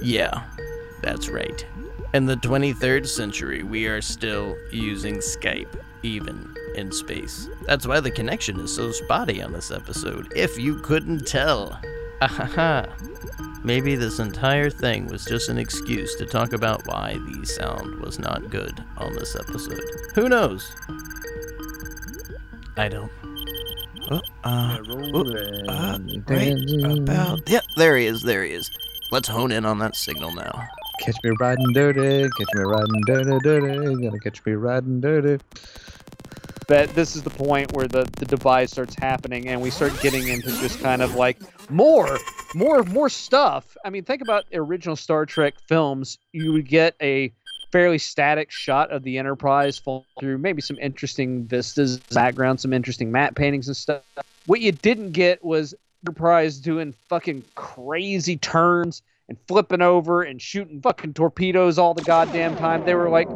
Yeah, 0.00 0.44
that's 1.02 1.28
right. 1.28 1.66
In 2.14 2.26
the 2.26 2.36
23rd 2.36 3.08
century, 3.08 3.64
we 3.64 3.86
are 3.86 4.00
still 4.00 4.56
using 4.70 5.16
Skype, 5.16 5.74
even 6.04 6.54
in 6.74 6.92
space. 6.92 7.48
That's 7.66 7.86
why 7.86 8.00
the 8.00 8.10
connection 8.10 8.60
is 8.60 8.74
so 8.74 8.90
spotty 8.90 9.42
on 9.42 9.52
this 9.52 9.70
episode, 9.70 10.32
if 10.36 10.58
you 10.58 10.80
couldn't 10.80 11.26
tell. 11.26 11.80
Ahaha. 12.22 12.90
Maybe 13.64 13.96
this 13.96 14.18
entire 14.18 14.68
thing 14.68 15.06
was 15.06 15.24
just 15.24 15.48
an 15.48 15.56
excuse 15.56 16.14
to 16.16 16.26
talk 16.26 16.52
about 16.52 16.86
why 16.86 17.18
the 17.18 17.46
sound 17.46 18.00
was 18.00 18.18
not 18.18 18.50
good 18.50 18.84
on 18.98 19.14
this 19.14 19.34
episode. 19.34 19.80
Who 20.14 20.28
knows? 20.28 20.70
I 22.76 22.88
don't. 22.88 23.10
Oh, 24.10 24.20
uh, 24.44 24.78
oh, 24.86 25.24
uh, 25.66 25.98
right 26.28 26.98
about. 26.98 27.48
Yep, 27.48 27.64
there 27.76 27.96
he 27.96 28.06
is. 28.06 28.20
There 28.20 28.44
he 28.44 28.52
is. 28.52 28.70
Let's 29.10 29.28
hone 29.28 29.50
in 29.50 29.64
on 29.64 29.78
that 29.78 29.96
signal 29.96 30.32
now. 30.34 30.66
Catch 31.00 31.16
me 31.24 31.30
riding 31.40 31.72
dirty, 31.72 32.22
catch 32.22 32.54
me 32.54 32.62
riding 32.64 33.00
dirty, 33.06 33.38
dirty, 33.42 34.02
gonna 34.02 34.18
catch 34.20 34.44
me 34.44 34.52
riding 34.52 35.00
dirty. 35.00 35.42
But 36.66 36.94
this 36.94 37.14
is 37.14 37.22
the 37.22 37.30
point 37.30 37.72
where 37.72 37.86
the, 37.86 38.08
the 38.16 38.24
divide 38.24 38.70
starts 38.70 38.94
happening 38.94 39.48
and 39.48 39.60
we 39.60 39.70
start 39.70 39.92
getting 40.00 40.28
into 40.28 40.48
just 40.60 40.80
kind 40.80 41.02
of 41.02 41.14
like 41.14 41.38
more, 41.70 42.18
more, 42.54 42.82
more 42.84 43.08
stuff. 43.08 43.76
I 43.84 43.90
mean, 43.90 44.04
think 44.04 44.22
about 44.22 44.44
original 44.52 44.96
Star 44.96 45.26
Trek 45.26 45.54
films. 45.68 46.18
You 46.32 46.52
would 46.52 46.68
get 46.68 46.94
a 47.02 47.32
fairly 47.70 47.98
static 47.98 48.50
shot 48.50 48.92
of 48.92 49.02
the 49.02 49.18
Enterprise 49.18 49.78
fall 49.78 50.06
through 50.20 50.38
maybe 50.38 50.62
some 50.62 50.78
interesting 50.78 51.44
vistas, 51.44 51.98
background, 51.98 52.60
some 52.60 52.72
interesting 52.72 53.10
matte 53.10 53.34
paintings 53.34 53.66
and 53.66 53.76
stuff. 53.76 54.02
What 54.46 54.60
you 54.60 54.72
didn't 54.72 55.12
get 55.12 55.44
was 55.44 55.74
Enterprise 56.06 56.58
doing 56.58 56.94
fucking 57.08 57.44
crazy 57.56 58.36
turns 58.36 59.02
and 59.28 59.38
flipping 59.48 59.82
over 59.82 60.22
and 60.22 60.40
shooting 60.40 60.80
fucking 60.80 61.14
torpedoes 61.14 61.78
all 61.78 61.94
the 61.94 62.02
goddamn 62.02 62.56
time. 62.56 62.84
They 62.84 62.94
were 62.94 63.08
like, 63.08 63.28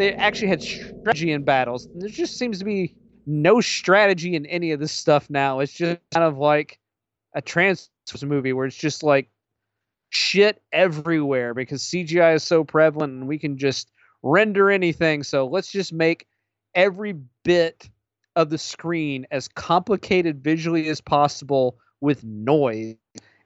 they 0.00 0.14
actually 0.14 0.48
had 0.48 0.62
strategy 0.62 1.30
in 1.30 1.44
battles. 1.44 1.86
There 1.94 2.08
just 2.08 2.38
seems 2.38 2.58
to 2.58 2.64
be 2.64 2.94
no 3.26 3.60
strategy 3.60 4.34
in 4.34 4.46
any 4.46 4.72
of 4.72 4.80
this 4.80 4.92
stuff 4.92 5.28
now. 5.28 5.60
It's 5.60 5.74
just 5.74 6.00
kind 6.12 6.24
of 6.24 6.38
like 6.38 6.78
a 7.34 7.42
trans 7.42 7.90
movie 8.22 8.54
where 8.54 8.66
it's 8.66 8.76
just 8.76 9.02
like 9.02 9.28
shit 10.08 10.62
everywhere 10.72 11.52
because 11.52 11.82
CGI 11.82 12.34
is 12.34 12.42
so 12.42 12.64
prevalent 12.64 13.12
and 13.12 13.28
we 13.28 13.38
can 13.38 13.58
just 13.58 13.90
render 14.22 14.70
anything. 14.70 15.22
So 15.22 15.46
let's 15.46 15.70
just 15.70 15.92
make 15.92 16.26
every 16.74 17.14
bit 17.44 17.88
of 18.36 18.48
the 18.48 18.58
screen 18.58 19.26
as 19.30 19.48
complicated 19.48 20.42
visually 20.42 20.88
as 20.88 21.02
possible 21.02 21.76
with 22.00 22.24
noise. 22.24 22.96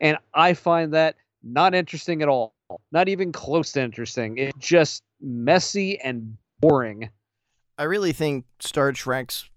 And 0.01 0.19
I 0.35 0.55
find 0.55 0.95
that 0.95 1.17
not 1.43 1.75
interesting 1.75 2.23
at 2.23 2.29
all. 2.29 2.55
Not 2.93 3.09
even 3.09 3.33
close 3.33 3.73
to 3.73 3.83
interesting. 3.83 4.39
It's 4.39 4.57
just 4.59 5.03
messy 5.21 6.01
and 6.01 6.37
boring. 6.69 7.11
I 7.79 7.85
really 7.85 8.13
think 8.13 8.45
Star 8.61 8.93
Trek's 8.93 9.49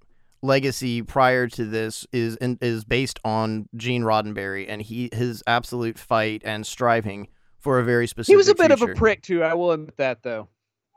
legacy 0.42 1.02
prior 1.02 1.48
to 1.48 1.66
this 1.66 2.06
is 2.12 2.36
in, 2.38 2.58
is 2.62 2.84
based 2.84 3.20
on 3.24 3.68
Gene 3.76 4.04
Roddenberry 4.04 4.66
and 4.68 4.82
he 4.82 5.10
his 5.12 5.44
absolute 5.48 5.98
fight 5.98 6.42
and 6.46 6.66
striving 6.66 7.28
for 7.60 7.80
a 7.80 7.84
very 7.84 8.08
specific. 8.08 8.34
He 8.34 8.38
was 8.38 8.48
a 8.48 8.56
bit 8.56 8.68
future. 8.68 8.92
of 8.92 8.98
a 8.98 9.00
prick 9.00 9.22
too. 9.22 9.44
I 9.44 9.54
will 9.54 9.72
admit 9.72 9.98
that 9.98 10.24
though. 10.24 10.48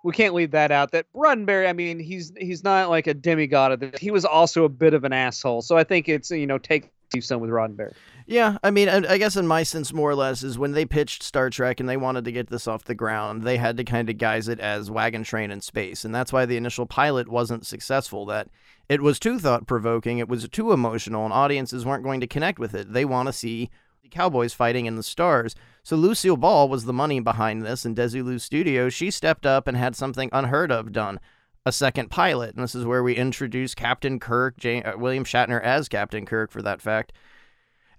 We 0.02 0.12
can't 0.12 0.34
leave 0.34 0.52
that 0.52 0.70
out. 0.70 0.92
That 0.92 1.06
Roddenberry, 1.14 1.68
I 1.68 1.74
mean, 1.74 1.98
he's 1.98 2.32
he's 2.38 2.64
not 2.64 2.88
like 2.88 3.06
a 3.06 3.14
demigod 3.14 3.72
of 3.72 3.80
this. 3.80 4.00
He 4.00 4.10
was 4.10 4.24
also 4.24 4.64
a 4.64 4.68
bit 4.68 4.94
of 4.94 5.04
an 5.04 5.12
asshole. 5.12 5.62
So 5.62 5.76
I 5.76 5.84
think 5.84 6.08
it's 6.08 6.30
you 6.30 6.46
know 6.46 6.58
take 6.58 6.90
some 7.20 7.40
with 7.40 7.50
Roddenberry. 7.50 7.94
Yeah, 8.26 8.58
I 8.62 8.70
mean, 8.70 8.88
I 8.88 9.14
I 9.14 9.18
guess 9.18 9.34
in 9.36 9.48
my 9.48 9.64
sense, 9.64 9.92
more 9.92 10.08
or 10.08 10.14
less, 10.14 10.44
is 10.44 10.58
when 10.58 10.72
they 10.72 10.84
pitched 10.84 11.24
Star 11.24 11.50
Trek 11.50 11.80
and 11.80 11.88
they 11.88 11.96
wanted 11.96 12.24
to 12.26 12.32
get 12.32 12.48
this 12.48 12.68
off 12.68 12.84
the 12.84 12.94
ground, 12.94 13.42
they 13.42 13.56
had 13.56 13.76
to 13.78 13.84
kind 13.84 14.08
of 14.08 14.18
guise 14.18 14.46
it 14.46 14.60
as 14.60 14.90
wagon 14.90 15.24
train 15.24 15.50
in 15.50 15.60
space, 15.60 16.04
and 16.04 16.14
that's 16.14 16.32
why 16.32 16.46
the 16.46 16.56
initial 16.56 16.86
pilot 16.86 17.28
wasn't 17.28 17.66
successful. 17.66 18.26
That 18.26 18.48
it 18.88 19.02
was 19.02 19.18
too 19.18 19.40
thought 19.40 19.66
provoking, 19.66 20.18
it 20.18 20.28
was 20.28 20.48
too 20.48 20.70
emotional, 20.70 21.24
and 21.24 21.32
audiences 21.32 21.84
weren't 21.84 22.04
going 22.04 22.20
to 22.20 22.28
connect 22.28 22.60
with 22.60 22.74
it. 22.74 22.92
They 22.92 23.04
want 23.04 23.26
to 23.26 23.32
see 23.32 23.70
the 24.02 24.08
cowboys 24.08 24.54
fighting 24.54 24.86
in 24.86 24.94
the 24.94 25.02
stars. 25.02 25.56
So 25.82 25.96
Lucille 25.96 26.36
Ball 26.36 26.68
was 26.68 26.84
the 26.84 26.92
money 26.92 27.18
behind 27.18 27.62
this, 27.62 27.84
and 27.84 27.96
Desilu 27.96 28.40
Studios, 28.40 28.94
she 28.94 29.10
stepped 29.10 29.46
up 29.46 29.66
and 29.66 29.76
had 29.76 29.96
something 29.96 30.30
unheard 30.32 30.70
of 30.70 30.92
done. 30.92 31.18
A 31.66 31.72
second 31.72 32.10
pilot, 32.10 32.54
and 32.54 32.64
this 32.64 32.74
is 32.74 32.86
where 32.86 33.02
we 33.02 33.14
introduce 33.14 33.74
Captain 33.74 34.18
Kirk, 34.18 34.64
uh, 34.64 34.92
William 34.96 35.24
Shatner 35.24 35.62
as 35.62 35.88
Captain 35.88 36.24
Kirk, 36.24 36.50
for 36.50 36.62
that 36.62 36.80
fact 36.80 37.12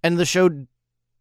and 0.03 0.17
the 0.17 0.25
show 0.25 0.49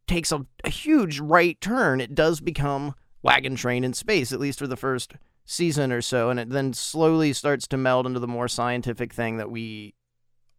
takes 0.06 0.32
a, 0.32 0.44
a, 0.64 0.70
huge 0.70 1.20
right 1.20 1.60
turn. 1.60 2.00
It 2.00 2.14
does 2.14 2.40
become 2.40 2.94
Wagon 3.22 3.56
Train 3.56 3.84
in 3.84 3.92
space, 3.92 4.32
at 4.32 4.40
least 4.40 4.58
for 4.58 4.66
the 4.66 4.76
first 4.76 5.14
season 5.44 5.92
or 5.92 6.02
so, 6.02 6.30
and 6.30 6.40
it 6.40 6.50
then 6.50 6.72
slowly 6.72 7.32
starts 7.32 7.66
to 7.68 7.76
meld 7.76 8.06
into 8.06 8.20
the 8.20 8.28
more 8.28 8.48
scientific 8.48 9.12
thing 9.12 9.36
that 9.36 9.50
we 9.50 9.94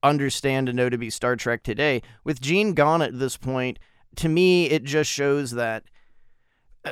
understand 0.04 0.70
and 0.70 0.76
know 0.76 0.90
to 0.90 0.98
be 0.98 1.10
Star 1.10 1.36
Trek 1.36 1.64
today. 1.64 2.02
With 2.24 2.42
Gene 2.42 2.74
gone 2.74 3.02
at 3.02 3.18
this 3.18 3.38
point, 3.38 3.80
to 4.18 4.30
me, 4.30 4.66
it 4.66 4.84
just 4.84 5.10
shows 5.10 5.52
that 5.52 5.84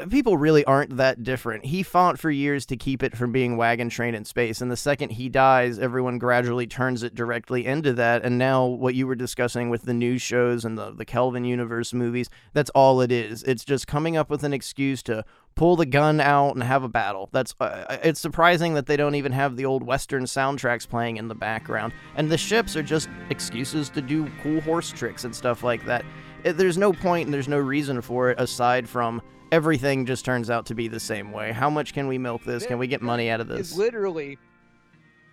people 0.09 0.37
really 0.37 0.63
aren't 0.65 0.97
that 0.97 1.23
different. 1.23 1.65
He 1.65 1.81
fought 1.81 2.19
for 2.19 2.29
years 2.29 2.65
to 2.67 2.77
keep 2.77 3.01
it 3.01 3.17
from 3.17 3.31
being 3.31 3.57
wagon 3.57 3.89
train 3.89 4.13
in 4.13 4.23
space, 4.23 4.61
and 4.61 4.69
the 4.69 4.77
second 4.77 5.11
he 5.11 5.29
dies, 5.29 5.79
everyone 5.79 6.19
gradually 6.19 6.67
turns 6.67 7.01
it 7.01 7.15
directly 7.15 7.65
into 7.65 7.93
that. 7.93 8.23
And 8.23 8.37
now, 8.37 8.65
what 8.65 8.95
you 8.95 9.07
were 9.07 9.15
discussing 9.15 9.69
with 9.69 9.83
the 9.83 9.93
news 9.93 10.21
shows 10.21 10.63
and 10.63 10.77
the 10.77 10.91
the 10.91 11.05
Kelvin 11.05 11.43
universe 11.43 11.93
movies, 11.93 12.29
that's 12.53 12.69
all 12.71 13.01
it 13.01 13.11
is. 13.11 13.43
It's 13.43 13.65
just 13.65 13.87
coming 13.87 14.15
up 14.15 14.29
with 14.29 14.43
an 14.43 14.53
excuse 14.53 15.01
to 15.03 15.25
pull 15.55 15.75
the 15.75 15.85
gun 15.85 16.21
out 16.21 16.53
and 16.53 16.63
have 16.63 16.83
a 16.83 16.89
battle. 16.89 17.29
That's 17.31 17.55
uh, 17.59 17.97
it's 18.03 18.19
surprising 18.19 18.75
that 18.75 18.85
they 18.85 18.95
don't 18.95 19.15
even 19.15 19.31
have 19.31 19.57
the 19.57 19.65
old 19.65 19.83
western 19.83 20.25
soundtracks 20.25 20.87
playing 20.87 21.17
in 21.17 21.27
the 21.27 21.35
background. 21.35 21.93
And 22.15 22.31
the 22.31 22.37
ships 22.37 22.75
are 22.75 22.83
just 22.83 23.09
excuses 23.29 23.89
to 23.89 24.01
do 24.01 24.31
cool 24.43 24.61
horse 24.61 24.91
tricks 24.91 25.23
and 25.23 25.35
stuff 25.35 25.63
like 25.63 25.83
that. 25.85 26.05
There's 26.43 26.77
no 26.77 26.93
point 26.93 27.25
and 27.25 27.33
there's 27.33 27.49
no 27.49 27.57
reason 27.57 28.01
for 28.01 28.29
it 28.29 28.39
aside 28.39 28.87
from 28.87 29.21
everything 29.51 30.05
just 30.05 30.25
turns 30.25 30.49
out 30.49 30.67
to 30.67 30.75
be 30.75 30.87
the 30.87 30.99
same 30.99 31.31
way. 31.31 31.51
How 31.51 31.69
much 31.69 31.93
can 31.93 32.07
we 32.07 32.17
milk 32.17 32.43
this? 32.43 32.65
Can 32.65 32.77
we 32.77 32.87
get 32.87 33.01
money 33.01 33.29
out 33.29 33.41
of 33.41 33.47
this? 33.47 33.59
It's 33.59 33.77
literally 33.77 34.37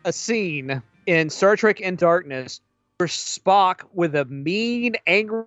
a 0.04 0.12
scene 0.12 0.82
in 1.06 1.30
Star 1.30 1.56
Trek 1.56 1.80
in 1.80 1.96
Darkness 1.96 2.60
where 2.98 3.08
Spock, 3.08 3.82
with 3.92 4.14
a 4.14 4.24
mean, 4.24 4.96
angry 5.06 5.44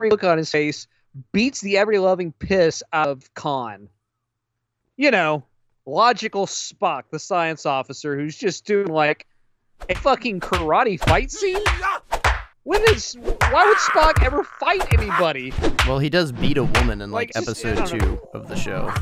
look 0.00 0.24
on 0.24 0.38
his 0.38 0.50
face, 0.50 0.88
beats 1.32 1.60
the 1.60 1.78
ever 1.78 1.98
loving 2.00 2.32
piss 2.32 2.82
out 2.92 3.08
of 3.08 3.32
Khan. 3.34 3.88
You 4.96 5.10
know, 5.10 5.44
logical 5.86 6.46
Spock, 6.46 7.04
the 7.10 7.18
science 7.18 7.66
officer, 7.66 8.18
who's 8.18 8.36
just 8.36 8.64
doing 8.66 8.88
like 8.88 9.26
a 9.88 9.94
fucking 9.94 10.40
karate 10.40 10.98
fight 10.98 11.30
scene. 11.30 11.58
When 12.64 12.80
is 12.90 13.16
why 13.50 13.66
would 13.66 13.78
Spock 13.78 14.22
ever 14.24 14.44
fight 14.44 14.92
anybody? 14.94 15.52
Well, 15.86 15.98
he 15.98 16.08
does 16.08 16.30
beat 16.30 16.58
a 16.58 16.64
woman 16.64 17.00
in 17.02 17.10
like, 17.10 17.34
Like, 17.34 17.44
just- 17.46 17.64
episode 17.64 17.86
two 17.98 18.20
of 18.32 18.48
the 18.48 18.56
show. 18.56 18.92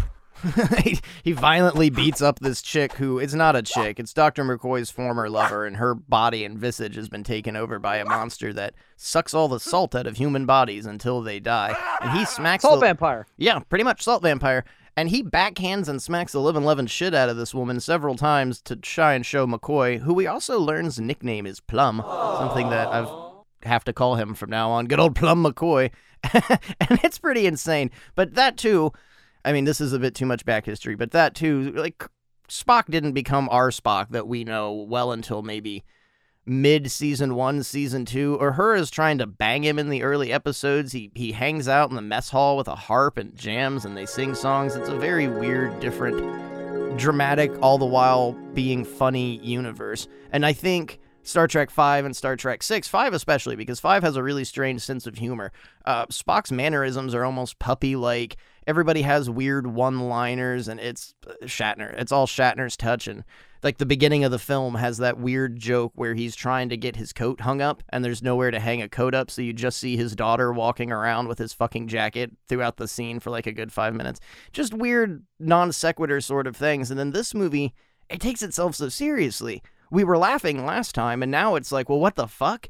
he, 0.78 0.98
he 1.22 1.32
violently 1.32 1.90
beats 1.90 2.22
up 2.22 2.38
this 2.38 2.62
chick 2.62 2.94
who 2.94 3.18
is 3.18 3.34
not 3.34 3.54
a 3.54 3.60
chick. 3.62 4.00
It's 4.00 4.14
Dr. 4.14 4.42
McCoy's 4.42 4.90
former 4.90 5.28
lover, 5.28 5.66
and 5.66 5.76
her 5.76 5.94
body 5.94 6.46
and 6.46 6.58
visage 6.58 6.94
has 6.96 7.10
been 7.10 7.24
taken 7.24 7.56
over 7.56 7.78
by 7.78 7.98
a 7.98 8.06
monster 8.06 8.50
that 8.54 8.72
sucks 8.96 9.34
all 9.34 9.48
the 9.48 9.60
salt 9.60 9.94
out 9.94 10.06
of 10.06 10.16
human 10.16 10.46
bodies 10.46 10.86
until 10.86 11.20
they 11.20 11.40
die. 11.40 11.76
And 12.00 12.12
he 12.16 12.24
smacks 12.24 12.62
Salt 12.62 12.80
the, 12.80 12.86
vampire. 12.86 13.26
Yeah, 13.36 13.58
pretty 13.58 13.84
much 13.84 14.02
salt 14.02 14.22
vampire. 14.22 14.64
And 14.96 15.10
he 15.10 15.22
backhands 15.22 15.88
and 15.88 16.00
smacks 16.00 16.32
the 16.32 16.40
living 16.40 16.64
loving 16.64 16.86
shit 16.86 17.14
out 17.14 17.28
of 17.28 17.36
this 17.36 17.54
woman 17.54 17.78
several 17.78 18.16
times 18.16 18.62
to 18.62 18.76
try 18.76 19.12
and 19.12 19.26
show 19.26 19.46
McCoy, 19.46 20.00
who 20.00 20.14
we 20.14 20.26
also 20.26 20.58
learn's 20.58 20.98
nickname 20.98 21.44
is 21.44 21.60
Plum, 21.60 22.02
something 22.38 22.70
that 22.70 22.88
I've 22.88 23.08
have 23.62 23.84
to 23.84 23.92
call 23.92 24.16
him 24.16 24.34
from 24.34 24.50
now 24.50 24.70
on. 24.70 24.86
Good 24.86 25.00
old 25.00 25.14
Plum 25.14 25.44
McCoy. 25.44 25.90
and 26.32 27.00
it's 27.02 27.18
pretty 27.18 27.46
insane. 27.46 27.90
But 28.14 28.34
that 28.34 28.56
too, 28.56 28.92
I 29.44 29.52
mean, 29.52 29.64
this 29.64 29.80
is 29.80 29.92
a 29.92 29.98
bit 29.98 30.14
too 30.14 30.26
much 30.26 30.44
back 30.44 30.66
history, 30.66 30.94
but 30.94 31.12
that 31.12 31.34
too, 31.34 31.72
like 31.72 32.04
Spock 32.48 32.86
didn't 32.90 33.12
become 33.12 33.48
our 33.50 33.70
Spock 33.70 34.10
that 34.10 34.28
we 34.28 34.44
know 34.44 34.72
well 34.72 35.12
until 35.12 35.42
maybe 35.42 35.84
mid 36.46 36.90
season 36.90 37.34
one, 37.34 37.62
season 37.62 38.04
two, 38.04 38.38
Uhura 38.40 38.78
is 38.78 38.90
trying 38.90 39.18
to 39.18 39.26
bang 39.26 39.62
him 39.64 39.78
in 39.78 39.88
the 39.88 40.02
early 40.02 40.32
episodes. 40.32 40.92
He 40.92 41.10
he 41.14 41.32
hangs 41.32 41.68
out 41.68 41.90
in 41.90 41.96
the 41.96 42.02
mess 42.02 42.30
hall 42.30 42.56
with 42.56 42.68
a 42.68 42.74
harp 42.74 43.18
and 43.18 43.34
jams 43.34 43.84
and 43.84 43.96
they 43.96 44.06
sing 44.06 44.34
songs. 44.34 44.76
It's 44.76 44.88
a 44.88 44.96
very 44.96 45.28
weird, 45.28 45.80
different, 45.80 46.98
dramatic, 46.98 47.52
all 47.62 47.78
the 47.78 47.86
while 47.86 48.32
being 48.54 48.84
funny 48.84 49.38
universe. 49.38 50.08
And 50.32 50.44
I 50.44 50.52
think 50.52 50.99
Star 51.22 51.46
Trek 51.46 51.70
5 51.70 52.04
and 52.06 52.16
Star 52.16 52.36
Trek 52.36 52.62
6, 52.62 52.88
5 52.88 53.12
especially, 53.12 53.56
because 53.56 53.78
5 53.78 54.02
has 54.02 54.16
a 54.16 54.22
really 54.22 54.44
strange 54.44 54.80
sense 54.80 55.06
of 55.06 55.18
humor. 55.18 55.52
Uh, 55.84 56.06
Spock's 56.06 56.50
mannerisms 56.50 57.14
are 57.14 57.24
almost 57.24 57.58
puppy 57.58 57.96
like. 57.96 58.36
Everybody 58.66 59.02
has 59.02 59.28
weird 59.28 59.66
one 59.66 60.08
liners, 60.08 60.68
and 60.68 60.80
it's 60.80 61.14
uh, 61.26 61.32
Shatner. 61.42 61.94
It's 61.98 62.12
all 62.12 62.26
Shatner's 62.26 62.76
touch. 62.76 63.06
And 63.06 63.24
like 63.62 63.78
the 63.78 63.86
beginning 63.86 64.24
of 64.24 64.30
the 64.30 64.38
film 64.38 64.76
has 64.76 64.98
that 64.98 65.18
weird 65.18 65.58
joke 65.58 65.92
where 65.94 66.14
he's 66.14 66.34
trying 66.34 66.68
to 66.70 66.76
get 66.76 66.96
his 66.96 67.12
coat 67.12 67.42
hung 67.42 67.60
up, 67.60 67.82
and 67.90 68.04
there's 68.04 68.22
nowhere 68.22 68.50
to 68.50 68.60
hang 68.60 68.80
a 68.80 68.88
coat 68.88 69.14
up, 69.14 69.30
so 69.30 69.42
you 69.42 69.52
just 69.52 69.78
see 69.78 69.96
his 69.96 70.16
daughter 70.16 70.52
walking 70.52 70.90
around 70.90 71.28
with 71.28 71.38
his 71.38 71.52
fucking 71.52 71.88
jacket 71.88 72.30
throughout 72.48 72.76
the 72.76 72.88
scene 72.88 73.20
for 73.20 73.30
like 73.30 73.46
a 73.46 73.52
good 73.52 73.72
five 73.72 73.94
minutes. 73.94 74.20
Just 74.52 74.72
weird, 74.72 75.22
non 75.38 75.72
sequitur 75.72 76.20
sort 76.20 76.46
of 76.46 76.56
things. 76.56 76.90
And 76.90 76.98
then 76.98 77.10
this 77.10 77.34
movie, 77.34 77.74
it 78.08 78.20
takes 78.20 78.42
itself 78.42 78.74
so 78.74 78.88
seriously 78.88 79.62
we 79.90 80.04
were 80.04 80.18
laughing 80.18 80.64
last 80.64 80.94
time, 80.94 81.22
and 81.22 81.30
now 81.30 81.56
it's 81.56 81.72
like, 81.72 81.88
well, 81.88 82.00
what 82.00 82.14
the 82.14 82.28
fuck? 82.28 82.68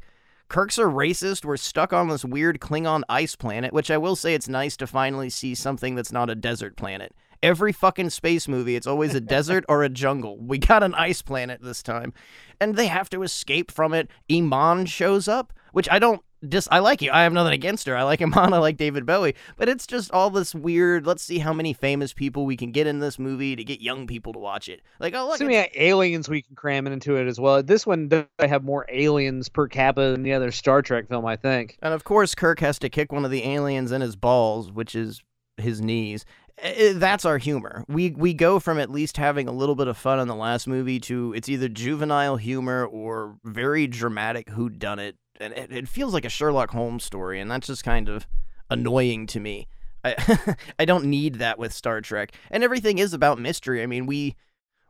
Kirk's 0.48 0.78
a 0.78 0.82
racist. 0.82 1.44
We're 1.44 1.56
stuck 1.56 1.92
on 1.92 2.08
this 2.08 2.24
weird 2.24 2.58
Klingon 2.58 3.02
ice 3.08 3.36
planet, 3.36 3.72
which 3.72 3.90
I 3.90 3.98
will 3.98 4.16
say 4.16 4.34
it's 4.34 4.48
nice 4.48 4.76
to 4.78 4.86
finally 4.86 5.30
see 5.30 5.54
something 5.54 5.94
that's 5.94 6.10
not 6.10 6.28
a 6.28 6.34
desert 6.34 6.76
planet. 6.76 7.14
Every 7.42 7.72
fucking 7.72 8.10
space 8.10 8.48
movie, 8.48 8.74
it's 8.74 8.86
always 8.86 9.14
a 9.14 9.20
desert 9.36 9.64
or 9.68 9.84
a 9.84 9.88
jungle. 9.88 10.38
We 10.38 10.58
got 10.58 10.82
an 10.82 10.94
ice 10.94 11.22
planet 11.22 11.62
this 11.62 11.82
time. 11.82 12.12
And 12.60 12.74
they 12.74 12.88
have 12.88 13.08
to 13.10 13.22
escape 13.22 13.70
from 13.70 13.94
it. 13.94 14.10
Iman 14.30 14.86
shows 14.86 15.28
up. 15.28 15.52
which 15.72 15.88
I 15.88 16.00
don't 16.00 16.22
dis 16.46 16.68
I 16.70 16.78
like 16.78 17.02
you. 17.02 17.10
I 17.12 17.22
have 17.22 17.32
nothing 17.32 17.52
against 17.52 17.86
her. 17.86 17.96
I 17.96 18.02
like 18.02 18.22
Iman, 18.22 18.52
I 18.54 18.58
like 18.58 18.76
David 18.76 19.06
Bowie, 19.06 19.34
but 19.56 19.68
it's 19.68 19.86
just 19.86 20.10
all 20.12 20.30
this 20.30 20.54
weird, 20.54 21.06
let's 21.06 21.22
see 21.22 21.38
how 21.38 21.52
many 21.52 21.72
famous 21.72 22.12
people 22.12 22.46
we 22.46 22.56
can 22.56 22.72
get 22.72 22.86
in 22.86 23.00
this 23.00 23.18
movie 23.18 23.56
to 23.56 23.64
get 23.64 23.80
young 23.80 24.06
people 24.06 24.32
to 24.32 24.38
watch 24.38 24.68
it. 24.68 24.82
Like, 24.98 25.14
oh 25.14 25.26
look, 25.26 25.38
So 25.38 25.46
many 25.46 25.68
aliens 25.74 26.28
we 26.28 26.42
can 26.42 26.56
cram 26.56 26.86
into 26.86 27.16
it 27.16 27.26
as 27.26 27.40
well. 27.40 27.62
This 27.62 27.86
one 27.86 28.08
does 28.08 28.24
have 28.40 28.64
more 28.64 28.86
aliens 28.90 29.48
per 29.48 29.68
capita 29.68 30.12
than 30.12 30.22
the 30.22 30.32
other 30.32 30.50
Star 30.50 30.82
Trek 30.82 31.08
film, 31.08 31.26
I 31.26 31.36
think. 31.36 31.78
And 31.82 31.94
of 31.94 32.04
course, 32.04 32.34
Kirk 32.34 32.60
has 32.60 32.78
to 32.80 32.88
kick 32.88 33.12
one 33.12 33.24
of 33.24 33.30
the 33.30 33.44
aliens 33.44 33.92
in 33.92 34.00
his 34.00 34.16
balls, 34.16 34.70
which 34.70 34.94
is 34.94 35.22
his 35.60 35.80
knees. 35.80 36.24
Eh, 36.58 36.92
That's 36.96 37.24
our 37.24 37.38
humor. 37.38 37.84
We 37.88 38.10
we 38.10 38.34
go 38.34 38.58
from 38.60 38.78
at 38.78 38.90
least 38.90 39.16
having 39.16 39.48
a 39.48 39.52
little 39.52 39.74
bit 39.74 39.88
of 39.88 39.96
fun 39.96 40.18
in 40.20 40.28
the 40.28 40.34
last 40.34 40.66
movie 40.66 41.00
to 41.00 41.32
it's 41.34 41.48
either 41.48 41.68
juvenile 41.68 42.36
humor 42.36 42.84
or 42.84 43.36
very 43.44 43.86
dramatic 43.86 44.46
whodunit, 44.48 45.14
and 45.40 45.52
it, 45.54 45.72
it 45.72 45.88
feels 45.88 46.12
like 46.12 46.24
a 46.24 46.28
Sherlock 46.30 46.70
Holmes 46.70 47.04
story, 47.04 47.40
and 47.40 47.50
that's 47.50 47.66
just 47.66 47.84
kind 47.84 48.08
of 48.08 48.26
annoying 48.68 49.26
to 49.28 49.40
me. 49.40 49.68
I 50.04 50.56
I 50.78 50.84
don't 50.84 51.04
need 51.06 51.36
that 51.36 51.58
with 51.58 51.72
Star 51.72 52.00
Trek, 52.00 52.32
and 52.50 52.62
everything 52.62 52.98
is 52.98 53.12
about 53.14 53.38
mystery. 53.38 53.82
I 53.82 53.86
mean, 53.86 54.06
we 54.06 54.36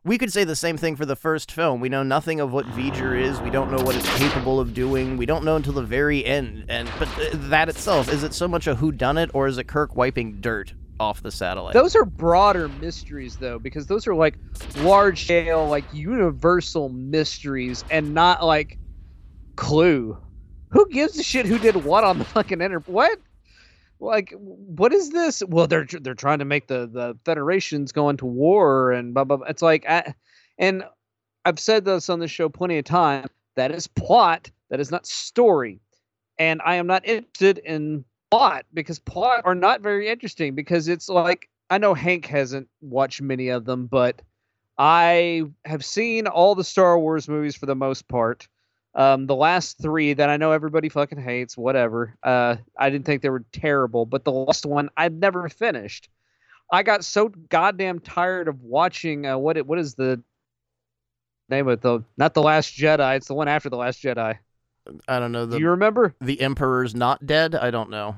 we 0.05 0.17
could 0.17 0.33
say 0.33 0.45
the 0.45 0.57
same 0.57 0.77
thing 0.77 0.97
for 0.97 1.05
the 1.05 1.17
first 1.17 1.53
film. 1.53 1.81
We 1.81 1.89
know 1.89 2.03
nothing 2.03 2.41
of 2.41 2.53
what 2.53 2.67
V'ger 2.67 3.21
is. 3.21 3.39
We 3.41 3.51
don't 3.51 3.71
know 3.71 3.83
what 3.83 3.97
it's 3.97 4.19
capable 4.19 4.59
of 4.59 4.73
doing. 4.73 5.17
We 5.17 5.27
don't 5.27 5.45
know 5.45 5.57
until 5.57 5.75
the 5.75 5.83
very 5.83 6.25
end. 6.25 6.65
And 6.69 6.91
but 6.99 7.09
uh, 7.19 7.31
that 7.49 7.69
itself 7.69 8.11
is 8.11 8.23
it 8.23 8.33
so 8.33 8.49
much 8.49 8.67
a 8.67 8.75
who 8.75 8.93
done 8.93 9.19
it 9.19 9.31
or 9.35 9.47
is 9.47 9.59
it 9.59 9.65
Kirk 9.65 9.97
wiping 9.97 10.41
dirt 10.41 10.73
off 10.99 11.23
the 11.23 11.31
satellite? 11.31 11.75
Those 11.75 11.95
are 11.97 12.05
broader 12.05 12.69
mysteries, 12.69 13.37
though, 13.37 13.59
because 13.59 13.87
those 13.87 14.07
are 14.07 14.15
like 14.15 14.37
large 14.79 15.25
scale, 15.25 15.69
like 15.69 15.85
universal 15.93 16.89
mysteries, 16.89 17.85
and 17.91 18.15
not 18.15 18.45
like 18.45 18.79
Clue. 19.57 20.17
Who 20.71 20.89
gives 20.89 21.19
a 21.19 21.23
shit 21.23 21.47
who 21.47 21.59
did 21.59 21.85
what 21.85 22.05
on 22.05 22.19
the 22.19 22.25
fucking 22.25 22.63
enter? 22.63 22.81
What? 22.81 23.19
Like, 24.01 24.33
what 24.37 24.93
is 24.93 25.11
this? 25.11 25.43
Well, 25.47 25.67
they're 25.67 25.87
they're 25.87 26.15
trying 26.15 26.39
to 26.39 26.45
make 26.45 26.67
the 26.67 26.87
the 26.87 27.19
Federations 27.25 27.93
go 27.93 28.09
into 28.09 28.27
war 28.27 28.93
and 28.93 29.13
blah 29.15 29.25
blah. 29.25 29.37
blah. 29.39 29.47
It's 29.47 29.63
like, 29.63 29.85
I, 29.89 30.15
and 30.59 30.85
I've 31.45 31.59
said 31.59 31.85
this 31.85 32.09
on 32.09 32.19
the 32.19 32.29
show 32.29 32.49
plenty 32.49 32.79
of 32.79 32.85
times. 32.85 33.29
That 33.57 33.73
is 33.73 33.87
plot. 33.87 34.51
That 34.71 34.81
is 34.81 34.91
not 34.91 35.07
story. 35.07 35.81
And 36.39 36.63
I 36.65 36.77
am 36.77 36.87
not 36.87 37.07
interested 37.07 37.59
in 37.59 38.05
plot 38.31 38.65
because 38.73 38.99
plot 38.99 39.43
are 39.45 39.55
not 39.55 39.83
very 39.83 40.09
interesting 40.09 40.55
because 40.55 40.89
it's 40.89 41.09
like 41.09 41.49
I 41.69 41.79
know 41.79 41.95
Hank 41.95 42.27
hasn't 42.27 42.69
watched 42.81 43.21
many 43.21 43.49
of 43.49 43.65
them, 43.65 43.87
but 43.87 44.23
I 44.79 45.43
have 45.65 45.85
seen 45.85 46.27
all 46.27 46.55
the 46.55 46.65
Star 46.65 46.99
Wars 46.99 47.29
movies 47.29 47.55
for 47.55 47.67
the 47.67 47.75
most 47.75 48.09
part. 48.09 48.49
Um, 48.95 49.27
the 49.27 49.37
last 49.37 49.81
three 49.81 50.15
that 50.15 50.29
I 50.29 50.37
know 50.37 50.53
everybody 50.53 50.89
fucking 50.89 51.21
hates, 51.23 51.57
whatever. 51.57 52.17
Uh, 52.23 52.57
I 52.77 52.91
didn't 52.91 53.07
think 53.07 53.23
they 53.23 53.31
were 53.31 53.45
terrible, 53.53 54.05
but 54.05 54.25
the 54.25 54.33
last 54.33 54.67
one 54.67 54.91
I've 54.97 55.13
never 55.13 55.49
finished. 55.49 56.09
I 56.73 56.83
got 56.83 57.05
so 57.05 57.29
goddamn 57.29 58.01
tired 58.01 58.49
of 58.49 58.63
watching. 58.63 59.27
Uh, 59.27 59.39
what 59.39 59.57
it 59.57 59.67
what 59.67 59.79
is 59.79 59.95
the 59.95 60.23
name 61.49 61.69
of 61.69 61.75
it 61.75 61.83
though? 61.83 62.05
Not 62.17 62.35
the 62.35 62.43
Last 62.43 62.77
Jedi. 62.77 63.17
It's 63.17 63.29
the 63.29 63.35
one 63.35 63.49
after 63.49 63.69
the 63.69 63.77
Last 63.77 64.03
Jedi. 64.03 64.39
I 65.07 65.19
don't 65.19 65.33
know. 65.33 65.47
The 65.47 65.57
Do 65.57 65.63
you 65.63 65.71
remember? 65.71 66.15
the 66.21 66.41
Emperor's 66.41 66.95
not 66.95 67.25
dead. 67.27 67.55
I 67.55 67.71
don't 67.71 67.91
know. 67.91 68.17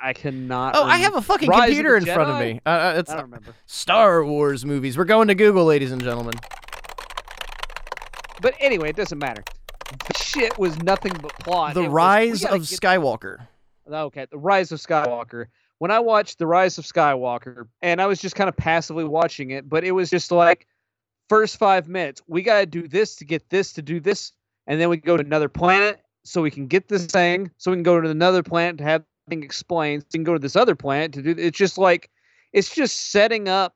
I 0.00 0.12
cannot. 0.12 0.76
Oh, 0.76 0.84
I 0.84 0.98
have 0.98 1.16
a 1.16 1.22
fucking 1.22 1.48
Rise 1.48 1.68
computer 1.68 1.96
in 1.96 2.04
the 2.04 2.12
front 2.12 2.30
of 2.30 2.38
me. 2.38 2.60
Uh, 2.66 2.68
uh, 2.68 2.94
it's 2.98 3.10
I 3.10 3.14
don't 3.14 3.24
remember. 3.24 3.54
Star 3.66 4.24
Wars 4.24 4.64
movies. 4.64 4.98
We're 4.98 5.04
going 5.04 5.28
to 5.28 5.34
Google, 5.34 5.64
ladies 5.64 5.92
and 5.92 6.02
gentlemen. 6.02 6.34
But 8.40 8.54
anyway, 8.60 8.90
it 8.90 8.96
doesn't 8.96 9.18
matter. 9.18 9.42
Shit 10.16 10.58
was 10.58 10.78
nothing 10.82 11.12
but 11.20 11.32
plot. 11.40 11.74
The 11.74 11.84
It 11.84 11.88
Rise 11.88 12.42
gotta 12.42 12.56
of 12.56 12.62
Skywalker. 12.62 13.46
Okay, 13.90 14.26
The 14.30 14.38
Rise 14.38 14.72
of 14.72 14.80
Skywalker. 14.80 15.46
When 15.78 15.90
I 15.90 16.00
watched 16.00 16.38
The 16.38 16.46
Rise 16.46 16.78
of 16.78 16.84
Skywalker, 16.84 17.68
and 17.82 18.00
I 18.00 18.06
was 18.06 18.20
just 18.20 18.34
kind 18.34 18.48
of 18.48 18.56
passively 18.56 19.04
watching 19.04 19.50
it, 19.50 19.68
but 19.68 19.84
it 19.84 19.92
was 19.92 20.10
just 20.10 20.30
like 20.30 20.66
first 21.28 21.56
five 21.56 21.88
minutes, 21.88 22.20
we 22.26 22.42
got 22.42 22.60
to 22.60 22.66
do 22.66 22.86
this 22.86 23.16
to 23.16 23.24
get 23.24 23.48
this 23.48 23.72
to 23.74 23.82
do 23.82 24.00
this, 24.00 24.32
and 24.66 24.80
then 24.80 24.88
we 24.88 24.98
go 24.98 25.16
to 25.16 25.24
another 25.24 25.48
planet 25.48 26.00
so 26.24 26.42
we 26.42 26.50
can 26.50 26.66
get 26.66 26.88
this 26.88 27.06
thing, 27.06 27.50
so 27.56 27.70
we 27.70 27.76
can 27.76 27.82
go 27.82 28.00
to 28.00 28.10
another 28.10 28.42
planet 28.42 28.78
to 28.78 28.84
have 28.84 29.04
thing 29.28 29.42
explained, 29.42 30.02
so 30.02 30.06
we 30.14 30.18
can 30.18 30.24
go 30.24 30.32
to 30.32 30.38
this 30.38 30.56
other 30.56 30.74
planet 30.74 31.12
to 31.12 31.22
do. 31.22 31.34
It's 31.38 31.56
just 31.56 31.78
like 31.78 32.10
it's 32.52 32.74
just 32.74 33.10
setting 33.12 33.48
up 33.48 33.74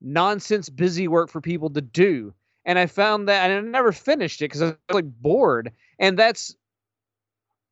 nonsense 0.00 0.68
busy 0.68 1.08
work 1.08 1.30
for 1.30 1.40
people 1.40 1.70
to 1.70 1.80
do. 1.80 2.32
And 2.66 2.80
I 2.80 2.86
found 2.86 3.28
that, 3.28 3.48
and 3.48 3.66
I 3.66 3.70
never 3.70 3.92
finished 3.92 4.42
it 4.42 4.46
because 4.46 4.60
I 4.60 4.66
was 4.66 4.76
like 4.90 5.04
bored. 5.04 5.72
And 6.00 6.18
that's 6.18 6.54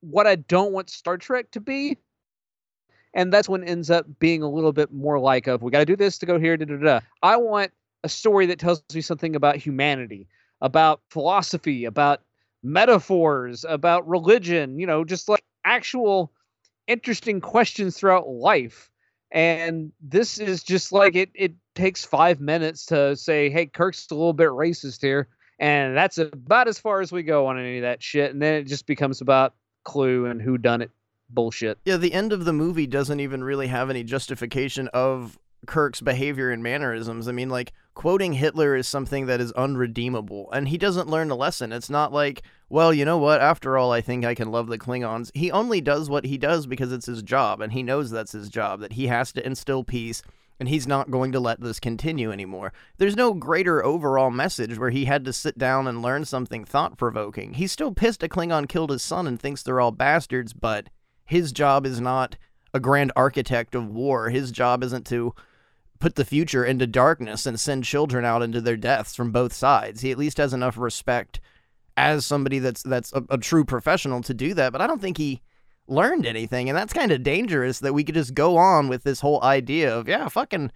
what 0.00 0.26
I 0.26 0.36
don't 0.36 0.72
want 0.72 0.88
Star 0.88 1.18
Trek 1.18 1.50
to 1.50 1.60
be. 1.60 1.98
And 3.12 3.32
that's 3.32 3.48
when 3.48 3.64
ends 3.64 3.90
up 3.90 4.06
being 4.20 4.42
a 4.42 4.50
little 4.50 4.72
bit 4.72 4.92
more 4.92 5.18
like 5.18 5.46
of 5.48 5.62
we 5.62 5.70
got 5.70 5.80
to 5.80 5.84
do 5.84 5.96
this 5.96 6.18
to 6.18 6.26
go 6.26 6.38
here. 6.38 6.56
Da, 6.56 6.64
da, 6.64 6.76
da. 6.76 7.00
I 7.22 7.36
want 7.36 7.72
a 8.04 8.08
story 8.08 8.46
that 8.46 8.58
tells 8.60 8.82
me 8.94 9.00
something 9.00 9.34
about 9.34 9.56
humanity, 9.56 10.28
about 10.60 11.00
philosophy, 11.10 11.84
about 11.84 12.22
metaphors, 12.62 13.64
about 13.68 14.08
religion. 14.08 14.78
You 14.78 14.86
know, 14.86 15.04
just 15.04 15.28
like 15.28 15.44
actual 15.64 16.32
interesting 16.86 17.40
questions 17.40 17.96
throughout 17.96 18.28
life. 18.28 18.90
And 19.32 19.92
this 20.00 20.38
is 20.38 20.62
just 20.62 20.92
like 20.92 21.16
it. 21.16 21.30
It 21.34 21.52
takes 21.74 22.04
five 22.04 22.40
minutes 22.40 22.86
to 22.86 23.16
say, 23.16 23.50
"Hey, 23.50 23.66
Kirk's 23.66 24.06
a 24.10 24.14
little 24.14 24.32
bit 24.32 24.48
racist 24.48 25.00
here," 25.02 25.28
and 25.58 25.96
that's 25.96 26.18
about 26.18 26.68
as 26.68 26.78
far 26.78 27.00
as 27.00 27.12
we 27.12 27.22
go 27.22 27.46
on 27.46 27.58
any 27.58 27.78
of 27.78 27.82
that 27.82 28.02
shit. 28.02 28.32
And 28.32 28.40
then 28.40 28.54
it 28.54 28.64
just 28.64 28.86
becomes 28.86 29.20
about 29.20 29.54
Clue 29.84 30.26
and 30.26 30.40
who 30.40 30.58
done 30.58 30.82
it 30.82 30.90
bullshit. 31.30 31.78
Yeah, 31.84 31.96
the 31.96 32.12
end 32.12 32.32
of 32.32 32.44
the 32.44 32.52
movie 32.52 32.86
doesn't 32.86 33.20
even 33.20 33.42
really 33.42 33.66
have 33.66 33.90
any 33.90 34.04
justification 34.04 34.88
of 34.88 35.38
Kirk's 35.66 36.00
behavior 36.00 36.50
and 36.50 36.62
mannerisms. 36.62 37.26
I 37.26 37.32
mean, 37.32 37.48
like, 37.48 37.72
quoting 37.94 38.34
Hitler 38.34 38.76
is 38.76 38.86
something 38.86 39.26
that 39.26 39.40
is 39.40 39.50
unredeemable, 39.52 40.50
and 40.52 40.68
he 40.68 40.78
doesn't 40.78 41.08
learn 41.08 41.30
a 41.30 41.34
lesson. 41.34 41.72
It's 41.72 41.90
not 41.90 42.12
like, 42.12 42.42
well, 42.68 42.92
you 42.92 43.04
know 43.04 43.18
what, 43.18 43.40
after 43.40 43.78
all, 43.78 43.90
I 43.90 44.00
think 44.00 44.24
I 44.24 44.34
can 44.34 44.50
love 44.50 44.68
the 44.68 44.78
Klingons. 44.78 45.30
He 45.34 45.50
only 45.50 45.80
does 45.80 46.10
what 46.10 46.26
he 46.26 46.36
does 46.36 46.66
because 46.66 46.92
it's 46.92 47.06
his 47.06 47.22
job, 47.22 47.60
and 47.60 47.72
he 47.72 47.82
knows 47.82 48.10
that's 48.10 48.32
his 48.32 48.48
job, 48.48 48.80
that 48.80 48.92
he 48.92 49.06
has 49.06 49.32
to 49.32 49.46
instill 49.46 49.84
peace. 49.84 50.22
And 50.64 50.70
he's 50.70 50.86
not 50.86 51.10
going 51.10 51.30
to 51.32 51.40
let 51.40 51.60
this 51.60 51.78
continue 51.78 52.32
anymore. 52.32 52.72
There's 52.96 53.16
no 53.16 53.34
greater 53.34 53.84
overall 53.84 54.30
message 54.30 54.78
where 54.78 54.88
he 54.88 55.04
had 55.04 55.22
to 55.26 55.32
sit 55.34 55.58
down 55.58 55.86
and 55.86 56.00
learn 56.00 56.24
something 56.24 56.64
thought 56.64 56.96
provoking. 56.96 57.52
He's 57.52 57.70
still 57.70 57.92
pissed 57.92 58.22
a 58.22 58.28
Klingon 58.28 58.66
killed 58.66 58.88
his 58.88 59.02
son 59.02 59.26
and 59.26 59.38
thinks 59.38 59.62
they're 59.62 59.78
all 59.78 59.90
bastards, 59.90 60.54
but 60.54 60.88
his 61.26 61.52
job 61.52 61.84
is 61.84 62.00
not 62.00 62.38
a 62.72 62.80
grand 62.80 63.12
architect 63.14 63.74
of 63.74 63.90
war. 63.90 64.30
His 64.30 64.50
job 64.50 64.82
isn't 64.82 65.04
to 65.08 65.34
put 65.98 66.14
the 66.14 66.24
future 66.24 66.64
into 66.64 66.86
darkness 66.86 67.44
and 67.44 67.60
send 67.60 67.84
children 67.84 68.24
out 68.24 68.40
into 68.40 68.62
their 68.62 68.78
deaths 68.78 69.14
from 69.14 69.32
both 69.32 69.52
sides. 69.52 70.00
He 70.00 70.12
at 70.12 70.16
least 70.16 70.38
has 70.38 70.54
enough 70.54 70.78
respect 70.78 71.40
as 71.94 72.24
somebody 72.24 72.58
that's 72.58 72.82
that's 72.82 73.12
a, 73.12 73.22
a 73.28 73.36
true 73.36 73.66
professional 73.66 74.22
to 74.22 74.32
do 74.32 74.54
that. 74.54 74.72
But 74.72 74.80
I 74.80 74.86
don't 74.86 75.02
think 75.02 75.18
he 75.18 75.42
learned 75.86 76.26
anything, 76.26 76.68
and 76.68 76.76
that's 76.76 76.92
kind 76.92 77.12
of 77.12 77.22
dangerous. 77.22 77.80
That 77.80 77.92
we 77.94 78.04
could 78.04 78.14
just 78.14 78.34
go 78.34 78.56
on 78.56 78.88
with 78.88 79.02
this 79.04 79.20
whole 79.20 79.42
idea 79.42 79.94
of 79.96 80.08
yeah, 80.08 80.28
fucking. 80.28 80.70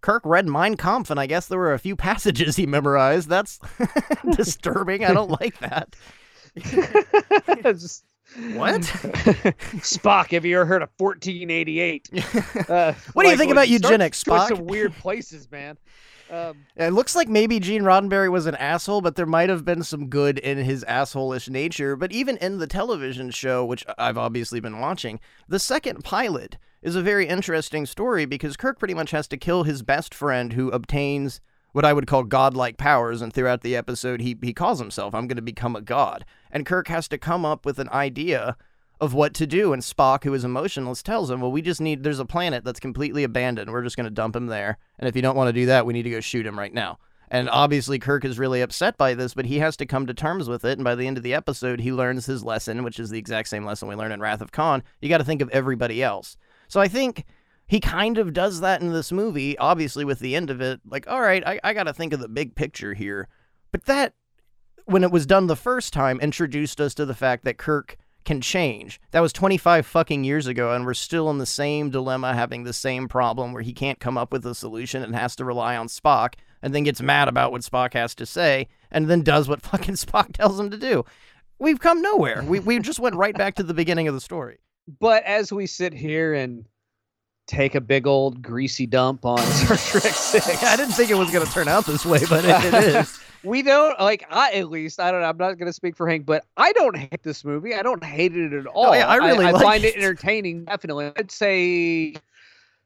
Kirk 0.00 0.22
read 0.24 0.48
Mein 0.48 0.76
Kampf, 0.76 1.10
and 1.10 1.20
I 1.20 1.26
guess 1.26 1.46
there 1.46 1.60
were 1.60 1.74
a 1.74 1.78
few 1.78 1.94
passages 2.08 2.56
he 2.56 2.66
memorized. 2.66 3.28
That's 3.28 3.60
disturbing. 4.36 5.04
I 5.04 5.12
don't 5.12 5.30
like 5.40 5.58
that. 5.60 5.94
Just- 7.62 8.04
What? 8.54 8.80
Spock, 9.82 10.30
have 10.32 10.44
you 10.44 10.56
ever 10.56 10.64
heard 10.64 10.82
of 10.82 10.88
1488? 10.96 12.08
Uh, 12.68 12.94
What 13.12 13.22
do 13.22 13.28
you 13.28 13.32
like, 13.34 13.38
think 13.38 13.52
about 13.52 13.68
eugenics, 13.68 14.24
going 14.24 14.40
Spock? 14.40 14.48
Some 14.48 14.64
weird 14.66 14.92
places, 14.94 15.50
man. 15.50 15.76
Um, 16.32 16.64
It 16.76 16.94
looks 16.94 17.14
like 17.14 17.28
maybe 17.28 17.60
Gene 17.60 17.82
Roddenberry 17.82 18.30
was 18.30 18.46
an 18.46 18.54
asshole, 18.54 19.02
but 19.02 19.16
there 19.16 19.26
might 19.26 19.50
have 19.50 19.64
been 19.64 19.82
some 19.82 20.08
good 20.08 20.38
in 20.38 20.58
his 20.58 20.82
assholish 20.84 21.48
nature. 21.48 21.94
But 21.94 22.10
even 22.10 22.38
in 22.38 22.58
the 22.58 22.66
television 22.66 23.30
show, 23.30 23.64
which 23.64 23.84
I've 23.98 24.16
obviously 24.16 24.58
been 24.58 24.80
watching, 24.80 25.20
the 25.46 25.58
second 25.58 26.02
pilot 26.04 26.56
is 26.80 26.96
a 26.96 27.02
very 27.02 27.26
interesting 27.26 27.84
story 27.84 28.24
because 28.24 28.56
Kirk 28.56 28.78
pretty 28.78 28.94
much 28.94 29.10
has 29.10 29.28
to 29.28 29.36
kill 29.36 29.64
his 29.64 29.82
best 29.82 30.14
friend 30.14 30.54
who 30.54 30.70
obtains 30.70 31.40
what 31.72 31.84
I 31.84 31.92
would 31.92 32.06
call 32.06 32.24
godlike 32.24 32.76
powers, 32.76 33.22
and 33.22 33.32
throughout 33.32 33.62
the 33.62 33.76
episode, 33.76 34.20
he, 34.20 34.36
he 34.42 34.52
calls 34.52 34.78
himself, 34.78 35.14
I'm 35.14 35.26
going 35.26 35.36
to 35.36 35.42
become 35.42 35.74
a 35.74 35.80
god. 35.80 36.24
And 36.50 36.66
Kirk 36.66 36.88
has 36.88 37.08
to 37.08 37.18
come 37.18 37.46
up 37.46 37.64
with 37.64 37.78
an 37.78 37.88
idea 37.90 38.56
of 39.02 39.14
what 39.14 39.34
to 39.34 39.48
do, 39.48 39.72
and 39.72 39.82
Spock, 39.82 40.22
who 40.22 40.32
is 40.32 40.44
emotionless, 40.44 41.02
tells 41.02 41.28
him, 41.28 41.40
Well, 41.40 41.50
we 41.50 41.60
just 41.60 41.80
need, 41.80 42.04
there's 42.04 42.20
a 42.20 42.24
planet 42.24 42.62
that's 42.62 42.78
completely 42.78 43.24
abandoned. 43.24 43.72
We're 43.72 43.82
just 43.82 43.96
going 43.96 44.04
to 44.04 44.10
dump 44.10 44.36
him 44.36 44.46
there. 44.46 44.78
And 44.96 45.08
if 45.08 45.16
you 45.16 45.22
don't 45.22 45.34
want 45.34 45.48
to 45.48 45.52
do 45.52 45.66
that, 45.66 45.84
we 45.84 45.92
need 45.92 46.04
to 46.04 46.10
go 46.10 46.20
shoot 46.20 46.46
him 46.46 46.56
right 46.56 46.72
now. 46.72 47.00
And 47.28 47.50
obviously, 47.50 47.98
Kirk 47.98 48.24
is 48.24 48.38
really 48.38 48.60
upset 48.60 48.96
by 48.96 49.14
this, 49.14 49.34
but 49.34 49.46
he 49.46 49.58
has 49.58 49.76
to 49.78 49.86
come 49.86 50.06
to 50.06 50.14
terms 50.14 50.48
with 50.48 50.64
it. 50.64 50.78
And 50.78 50.84
by 50.84 50.94
the 50.94 51.08
end 51.08 51.16
of 51.16 51.24
the 51.24 51.34
episode, 51.34 51.80
he 51.80 51.90
learns 51.90 52.26
his 52.26 52.44
lesson, 52.44 52.84
which 52.84 53.00
is 53.00 53.10
the 53.10 53.18
exact 53.18 53.48
same 53.48 53.64
lesson 53.64 53.88
we 53.88 53.96
learn 53.96 54.12
in 54.12 54.20
Wrath 54.20 54.40
of 54.40 54.52
Khan. 54.52 54.84
You 55.00 55.08
got 55.08 55.18
to 55.18 55.24
think 55.24 55.42
of 55.42 55.50
everybody 55.50 56.00
else. 56.00 56.36
So 56.68 56.80
I 56.80 56.86
think 56.86 57.24
he 57.66 57.80
kind 57.80 58.18
of 58.18 58.32
does 58.32 58.60
that 58.60 58.82
in 58.82 58.92
this 58.92 59.10
movie, 59.10 59.58
obviously, 59.58 60.04
with 60.04 60.20
the 60.20 60.36
end 60.36 60.48
of 60.48 60.60
it. 60.60 60.80
Like, 60.88 61.08
all 61.08 61.22
right, 61.22 61.44
I, 61.44 61.58
I 61.64 61.74
got 61.74 61.84
to 61.84 61.92
think 61.92 62.12
of 62.12 62.20
the 62.20 62.28
big 62.28 62.54
picture 62.54 62.94
here. 62.94 63.26
But 63.72 63.86
that, 63.86 64.14
when 64.84 65.02
it 65.02 65.10
was 65.10 65.26
done 65.26 65.48
the 65.48 65.56
first 65.56 65.92
time, 65.92 66.20
introduced 66.20 66.80
us 66.80 66.94
to 66.94 67.04
the 67.04 67.14
fact 67.14 67.44
that 67.44 67.58
Kirk 67.58 67.96
can 68.24 68.40
change. 68.40 69.00
That 69.10 69.20
was 69.20 69.32
25 69.32 69.86
fucking 69.86 70.24
years 70.24 70.46
ago, 70.46 70.72
and 70.72 70.86
we're 70.86 70.94
still 70.94 71.30
in 71.30 71.38
the 71.38 71.46
same 71.46 71.90
dilemma, 71.90 72.34
having 72.34 72.64
the 72.64 72.72
same 72.72 73.08
problem 73.08 73.52
where 73.52 73.62
he 73.62 73.72
can't 73.72 74.00
come 74.00 74.16
up 74.18 74.32
with 74.32 74.46
a 74.46 74.54
solution 74.54 75.02
and 75.02 75.14
has 75.14 75.36
to 75.36 75.44
rely 75.44 75.76
on 75.76 75.88
Spock, 75.88 76.34
and 76.62 76.74
then 76.74 76.84
gets 76.84 77.02
mad 77.02 77.28
about 77.28 77.52
what 77.52 77.62
Spock 77.62 77.94
has 77.94 78.14
to 78.16 78.26
say, 78.26 78.68
and 78.90 79.08
then 79.08 79.22
does 79.22 79.48
what 79.48 79.62
fucking 79.62 79.94
Spock 79.94 80.32
tells 80.32 80.58
him 80.58 80.70
to 80.70 80.78
do. 80.78 81.04
We've 81.58 81.80
come 81.80 82.02
nowhere. 82.02 82.42
We, 82.42 82.60
we 82.60 82.78
just 82.80 82.98
went 82.98 83.14
right 83.14 83.36
back 83.36 83.54
to 83.56 83.62
the 83.62 83.74
beginning 83.74 84.08
of 84.08 84.14
the 84.14 84.20
story. 84.20 84.58
But 84.98 85.22
as 85.24 85.52
we 85.52 85.66
sit 85.66 85.92
here 85.92 86.34
and 86.34 86.66
take 87.46 87.74
a 87.74 87.80
big 87.80 88.06
old 88.06 88.42
greasy 88.42 88.86
dump 88.86 89.24
on 89.24 89.38
Star 89.38 89.76
Trek 89.76 90.12
Six, 90.12 90.46
I 90.64 90.76
didn't 90.76 90.94
think 90.94 91.10
it 91.10 91.14
was 91.14 91.30
going 91.30 91.46
to 91.46 91.52
turn 91.52 91.68
out 91.68 91.86
this 91.86 92.04
way, 92.04 92.20
but 92.28 92.44
it, 92.44 92.64
it 92.64 92.96
is. 92.96 93.20
we 93.44 93.62
don't 93.62 93.98
like 94.00 94.24
I 94.30 94.52
at 94.52 94.70
least 94.70 95.00
I 95.00 95.10
don't 95.10 95.20
know, 95.20 95.28
I'm 95.28 95.36
not 95.36 95.58
gonna 95.58 95.72
speak 95.72 95.96
for 95.96 96.08
Hank, 96.08 96.26
but 96.26 96.44
I 96.56 96.72
don't 96.72 96.96
hate 96.96 97.22
this 97.22 97.44
movie. 97.44 97.74
I 97.74 97.82
don't 97.82 98.02
hate 98.04 98.36
it 98.36 98.52
at 98.52 98.66
all. 98.66 98.88
Oh, 98.88 98.94
yeah, 98.94 99.08
I 99.08 99.16
really 99.16 99.46
I, 99.46 99.50
like 99.50 99.62
find 99.62 99.84
it 99.84 99.94
it. 99.94 99.98
entertaining, 99.98 100.64
definitely. 100.64 101.12
I'd 101.16 101.30
say 101.30 102.14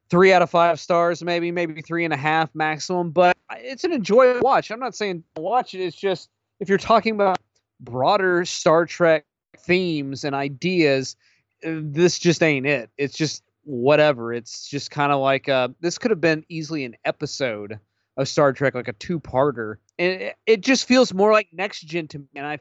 three 0.08 0.32
out 0.32 0.42
of 0.42 0.50
five 0.50 0.78
stars, 0.78 1.22
maybe, 1.22 1.50
maybe 1.50 1.82
three 1.82 2.04
and 2.04 2.14
a 2.14 2.16
half 2.16 2.54
maximum, 2.54 3.10
but 3.10 3.36
it's 3.56 3.84
an 3.84 3.92
enjoyable 3.92 4.40
watch. 4.40 4.70
I'm 4.70 4.80
not 4.80 4.94
saying 4.94 5.24
watch 5.36 5.74
it, 5.74 5.80
it's 5.80 5.96
just 5.96 6.30
if 6.60 6.68
you're 6.68 6.78
talking 6.78 7.14
about 7.14 7.38
broader 7.80 8.44
Star 8.44 8.86
Trek 8.86 9.24
themes 9.58 10.24
and 10.24 10.34
ideas, 10.34 11.16
uh, 11.64 11.70
this 11.82 12.18
just 12.18 12.42
ain't 12.42 12.66
it. 12.66 12.90
It's 12.98 13.16
just 13.16 13.42
whatever. 13.64 14.32
It's 14.32 14.68
just 14.68 14.90
kind 14.90 15.12
of 15.12 15.20
like 15.20 15.48
uh 15.48 15.68
this 15.80 15.98
could 15.98 16.10
have 16.10 16.20
been 16.20 16.44
easily 16.48 16.84
an 16.84 16.96
episode 17.04 17.78
of 18.16 18.28
Star 18.28 18.52
Trek, 18.52 18.74
like 18.74 18.88
a 18.88 18.92
two-parter, 18.94 19.76
and 19.98 20.22
it, 20.22 20.36
it 20.46 20.60
just 20.60 20.86
feels 20.86 21.12
more 21.12 21.32
like 21.32 21.48
next 21.52 21.82
gen 21.82 22.08
to 22.08 22.18
me. 22.18 22.26
And 22.36 22.46
I, 22.46 22.58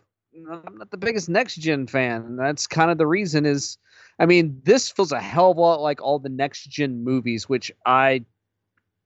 I'm 0.52 0.78
not 0.78 0.92
the 0.92 0.98
biggest 0.98 1.30
next 1.30 1.56
gen 1.56 1.88
fan, 1.88 2.24
and 2.24 2.40
that's 2.40 2.68
kind 2.68 2.92
of 2.92 2.98
the 2.98 3.08
reason. 3.08 3.46
Is 3.46 3.78
I 4.20 4.26
mean, 4.26 4.62
this 4.64 4.90
feels 4.90 5.12
a 5.12 5.20
hell 5.20 5.52
of 5.52 5.58
a 5.58 5.62
lot 5.62 5.82
like 5.82 6.02
all 6.02 6.20
the 6.20 6.30
next 6.30 6.70
gen 6.70 7.04
movies, 7.04 7.48
which 7.48 7.72
I 7.86 8.26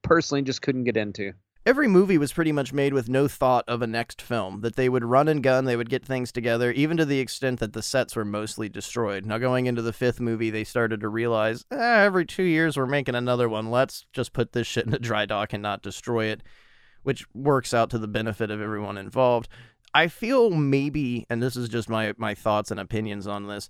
personally 0.02 0.42
just 0.42 0.62
couldn't 0.62 0.86
get 0.86 0.98
into. 0.98 1.34
Every 1.70 1.88
movie 1.88 2.18
was 2.18 2.34
pretty 2.34 2.52
much 2.52 2.74
made 2.74 2.96
with 2.96 3.10
no 3.10 3.28
thought 3.28 3.64
of 3.68 3.84
a 3.84 3.86
next 3.86 4.24
film, 4.24 4.62
that 4.62 4.76
they 4.76 4.90
would 4.90 5.06
run 5.06 5.28
and 5.28 5.44
gun, 5.44 5.66
they 5.66 5.76
would 5.76 5.88
get 5.88 6.04
things 6.04 6.32
together, 6.32 6.72
even 6.72 6.98
to 6.98 7.06
the 7.06 7.20
extent 7.20 7.60
that 7.60 7.74
the 7.74 7.84
sets 7.84 8.16
were 8.16 8.26
mostly 8.26 8.68
destroyed. 8.68 9.24
Now, 9.24 9.38
going 9.38 9.68
into 9.68 9.84
the 9.84 9.94
fifth 9.94 10.20
movie, 10.20 10.50
they 10.50 10.64
started 10.64 11.00
to 11.02 11.08
realize 11.08 11.66
eh, 11.70 11.76
every 11.78 12.26
two 12.26 12.42
years 12.42 12.76
we're 12.76 12.88
making 12.88 13.14
another 13.14 13.48
one. 13.48 13.70
Let's 13.70 14.08
just 14.14 14.34
put 14.34 14.52
this 14.52 14.66
shit 14.68 14.88
in 14.88 14.96
a 14.96 14.98
dry 14.98 15.28
dock 15.28 15.54
and 15.54 15.62
not 15.62 15.84
destroy 15.84 16.26
it, 16.26 16.42
which 17.04 17.28
works 17.36 17.72
out 17.72 17.92
to 17.92 18.00
the 18.00 18.08
benefit 18.08 18.50
of 18.50 18.60
everyone 18.60 18.98
involved. 18.98 19.48
I 19.94 20.08
feel 20.08 20.50
maybe, 20.50 21.28
and 21.30 21.40
this 21.40 21.56
is 21.56 21.70
just 21.70 21.88
my, 21.88 22.16
my 22.18 22.34
thoughts 22.34 22.72
and 22.72 22.80
opinions 22.80 23.28
on 23.28 23.46
this, 23.46 23.70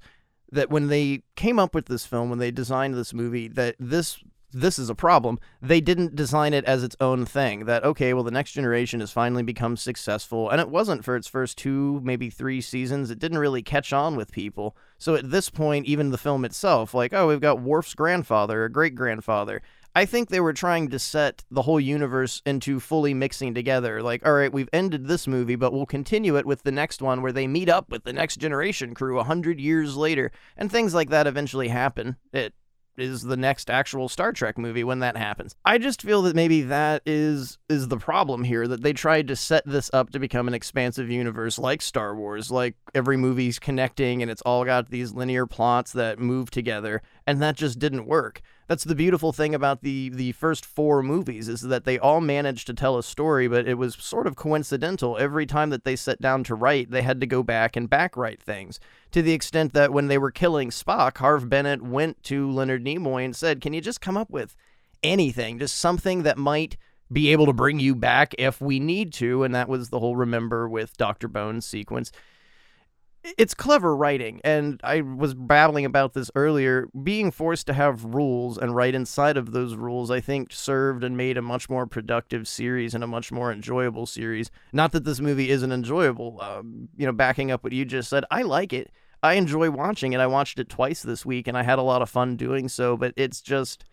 that 0.54 0.70
when 0.70 0.88
they 0.88 1.24
came 1.36 1.60
up 1.60 1.76
with 1.76 1.88
this 1.88 2.06
film, 2.06 2.30
when 2.30 2.39
they 2.39 2.50
designed 2.50 2.93
this 2.93 3.14
movie, 3.14 3.50
that 3.50 3.76
this 3.78 4.24
this 4.52 4.80
is 4.80 4.89
a 4.89 4.95
problem. 4.95 5.39
They 5.62 5.82
didn't 5.82 6.16
design 6.16 6.54
it 6.54 6.66
as 6.66 6.84
its 6.84 6.95
own 7.00 7.26
thing. 7.26 7.66
That, 7.66 7.84
okay, 7.84 8.14
well, 8.14 8.24
the 8.24 8.32
next 8.32 8.54
generation 8.54 9.00
has 9.00 9.12
finally 9.12 9.43
become 9.43 9.78
successful. 9.78 10.50
And 10.50 10.60
it 10.60 10.70
wasn't 10.70 11.06
for 11.06 11.16
its 11.16 11.28
first 11.28 11.58
two, 11.58 12.02
maybe 12.04 12.30
three 12.30 12.62
seasons. 12.62 13.12
It 13.12 13.20
didn't 13.20 13.38
really 13.38 13.62
catch 13.62 13.93
on 13.93 14.16
with 14.16 14.32
people. 14.32 14.76
So 14.97 15.16
at 15.16 15.30
this 15.30 15.50
point, 15.50 15.86
even 15.86 16.12
the 16.12 16.18
film 16.18 16.45
itself, 16.45 16.93
like, 16.93 17.14
oh, 17.14 17.28
we've 17.28 17.39
got 17.39 17.62
Worf's 17.62 17.93
grandfather 17.93 18.64
or 18.64 18.70
great 18.70 18.95
grandfather. 18.95 19.62
I 19.95 20.06
think 20.06 20.30
they 20.30 20.39
were 20.39 20.54
trying 20.54 20.89
to 20.89 21.00
set 21.00 21.43
the 21.50 21.64
whole 21.64 21.80
universe 21.80 22.41
into 22.45 22.80
fully 22.80 23.14
mixing 23.14 23.54
together. 23.56 24.04
Like, 24.04 24.26
all 24.26 24.34
right, 24.34 24.54
we've 24.54 24.70
ended 24.72 25.08
this 25.08 25.28
movie, 25.28 25.56
but 25.56 25.74
we'll 25.74 25.88
continue 25.88 26.38
it 26.38 26.45
with 26.45 26.62
the 26.64 26.72
next 26.72 27.02
one 27.02 27.22
where 27.22 27.32
they 27.32 27.47
meet 27.47 27.70
up 27.70 27.89
with 27.89 28.04
the 28.04 28.14
next 28.14 28.38
generation 28.38 28.93
crew 28.93 29.20
a 29.20 29.24
hundred 29.24 29.60
years 29.60 29.97
later. 29.97 30.32
And 30.56 30.72
things 30.72 30.93
like 30.93 31.10
that 31.10 31.28
eventually 31.28 31.70
happen. 31.70 32.18
It 32.32 32.54
is 33.02 33.22
the 33.22 33.38
next 33.38 33.70
actual 33.70 34.10
Star 34.10 34.32
Trek 34.32 34.58
movie 34.58 34.84
when 34.84 35.00
that 35.00 35.18
happens. 35.18 35.56
I 35.66 35.78
just 35.78 36.02
feel 36.02 36.22
that 36.24 36.36
maybe 36.36 36.62
that 36.64 37.02
is 37.06 37.58
is 37.70 37.88
the 37.88 37.97
problem 37.97 38.43
here 38.43 38.68
that 38.68 38.82
they 38.82 38.93
tried 38.93 39.28
to 39.28 39.36
set 39.36 39.66
this 39.66 39.89
up 39.93 40.12
to 40.12 40.20
become 40.20 40.47
an 40.47 40.54
expansive 40.54 41.10
universe 41.10 41.58
like 41.58 41.82
Star 41.82 42.16
Wars, 42.16 42.52
like 42.52 42.76
every 42.93 43.18
movie's 43.18 43.60
connecting 43.60 44.22
and 44.22 44.30
it's 44.30 44.41
all 44.41 44.66
got 44.66 44.89
these 44.89 45.14
linear 45.14 45.45
plots 45.45 45.93
that 45.93 46.20
move 46.20 46.50
together 46.52 47.02
and 47.28 47.41
that 47.41 47.56
just 47.56 47.80
didn't 47.80 48.06
work. 48.06 48.41
That's 48.70 48.84
the 48.84 48.93
beautiful 48.93 49.34
thing 49.34 49.55
about 49.55 49.82
the 49.82 50.09
the 50.09 50.32
first 50.34 50.63
four 50.63 51.01
movies 51.01 51.49
is 51.49 51.61
that 51.61 51.86
they 51.86 51.97
all 51.97 52.22
managed 52.22 52.67
to 52.67 52.74
tell 52.76 52.99
a 52.99 53.03
story, 53.03 53.47
but 53.47 53.67
it 53.67 53.80
was 53.80 53.95
sort 53.95 54.28
of 54.28 54.36
coincidental. 54.36 55.17
Every 55.17 55.47
time 55.47 55.72
that 55.72 55.86
they 55.86 55.95
sat 55.95 56.22
down 56.22 56.43
to 56.43 56.53
write, 56.53 56.91
they 56.91 57.01
had 57.01 57.20
to 57.22 57.26
go 57.26 57.41
back 57.41 57.76
and 57.76 57.89
backwrite 57.89 58.39
things 58.39 58.80
to 59.09 59.24
the 59.24 59.34
extent 59.34 59.74
that 59.74 59.91
when 59.91 60.05
they 60.07 60.20
were 60.20 60.30
killing 60.30 60.70
Spock, 60.70 61.17
Harve 61.17 61.49
Bennett 61.49 61.82
went 61.82 62.22
to 62.26 62.51
Leonard 62.51 62.86
Nimoy 62.86 63.26
and 63.26 63.36
said, 63.36 63.59
"Can 63.59 63.74
you 63.74 63.82
just 63.82 64.01
come 64.01 64.15
up 64.15 64.30
with 64.30 64.55
anything, 65.01 65.57
just 65.57 65.76
something 65.76 66.22
that 66.22 66.38
might 66.38 66.78
be 67.11 67.32
able 67.32 67.47
to 67.47 67.53
bring 67.53 67.80
you 67.80 67.95
back 67.95 68.36
if 68.38 68.61
we 68.61 68.80
need 68.80 69.11
to?" 69.13 69.43
And 69.43 69.55
that 69.55 69.67
was 69.67 69.89
the 69.89 69.99
whole 69.99 70.15
remember 70.15 70.70
with 70.70 70.95
Dr. 70.95 71.28
Bones 71.28 71.65
sequence 71.65 72.11
it's 73.38 73.53
clever 73.53 73.95
writing 73.95 74.39
and 74.43 74.80
i 74.84 75.01
was 75.01 75.34
babbling 75.34 75.86
about 75.86 76.13
this 76.13 76.32
earlier. 76.36 76.88
Being 77.03 77.32
forced 77.32 77.67
to 77.67 77.74
have 77.74 78.05
rules 78.05 78.57
and 78.57 78.76
write 78.76 78.95
inside 78.95 79.38
of 79.38 79.51
those 79.51 79.76
rules 79.76 80.09
i 80.09 80.20
think 80.20 80.51
served 80.51 81.03
and 81.03 81.17
made 81.17 81.38
a 81.38 81.41
much 81.41 81.70
more 81.70 81.86
productive 81.86 82.47
series 82.47 82.93
and 82.93 83.03
a 83.03 83.07
much 83.07 83.32
more 83.32 83.51
enjoyable 83.51 84.05
series. 84.05 84.49
Not 84.72 84.91
that 84.93 85.03
this 85.03 85.20
movie 85.20 85.49
isn't 85.49 85.72
enjoyable 85.72 86.39
um, 86.41 86.89
you 86.97 87.05
know 87.05 87.11
backing 87.11 87.51
up 87.51 87.63
what 87.63 87.74
you 87.74 87.86
just 87.86 88.09
said 88.09 88.26
i 88.32 88.41
like 88.41 88.74
it. 88.74 88.91
I 89.22 89.34
enjoy 89.34 89.70
watching 89.70 90.13
it. 90.13 90.22
I 90.22 90.28
watched 90.28 90.59
it 90.59 90.70
twice 90.70 91.01
this 91.01 91.26
week 91.26 91.47
and 91.47 91.57
i 91.57 91.63
had 91.63 91.80
a 91.80 91.84
lot 91.84 92.01
of 92.01 92.09
fun 92.09 92.36
doing 92.36 92.70
so 92.70 92.95
but 92.97 93.13
it's 93.17 93.41
just 93.41 93.84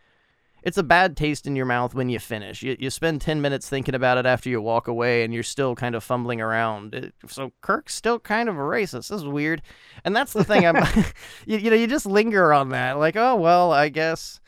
it's 0.67 0.77
a 0.77 0.83
bad 0.83 1.17
taste 1.17 1.47
in 1.47 1.55
your 1.55 1.65
mouth 1.65 1.95
when 1.95 2.09
you 2.09 2.19
finish. 2.19 2.61
You, 2.61 2.77
you 2.81 2.91
spend 2.91 3.21
10 3.21 3.41
minutes 3.41 3.69
thinking 3.69 3.95
about 3.95 4.19
it 4.19 4.27
after 4.27 4.51
you 4.51 4.61
walk 4.61 4.89
away 4.89 5.23
and 5.23 5.33
you're 5.33 5.45
still 5.45 5.77
kind 5.77 5.95
of 5.95 6.03
fumbling 6.03 6.41
around. 6.41 6.93
It, 6.93 7.15
so 7.29 7.53
Kirk's 7.61 7.95
still 7.95 8.19
kind 8.19 8.49
of 8.49 8.57
a 8.57 8.59
racist. 8.59 9.09
This 9.09 9.13
is 9.13 9.25
weird. 9.25 9.63
And 10.05 10.15
that's 10.15 10.33
the 10.33 10.43
thing. 10.43 10.67
I'm, 10.67 10.75
you, 11.47 11.59
you 11.59 11.71
know, 11.71 11.77
you 11.77 11.87
just 11.87 12.05
linger 12.05 12.53
on 12.53 12.71
that. 12.71 12.99
Like, 12.99 13.15
oh, 13.15 13.37
well, 13.37 13.71
I 13.71 13.91
guess. 13.91 14.41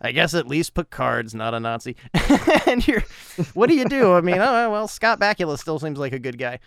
I 0.00 0.12
guess 0.12 0.32
at 0.32 0.48
least 0.48 0.72
Picard's 0.72 1.34
not 1.34 1.52
a 1.52 1.60
Nazi. 1.60 1.94
and 2.66 2.88
you're, 2.88 3.04
what 3.52 3.68
do 3.68 3.74
you 3.74 3.84
do? 3.84 4.14
I 4.14 4.22
mean, 4.22 4.38
oh, 4.38 4.70
well, 4.70 4.88
Scott 4.88 5.20
Bakula 5.20 5.58
still 5.58 5.78
seems 5.78 5.98
like 5.98 6.14
a 6.14 6.18
good 6.18 6.38
guy. 6.38 6.60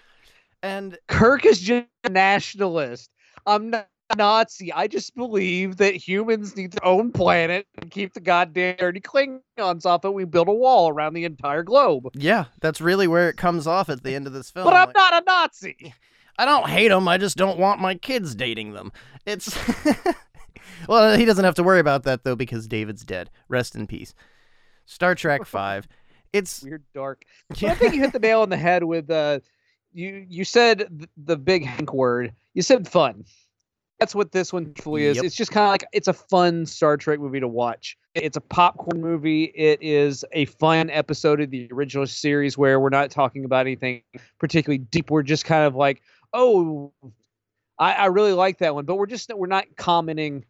And 0.62 0.96
Kirk 1.08 1.48
is 1.48 1.60
just 1.60 1.88
a 2.04 2.10
nationalist. 2.10 3.10
I'm 3.48 3.72
not 3.72 3.88
Nazi. 4.18 4.72
I 4.74 4.88
just 4.88 5.16
believe 5.16 5.78
that 5.78 5.96
humans 5.96 6.56
need 6.56 6.72
their 6.72 6.86
own 6.86 7.12
planet 7.12 7.68
and 7.82 7.90
keep 7.92 8.14
the 8.14 8.20
goddamn 8.20 8.76
dirty 8.78 9.00
Klingons 9.02 9.86
off 9.86 10.06
it. 10.06 10.14
We 10.14 10.26
build 10.26 10.48
a 10.48 10.54
wall 10.54 10.90
around 10.90 11.14
the 11.14 11.26
entire 11.26 11.64
globe. 11.64 12.10
yeah, 12.16 12.46
that's 12.62 12.82
really 12.82 13.08
where 13.08 13.30
it 13.30 13.38
comes 13.38 13.68
off 13.68 13.90
at 13.90 14.04
the 14.04 14.14
end 14.16 14.28
of 14.28 14.34
this 14.34 14.50
film. 14.52 14.66
But 14.66 14.74
I'm 14.74 14.88
Like- 14.88 14.96
not 14.96 15.22
a 15.22 15.26
Nazi. 15.26 15.94
I 16.40 16.46
don't 16.46 16.68
hate 16.68 16.88
them. 16.88 17.08
I 17.08 17.18
just 17.20 17.38
don't 17.38 17.60
want 17.60 17.80
my 17.80 17.94
kids 17.96 18.34
dating 18.34 18.74
them. 18.74 18.92
It's 19.26 19.56
well, 20.88 21.16
he 21.18 21.26
doesn't 21.26 21.46
have 21.46 21.56
to 21.56 21.64
worry 21.64 21.80
about 21.80 22.04
that 22.04 22.24
though 22.24 22.36
because 22.36 22.68
David's 22.68 23.04
dead. 23.06 23.30
Rest 23.50 23.76
in 23.76 23.86
peace. 23.88 24.14
Star 24.86 25.14
Trek 25.16 25.46
Five. 25.46 25.88
It's 26.34 26.64
Weird, 26.64 26.84
dark. 26.96 27.24
I 27.52 27.76
think 27.76 27.94
you 27.94 28.02
hit 28.02 28.14
the 28.14 28.20
nail 28.20 28.42
on 28.42 28.50
the 28.50 28.58
head 28.58 28.84
with 28.84 29.12
uh, 29.12 29.40
you. 29.94 30.26
You 30.28 30.44
said 30.44 30.80
th- 30.80 31.10
the 31.16 31.38
big 31.38 31.64
Hank 31.66 31.94
word. 31.94 32.34
You 32.56 32.64
said 32.64 32.88
fun. 32.88 33.26
That's 34.00 34.16
what 34.16 34.32
this 34.32 34.52
one 34.52 34.74
truly 34.74 35.06
is. 35.06 35.18
Yep. 35.18 35.26
It's 35.26 35.36
just 35.36 35.52
kind 35.52 35.66
of 35.66 35.72
like 35.72 35.86
it's 35.94 36.08
a 36.08 36.14
fun 36.14 36.66
Star 36.66 36.98
Trek 36.98 37.20
movie 37.20 37.40
to 37.40 37.48
watch. 37.48 37.98
It's 38.16 38.36
a 38.36 38.42
popcorn 38.42 39.02
movie. 39.02 39.46
It 39.56 39.80
is 39.82 40.26
a 40.34 40.46
fun 40.46 40.90
episode 40.90 41.40
of 41.40 41.52
the 41.52 41.70
original 41.72 42.06
series 42.06 42.58
where 42.58 42.80
we're 42.80 42.90
not 42.90 43.12
talking 43.12 43.46
about 43.46 43.62
anything 43.62 44.02
particularly 44.40 44.80
deep. 44.80 45.10
We're 45.10 45.24
just 45.24 45.46
kind 45.46 45.66
of 45.66 45.76
like, 45.76 46.02
oh, 46.34 46.92
I, 47.80 47.94
I 47.94 48.06
really 48.08 48.34
like 48.34 48.60
that 48.60 48.76
one, 48.76 48.86
but 48.86 48.96
we're 48.96 49.06
just 49.06 49.34
we're 49.34 49.48
not 49.48 49.66
commenting 49.78 50.46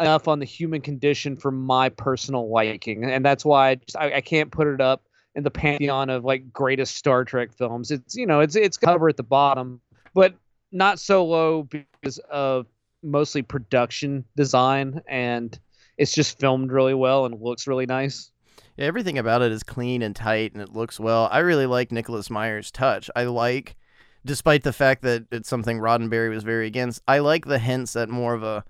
enough 0.00 0.28
on 0.28 0.38
the 0.38 0.44
human 0.44 0.80
condition 0.80 1.36
for 1.36 1.50
my 1.50 1.88
personal 1.88 2.50
liking, 2.50 3.04
and 3.04 3.24
that's 3.24 3.44
why 3.44 3.70
I, 3.70 3.74
just, 3.76 3.96
I, 3.96 4.14
I 4.14 4.20
can't 4.20 4.50
put 4.50 4.66
it 4.66 4.80
up 4.80 5.02
in 5.34 5.44
the 5.44 5.50
pantheon 5.50 6.10
of 6.10 6.24
like 6.24 6.52
greatest 6.52 6.96
Star 6.96 7.24
Trek 7.24 7.52
films. 7.52 7.90
It's 7.90 8.16
you 8.16 8.26
know 8.26 8.40
it's 8.40 8.56
it's 8.56 8.76
cover 8.76 9.08
at 9.08 9.16
the 9.16 9.22
bottom, 9.22 9.80
but 10.14 10.34
not 10.72 10.98
so 10.98 11.24
low 11.24 11.62
because 11.62 12.18
of 12.30 12.66
mostly 13.02 13.42
production 13.42 14.24
design 14.36 15.00
and 15.08 15.58
it's 15.96 16.14
just 16.14 16.38
filmed 16.38 16.72
really 16.72 16.94
well 16.94 17.26
and 17.26 17.40
looks 17.40 17.66
really 17.66 17.86
nice. 17.86 18.30
yeah, 18.76 18.86
everything 18.86 19.18
about 19.18 19.42
it 19.42 19.52
is 19.52 19.62
clean 19.62 20.02
and 20.02 20.14
tight 20.14 20.52
and 20.52 20.62
it 20.62 20.72
looks 20.72 21.00
well. 21.00 21.28
I 21.30 21.40
really 21.40 21.66
like 21.66 21.92
Nicholas 21.92 22.30
Meyer's 22.30 22.70
touch. 22.70 23.10
I 23.16 23.24
like, 23.24 23.76
despite 24.24 24.62
the 24.62 24.72
fact 24.72 25.02
that 25.02 25.26
it's 25.32 25.48
something 25.48 25.78
Roddenberry 25.78 26.30
was 26.30 26.44
very 26.44 26.66
against. 26.66 27.02
I 27.08 27.18
like 27.18 27.46
the 27.46 27.58
hints 27.58 27.96
at 27.96 28.08
more 28.08 28.34
of 28.34 28.42
a 28.42 28.64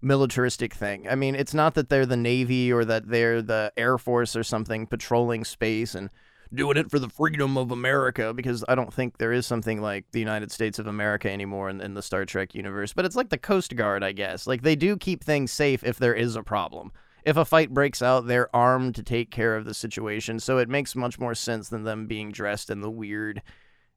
militaristic 0.00 0.74
thing. 0.74 1.08
I 1.08 1.16
mean, 1.16 1.34
it's 1.34 1.54
not 1.54 1.74
that 1.74 1.88
they're 1.88 2.06
the 2.06 2.16
Navy 2.16 2.72
or 2.72 2.84
that 2.84 3.08
they're 3.08 3.42
the 3.42 3.72
Air 3.76 3.98
Force 3.98 4.36
or 4.36 4.44
something 4.44 4.86
patrolling 4.86 5.44
space 5.44 5.94
and 5.94 6.10
doing 6.54 6.76
it 6.76 6.90
for 6.90 6.98
the 6.98 7.08
freedom 7.08 7.56
of 7.56 7.70
America 7.70 8.32
because 8.32 8.64
I 8.68 8.74
don't 8.74 8.92
think 8.92 9.18
there 9.18 9.32
is 9.32 9.46
something 9.46 9.80
like 9.80 10.06
the 10.12 10.20
United 10.20 10.50
States 10.50 10.78
of 10.78 10.86
America 10.86 11.30
anymore 11.30 11.68
in, 11.68 11.80
in 11.80 11.94
the 11.94 12.02
Star 12.02 12.24
Trek 12.24 12.54
universe. 12.54 12.92
But 12.92 13.04
it's 13.04 13.16
like 13.16 13.28
the 13.28 13.38
Coast 13.38 13.76
Guard, 13.76 14.02
I 14.02 14.12
guess. 14.12 14.46
Like 14.46 14.62
they 14.62 14.76
do 14.76 14.96
keep 14.96 15.22
things 15.22 15.52
safe 15.52 15.84
if 15.84 15.98
there 15.98 16.14
is 16.14 16.36
a 16.36 16.42
problem. 16.42 16.92
If 17.24 17.36
a 17.36 17.44
fight 17.44 17.74
breaks 17.74 18.00
out, 18.00 18.26
they're 18.26 18.54
armed 18.54 18.94
to 18.94 19.02
take 19.02 19.30
care 19.30 19.56
of 19.56 19.64
the 19.64 19.74
situation. 19.74 20.40
So 20.40 20.58
it 20.58 20.68
makes 20.68 20.96
much 20.96 21.18
more 21.18 21.34
sense 21.34 21.68
than 21.68 21.84
them 21.84 22.06
being 22.06 22.32
dressed 22.32 22.70
in 22.70 22.80
the 22.80 22.90
weird 22.90 23.42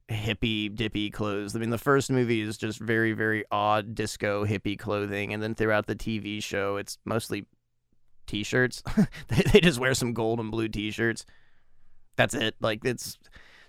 hippie 0.09 0.73
dippy 0.73 1.09
clothes. 1.09 1.55
I 1.55 1.59
mean, 1.59 1.69
the 1.69 1.77
first 1.77 2.11
movie 2.11 2.41
is 2.41 2.57
just 2.57 2.79
very, 2.79 3.13
very 3.13 3.45
odd 3.51 3.95
disco 3.95 4.45
hippie 4.45 4.77
clothing, 4.77 5.33
and 5.33 5.41
then 5.41 5.55
throughout 5.55 5.87
the 5.87 5.95
TV 5.95 6.43
show, 6.43 6.77
it's 6.77 6.97
mostly 7.05 7.45
t-shirts. 8.27 8.83
they, 9.27 9.41
they 9.53 9.59
just 9.61 9.79
wear 9.79 9.93
some 9.93 10.13
gold 10.13 10.39
and 10.39 10.51
blue 10.51 10.67
t-shirts. 10.67 11.25
That's 12.15 12.33
it. 12.33 12.55
Like 12.59 12.83
it's 12.83 13.17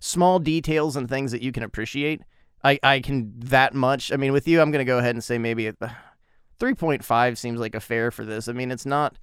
small 0.01 0.38
details 0.38 0.97
and 0.97 1.09
things 1.09 1.32
that 1.32 1.43
you 1.43 1.53
can 1.53 1.62
appreciate. 1.62 2.22
I 2.64 2.78
I 2.82 3.01
can 3.01 3.32
that 3.38 3.74
much. 3.74 4.12
I 4.12 4.16
mean, 4.16 4.32
with 4.32 4.47
you, 4.49 4.61
I'm 4.61 4.70
gonna 4.70 4.84
go 4.84 4.99
ahead 4.99 5.14
and 5.14 5.24
say 5.24 5.38
maybe 5.38 5.68
uh, 5.68 5.72
3.5 6.61 7.38
seems 7.38 7.59
like 7.59 7.74
a 7.74 7.80
fair 7.80 8.11
for 8.11 8.24
this. 8.24 8.49
I 8.49 8.53
mean, 8.53 8.70
it's 8.70 8.86
not 8.86 9.16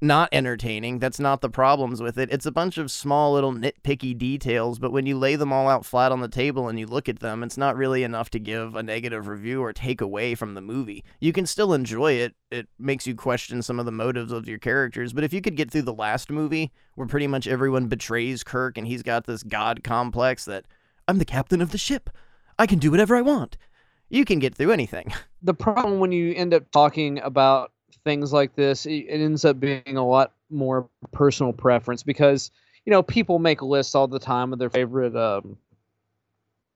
not 0.00 0.28
entertaining. 0.32 0.98
That's 0.98 1.18
not 1.18 1.40
the 1.40 1.50
problems 1.50 2.00
with 2.00 2.18
it. 2.18 2.30
It's 2.30 2.46
a 2.46 2.52
bunch 2.52 2.78
of 2.78 2.90
small 2.90 3.32
little 3.32 3.52
nitpicky 3.52 4.16
details, 4.16 4.78
but 4.78 4.92
when 4.92 5.06
you 5.06 5.18
lay 5.18 5.36
them 5.36 5.52
all 5.52 5.68
out 5.68 5.84
flat 5.84 6.12
on 6.12 6.20
the 6.20 6.28
table 6.28 6.68
and 6.68 6.78
you 6.78 6.86
look 6.86 7.08
at 7.08 7.18
them, 7.18 7.42
it's 7.42 7.56
not 7.56 7.76
really 7.76 8.04
enough 8.04 8.30
to 8.30 8.38
give 8.38 8.76
a 8.76 8.82
negative 8.82 9.26
review 9.26 9.62
or 9.62 9.72
take 9.72 10.00
away 10.00 10.34
from 10.34 10.54
the 10.54 10.60
movie. 10.60 11.04
You 11.20 11.32
can 11.32 11.46
still 11.46 11.72
enjoy 11.72 12.12
it. 12.12 12.34
It 12.50 12.68
makes 12.78 13.06
you 13.06 13.14
question 13.14 13.62
some 13.62 13.78
of 13.80 13.86
the 13.86 13.92
motives 13.92 14.32
of 14.32 14.48
your 14.48 14.58
characters, 14.58 15.12
but 15.12 15.24
if 15.24 15.32
you 15.32 15.40
could 15.40 15.56
get 15.56 15.70
through 15.70 15.82
the 15.82 15.92
last 15.92 16.30
movie 16.30 16.72
where 16.94 17.08
pretty 17.08 17.26
much 17.26 17.48
everyone 17.48 17.88
betrays 17.88 18.44
Kirk 18.44 18.78
and 18.78 18.86
he's 18.86 19.02
got 19.02 19.26
this 19.26 19.42
god 19.42 19.82
complex 19.82 20.44
that 20.44 20.66
I'm 21.08 21.18
the 21.18 21.24
captain 21.24 21.60
of 21.60 21.72
the 21.72 21.78
ship. 21.78 22.10
I 22.58 22.66
can 22.66 22.78
do 22.78 22.90
whatever 22.90 23.16
I 23.16 23.22
want. 23.22 23.56
You 24.08 24.24
can 24.24 24.38
get 24.38 24.54
through 24.54 24.72
anything. 24.72 25.12
The 25.40 25.54
problem 25.54 26.00
when 26.00 26.10
you 26.10 26.34
end 26.34 26.52
up 26.52 26.68
talking 26.72 27.20
about 27.20 27.70
things 28.04 28.32
like 28.32 28.54
this, 28.54 28.86
it 28.86 29.06
ends 29.08 29.44
up 29.44 29.60
being 29.60 29.96
a 29.96 30.06
lot 30.06 30.32
more 30.50 30.88
personal 31.12 31.52
preference 31.52 32.02
because 32.02 32.50
you 32.84 32.90
know 32.90 33.02
people 33.02 33.38
make 33.38 33.62
lists 33.62 33.94
all 33.94 34.08
the 34.08 34.18
time 34.18 34.52
of 34.52 34.58
their 34.58 34.70
favorite 34.70 35.14
um, 35.16 35.56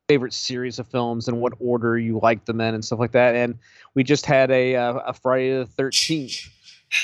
favorite 0.08 0.34
series 0.34 0.78
of 0.78 0.86
films 0.88 1.28
and 1.28 1.40
what 1.40 1.54
order 1.58 1.98
you 1.98 2.18
like 2.22 2.44
them 2.44 2.60
in 2.60 2.74
and 2.74 2.84
stuff 2.84 2.98
like 2.98 3.12
that. 3.12 3.34
And 3.34 3.58
we 3.94 4.04
just 4.04 4.26
had 4.26 4.50
a 4.50 4.76
uh, 4.76 4.94
a 4.94 5.12
Friday 5.14 5.56
the 5.56 5.66
Thirteenth, 5.66 6.48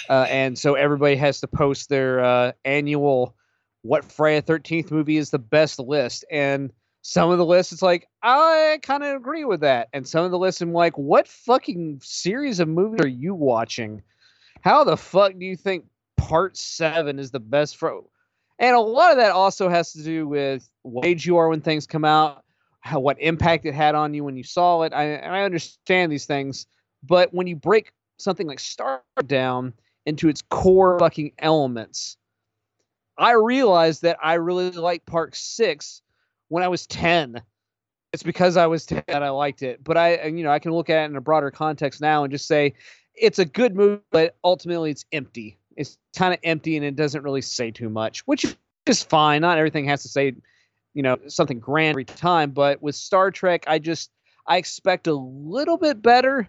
uh, 0.09 0.27
and 0.29 0.59
so 0.59 0.75
everybody 0.75 1.17
has 1.17 1.41
to 1.41 1.47
post 1.47 1.89
their 1.89 2.23
uh, 2.23 2.53
annual 2.65 3.35
what 3.83 4.05
Friday 4.05 4.41
the 4.41 4.47
Thirteenth 4.47 4.91
movie 4.91 5.17
is 5.17 5.31
the 5.31 5.39
best 5.39 5.79
list 5.79 6.25
and 6.31 6.73
some 7.09 7.31
of 7.31 7.39
the 7.39 7.47
lists 7.47 7.73
it's 7.73 7.81
like 7.81 8.07
i 8.23 8.79
kind 8.83 9.03
of 9.03 9.17
agree 9.17 9.47
with 9.47 9.61
that. 9.61 9.89
And 9.95 10.07
some 10.07 10.27
of 10.27 10.31
the 10.31 10.39
lists 10.39 10.61
i'm 10.61 10.75
like 10.75 10.99
what 10.99 11.27
fucking 11.27 12.01
series 12.03 12.61
of 12.61 12.69
movies 12.69 13.01
are 13.01 13.09
you 13.09 13.35
watching? 13.35 14.03
How 14.61 14.85
the 14.85 14.97
fuck 14.97 15.33
do 15.39 15.47
you 15.47 15.57
think 15.57 15.87
part 16.19 16.59
seven 16.59 17.19
is 17.19 17.31
the 17.31 17.41
best 17.41 17.79
for 17.79 18.03
and 18.59 18.77
a 18.77 18.81
lot 18.81 19.13
of 19.13 19.17
that 19.17 19.31
also 19.31 19.71
has 19.71 19.93
to 19.95 20.03
do 20.03 20.29
with 20.29 20.69
what 20.83 21.07
age 21.07 21.25
you 21.25 21.39
are 21.39 21.49
when 21.49 21.63
things 21.63 21.87
come 21.87 22.05
out 22.05 22.45
how 22.81 23.01
what 23.01 23.17
impact 23.21 23.65
it 23.65 23.73
had 23.73 23.95
on 23.95 24.13
you 24.13 24.23
when 24.23 24.37
you 24.37 24.45
saw 24.45 24.83
it. 24.83 24.93
I, 24.93 25.17
I 25.17 25.45
understand 25.45 26.13
these 26.13 26.27
things 26.27 26.67
but 27.03 27.33
when 27.33 27.47
you 27.47 27.57
break 27.57 27.91
something 28.19 28.47
like 28.47 28.61
star 28.61 29.03
down 29.27 29.73
into 30.05 30.29
its 30.29 30.43
core 30.51 30.99
fucking 30.99 31.33
elements 31.39 32.19
i 33.17 33.33
realized 33.33 34.03
that 34.03 34.19
i 34.23 34.35
really 34.35 34.73
like 34.73 35.07
part 35.07 35.35
six 35.35 36.03
when 36.49 36.63
I 36.63 36.69
was 36.69 36.87
10. 36.87 37.43
It's 38.13 38.23
because 38.23 38.57
I 38.57 38.67
was 38.67 38.87
10 38.87 39.05
that 39.09 39.23
I 39.23 39.31
liked 39.31 39.63
it. 39.63 39.85
But 39.85 39.97
I, 39.97 40.25
you 40.25 40.43
know, 40.43 40.51
I 40.51 40.59
can 40.59 40.73
look 40.73 40.91
at 40.91 41.03
it 41.03 41.11
in 41.11 41.17
a 41.17 41.21
broader 41.21 41.51
context 41.51 42.01
now 42.01 42.25
and 42.25 42.33
just 42.33 42.47
say 42.47 42.75
it's 43.15 43.39
a 43.39 43.45
good 43.45 43.75
movie, 43.75 44.03
but 44.11 44.37
ultimately 44.45 44.91
it's 44.91 45.05
empty. 45.13 45.59
It's 45.77 45.99
kind 46.17 46.33
of 46.33 46.41
empty 46.43 46.77
and 46.77 46.85
it 46.85 46.97
doesn't 46.97 47.23
really 47.23 47.43
say 47.43 47.71
too 47.71 47.89
much, 47.89 48.21
which 48.27 48.57
is 48.87 49.03
fine. 49.03 49.43
Not 49.43 49.59
everything 49.59 49.85
has 49.87 50.03
to 50.03 50.09
say, 50.09 50.35
you 50.95 51.03
know, 51.03 51.19
something 51.29 51.61
grand 51.61 51.91
every 51.91 52.05
time. 52.05 52.51
But 52.51 52.83
with 52.83 52.95
Star 52.95 53.31
Trek, 53.31 53.65
I 53.67 53.79
just, 53.79 54.11
I 54.47 54.57
expect 54.57 55.07
a 55.07 55.15
little 55.15 55.77
bit 55.77 56.01
better, 56.01 56.49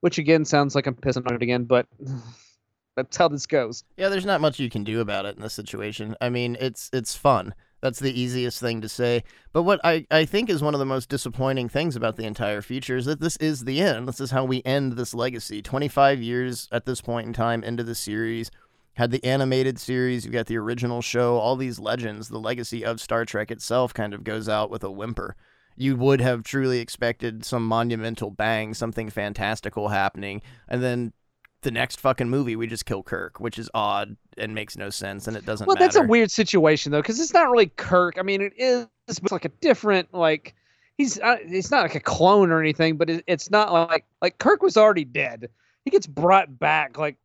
which 0.00 0.18
again 0.18 0.44
sounds 0.44 0.74
like 0.74 0.86
I'm 0.86 0.94
pissing 0.94 1.26
on 1.26 1.34
it 1.34 1.42
again, 1.42 1.64
but 1.64 1.86
that's 2.96 3.16
how 3.16 3.28
this 3.28 3.46
goes. 3.46 3.84
Yeah, 3.96 4.08
there's 4.08 4.24
not 4.24 4.40
much 4.40 4.60
you 4.60 4.70
can 4.70 4.84
do 4.84 5.00
about 5.00 5.26
it 5.26 5.36
in 5.36 5.42
this 5.42 5.54
situation. 5.54 6.16
I 6.20 6.28
mean, 6.28 6.56
it's 6.60 6.88
it's 6.92 7.16
fun. 7.16 7.54
That's 7.80 7.98
the 7.98 8.18
easiest 8.18 8.60
thing 8.60 8.80
to 8.82 8.88
say. 8.88 9.24
But 9.52 9.62
what 9.62 9.80
I, 9.82 10.06
I 10.10 10.24
think 10.24 10.50
is 10.50 10.62
one 10.62 10.74
of 10.74 10.80
the 10.80 10.86
most 10.86 11.08
disappointing 11.08 11.68
things 11.68 11.96
about 11.96 12.16
the 12.16 12.24
entire 12.24 12.62
future 12.62 12.96
is 12.96 13.06
that 13.06 13.20
this 13.20 13.36
is 13.38 13.64
the 13.64 13.80
end. 13.80 14.06
This 14.06 14.20
is 14.20 14.30
how 14.30 14.44
we 14.44 14.62
end 14.64 14.92
this 14.92 15.14
legacy. 15.14 15.62
25 15.62 16.20
years 16.20 16.68
at 16.70 16.84
this 16.84 17.00
point 17.00 17.26
in 17.26 17.32
time 17.32 17.64
into 17.64 17.82
the 17.82 17.94
series. 17.94 18.50
Had 18.94 19.12
the 19.12 19.24
animated 19.24 19.78
series, 19.78 20.26
you 20.26 20.30
got 20.30 20.46
the 20.46 20.58
original 20.58 21.00
show, 21.00 21.38
all 21.38 21.56
these 21.56 21.78
legends. 21.78 22.28
The 22.28 22.40
legacy 22.40 22.84
of 22.84 23.00
Star 23.00 23.24
Trek 23.24 23.50
itself 23.50 23.94
kind 23.94 24.12
of 24.12 24.24
goes 24.24 24.48
out 24.48 24.70
with 24.70 24.84
a 24.84 24.90
whimper. 24.90 25.36
You 25.76 25.96
would 25.96 26.20
have 26.20 26.42
truly 26.42 26.80
expected 26.80 27.44
some 27.44 27.66
monumental 27.66 28.30
bang, 28.30 28.74
something 28.74 29.08
fantastical 29.08 29.88
happening, 29.88 30.42
and 30.68 30.82
then 30.82 31.14
the 31.62 31.70
next 31.70 32.00
fucking 32.00 32.28
movie 32.28 32.56
we 32.56 32.66
just 32.66 32.86
kill 32.86 33.02
Kirk, 33.02 33.40
which 33.40 33.58
is 33.58 33.70
odd 33.74 34.16
and 34.36 34.54
makes 34.54 34.76
no 34.76 34.90
sense 34.90 35.26
and 35.26 35.36
it 35.36 35.44
doesn't 35.44 35.66
well 35.66 35.74
matter. 35.74 35.84
that's 35.84 35.96
a 35.96 36.02
weird 36.02 36.30
situation 36.30 36.92
though 36.92 37.02
because 37.02 37.20
it's 37.20 37.34
not 37.34 37.50
really 37.50 37.66
Kirk. 37.76 38.16
I 38.18 38.22
mean 38.22 38.40
it 38.40 38.52
is 38.56 38.86
it's 39.08 39.20
like 39.32 39.44
a 39.44 39.50
different 39.60 40.12
like 40.14 40.54
he's 40.96 41.18
uh, 41.20 41.36
he's 41.46 41.70
not 41.70 41.82
like 41.82 41.94
a 41.94 42.00
clone 42.00 42.50
or 42.50 42.60
anything, 42.60 42.96
but 42.96 43.10
it, 43.10 43.24
it's 43.26 43.50
not 43.50 43.72
like 43.72 44.04
like 44.20 44.38
Kirk 44.38 44.62
was 44.62 44.76
already 44.76 45.04
dead. 45.04 45.48
He 45.84 45.90
gets 45.90 46.06
brought 46.06 46.58
back 46.58 46.98
like 46.98 47.16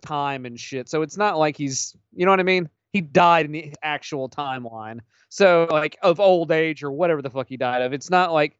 time 0.00 0.46
and 0.46 0.58
shit. 0.58 0.88
So 0.88 1.02
it's 1.02 1.16
not 1.16 1.38
like 1.38 1.56
he's 1.56 1.96
you 2.14 2.24
know 2.24 2.32
what 2.32 2.40
I 2.40 2.44
mean? 2.44 2.68
He 2.92 3.00
died 3.00 3.46
in 3.46 3.52
the 3.52 3.72
actual 3.82 4.28
timeline. 4.28 5.00
So 5.28 5.68
like 5.70 5.96
of 6.02 6.20
old 6.20 6.50
age 6.50 6.82
or 6.82 6.90
whatever 6.90 7.22
the 7.22 7.30
fuck 7.30 7.48
he 7.48 7.56
died 7.56 7.82
of. 7.82 7.92
It's 7.92 8.10
not 8.10 8.32
like 8.32 8.58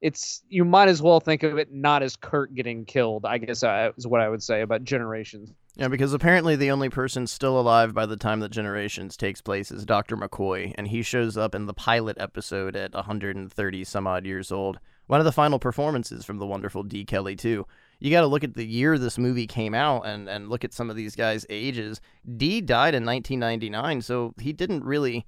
it's 0.00 0.42
you 0.48 0.64
might 0.64 0.88
as 0.88 1.00
well 1.00 1.20
think 1.20 1.42
of 1.42 1.58
it 1.58 1.72
not 1.72 2.02
as 2.02 2.16
Kirk 2.16 2.54
getting 2.54 2.84
killed. 2.84 3.24
I 3.24 3.38
guess 3.38 3.62
uh, 3.62 3.90
is 3.96 4.06
what 4.06 4.20
I 4.20 4.28
would 4.28 4.42
say 4.42 4.60
about 4.60 4.84
Generations. 4.84 5.52
Yeah, 5.76 5.88
because 5.88 6.12
apparently 6.12 6.54
the 6.54 6.70
only 6.70 6.88
person 6.88 7.26
still 7.26 7.58
alive 7.58 7.94
by 7.94 8.06
the 8.06 8.16
time 8.16 8.38
that 8.40 8.50
Generations 8.50 9.16
takes 9.16 9.40
place 9.40 9.72
is 9.72 9.84
Dr. 9.84 10.16
McCoy, 10.16 10.72
and 10.76 10.86
he 10.86 11.02
shows 11.02 11.36
up 11.36 11.52
in 11.52 11.66
the 11.66 11.74
pilot 11.74 12.16
episode 12.20 12.76
at 12.76 12.94
130 12.94 13.84
some 13.84 14.06
odd 14.06 14.24
years 14.24 14.52
old. 14.52 14.78
One 15.08 15.20
of 15.20 15.24
the 15.24 15.32
final 15.32 15.58
performances 15.58 16.24
from 16.24 16.38
the 16.38 16.46
wonderful 16.46 16.84
D. 16.84 17.04
Kelley, 17.04 17.34
too. 17.34 17.66
You 17.98 18.10
got 18.12 18.20
to 18.20 18.28
look 18.28 18.44
at 18.44 18.54
the 18.54 18.64
year 18.64 18.98
this 18.98 19.18
movie 19.18 19.48
came 19.48 19.74
out 19.74 20.06
and, 20.06 20.28
and 20.28 20.48
look 20.48 20.64
at 20.64 20.72
some 20.72 20.90
of 20.90 20.96
these 20.96 21.16
guys' 21.16 21.44
ages. 21.50 22.00
D 22.36 22.60
died 22.60 22.94
in 22.94 23.04
1999, 23.04 24.02
so 24.02 24.32
he 24.38 24.52
didn't 24.52 24.84
really 24.84 25.26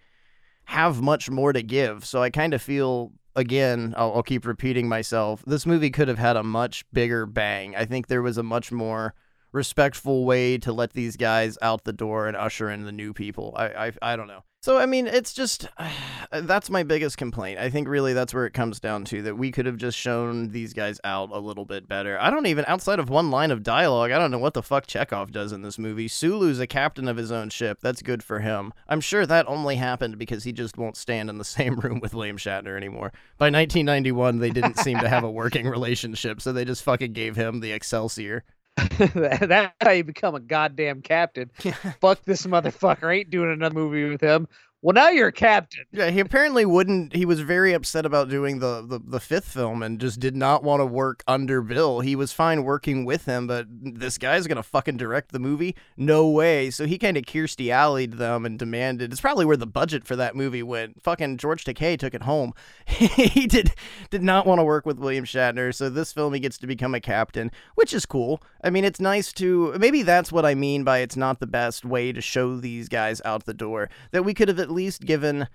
have 0.66 1.02
much 1.02 1.28
more 1.28 1.52
to 1.52 1.62
give. 1.62 2.04
So 2.04 2.22
I 2.22 2.30
kind 2.30 2.54
of 2.54 2.62
feel 2.62 3.12
again, 3.36 3.94
I'll, 3.96 4.14
I'll, 4.14 4.22
keep 4.22 4.46
repeating 4.46 4.88
myself. 4.88 5.44
This 5.46 5.66
movie 5.66 5.90
could 5.90 6.08
have 6.08 6.18
had 6.18 6.36
a 6.36 6.42
much 6.42 6.84
bigger 6.92 7.26
bang. 7.26 7.76
I 7.76 7.84
think 7.84 8.08
there 8.08 8.22
was 8.22 8.38
a 8.38 8.42
much 8.42 8.72
more 8.72 9.14
respectful 9.52 10.24
way 10.24 10.58
to 10.58 10.72
let 10.72 10.94
these 10.94 11.16
guys 11.16 11.56
out 11.62 11.84
the 11.84 11.92
door 11.92 12.26
and 12.26 12.36
usher 12.36 12.70
in 12.70 12.84
the 12.84 12.92
new 12.92 13.12
people. 13.12 13.54
I 13.56 13.66
I, 13.86 13.92
I 14.02 14.16
don't 14.16 14.26
know. 14.26 14.42
So 14.66 14.78
I 14.78 14.86
mean, 14.86 15.06
it's 15.06 15.32
just 15.32 15.68
that's 16.32 16.70
my 16.70 16.82
biggest 16.82 17.18
complaint. 17.18 17.60
I 17.60 17.70
think 17.70 17.86
really 17.86 18.14
that's 18.14 18.34
where 18.34 18.46
it 18.46 18.52
comes 18.52 18.80
down 18.80 19.04
to 19.04 19.22
that 19.22 19.36
we 19.36 19.52
could 19.52 19.64
have 19.64 19.76
just 19.76 19.96
shown 19.96 20.48
these 20.48 20.72
guys 20.72 21.00
out 21.04 21.30
a 21.30 21.38
little 21.38 21.64
bit 21.64 21.86
better. 21.86 22.18
I 22.20 22.30
don't 22.30 22.46
even 22.46 22.64
outside 22.66 22.98
of 22.98 23.08
one 23.08 23.30
line 23.30 23.52
of 23.52 23.62
dialogue, 23.62 24.10
I 24.10 24.18
don't 24.18 24.32
know 24.32 24.40
what 24.40 24.54
the 24.54 24.64
fuck 24.64 24.88
Chekov 24.88 25.30
does 25.30 25.52
in 25.52 25.62
this 25.62 25.78
movie. 25.78 26.08
Sulu's 26.08 26.58
a 26.58 26.66
captain 26.66 27.06
of 27.06 27.16
his 27.16 27.30
own 27.30 27.48
ship. 27.50 27.78
That's 27.80 28.02
good 28.02 28.24
for 28.24 28.40
him. 28.40 28.72
I'm 28.88 29.00
sure 29.00 29.24
that 29.24 29.46
only 29.46 29.76
happened 29.76 30.18
because 30.18 30.42
he 30.42 30.50
just 30.50 30.76
won't 30.76 30.96
stand 30.96 31.30
in 31.30 31.38
the 31.38 31.44
same 31.56 31.76
room 31.76 32.00
with 32.00 32.12
William 32.12 32.36
Shatner 32.36 32.76
anymore. 32.76 33.12
By 33.38 33.50
1991, 33.50 34.40
they 34.40 34.50
didn't 34.50 34.80
seem 34.80 34.98
to 34.98 35.08
have 35.08 35.22
a 35.22 35.30
working 35.30 35.68
relationship, 35.68 36.40
so 36.40 36.52
they 36.52 36.64
just 36.64 36.82
fucking 36.82 37.12
gave 37.12 37.36
him 37.36 37.60
the 37.60 37.70
Excelsior. 37.70 38.42
That's 38.98 39.72
how 39.80 39.90
you 39.90 40.04
become 40.04 40.34
a 40.34 40.40
goddamn 40.40 41.02
captain. 41.02 41.50
Fuck 42.00 42.24
this 42.24 42.46
motherfucker. 42.46 43.14
Ain't 43.14 43.30
doing 43.30 43.50
another 43.52 43.74
movie 43.74 44.04
with 44.04 44.20
him. 44.20 44.48
Well, 44.86 44.92
now 44.92 45.08
you're 45.08 45.26
a 45.26 45.32
captain. 45.32 45.84
Yeah, 45.90 46.10
he 46.10 46.20
apparently 46.20 46.64
wouldn't. 46.64 47.12
He 47.12 47.24
was 47.24 47.40
very 47.40 47.72
upset 47.72 48.06
about 48.06 48.28
doing 48.28 48.60
the, 48.60 48.86
the, 48.86 49.00
the 49.04 49.18
fifth 49.18 49.48
film 49.48 49.82
and 49.82 50.00
just 50.00 50.20
did 50.20 50.36
not 50.36 50.62
want 50.62 50.78
to 50.78 50.86
work 50.86 51.24
under 51.26 51.60
Bill. 51.60 51.98
He 51.98 52.14
was 52.14 52.32
fine 52.32 52.62
working 52.62 53.04
with 53.04 53.24
him, 53.24 53.48
but 53.48 53.66
this 53.68 54.16
guy's 54.16 54.46
going 54.46 54.58
to 54.58 54.62
fucking 54.62 54.96
direct 54.96 55.32
the 55.32 55.40
movie? 55.40 55.74
No 55.96 56.28
way. 56.28 56.70
So 56.70 56.86
he 56.86 56.98
kind 56.98 57.16
of 57.16 57.24
Kirstie 57.24 57.70
Alley'd 57.70 58.12
them 58.12 58.46
and 58.46 58.60
demanded. 58.60 59.10
It's 59.10 59.20
probably 59.20 59.44
where 59.44 59.56
the 59.56 59.66
budget 59.66 60.06
for 60.06 60.14
that 60.14 60.36
movie 60.36 60.62
went. 60.62 61.02
Fucking 61.02 61.38
George 61.38 61.64
Takei 61.64 61.98
took 61.98 62.14
it 62.14 62.22
home. 62.22 62.52
he 62.86 63.48
did, 63.48 63.72
did 64.10 64.22
not 64.22 64.46
want 64.46 64.60
to 64.60 64.64
work 64.64 64.86
with 64.86 65.00
William 65.00 65.24
Shatner. 65.24 65.74
So 65.74 65.90
this 65.90 66.12
film, 66.12 66.32
he 66.32 66.38
gets 66.38 66.58
to 66.58 66.66
become 66.68 66.94
a 66.94 67.00
captain, 67.00 67.50
which 67.74 67.92
is 67.92 68.06
cool. 68.06 68.40
I 68.62 68.70
mean, 68.70 68.84
it's 68.84 69.00
nice 69.00 69.32
to. 69.32 69.76
Maybe 69.80 70.02
that's 70.02 70.30
what 70.30 70.46
I 70.46 70.54
mean 70.54 70.84
by 70.84 70.98
it's 70.98 71.16
not 71.16 71.40
the 71.40 71.48
best 71.48 71.84
way 71.84 72.12
to 72.12 72.20
show 72.20 72.56
these 72.56 72.88
guys 72.88 73.20
out 73.24 73.46
the 73.46 73.52
door. 73.52 73.90
That 74.12 74.24
we 74.24 74.32
could 74.32 74.46
have 74.46 74.60
at 74.60 74.75
least 74.76 75.04
given 75.04 75.48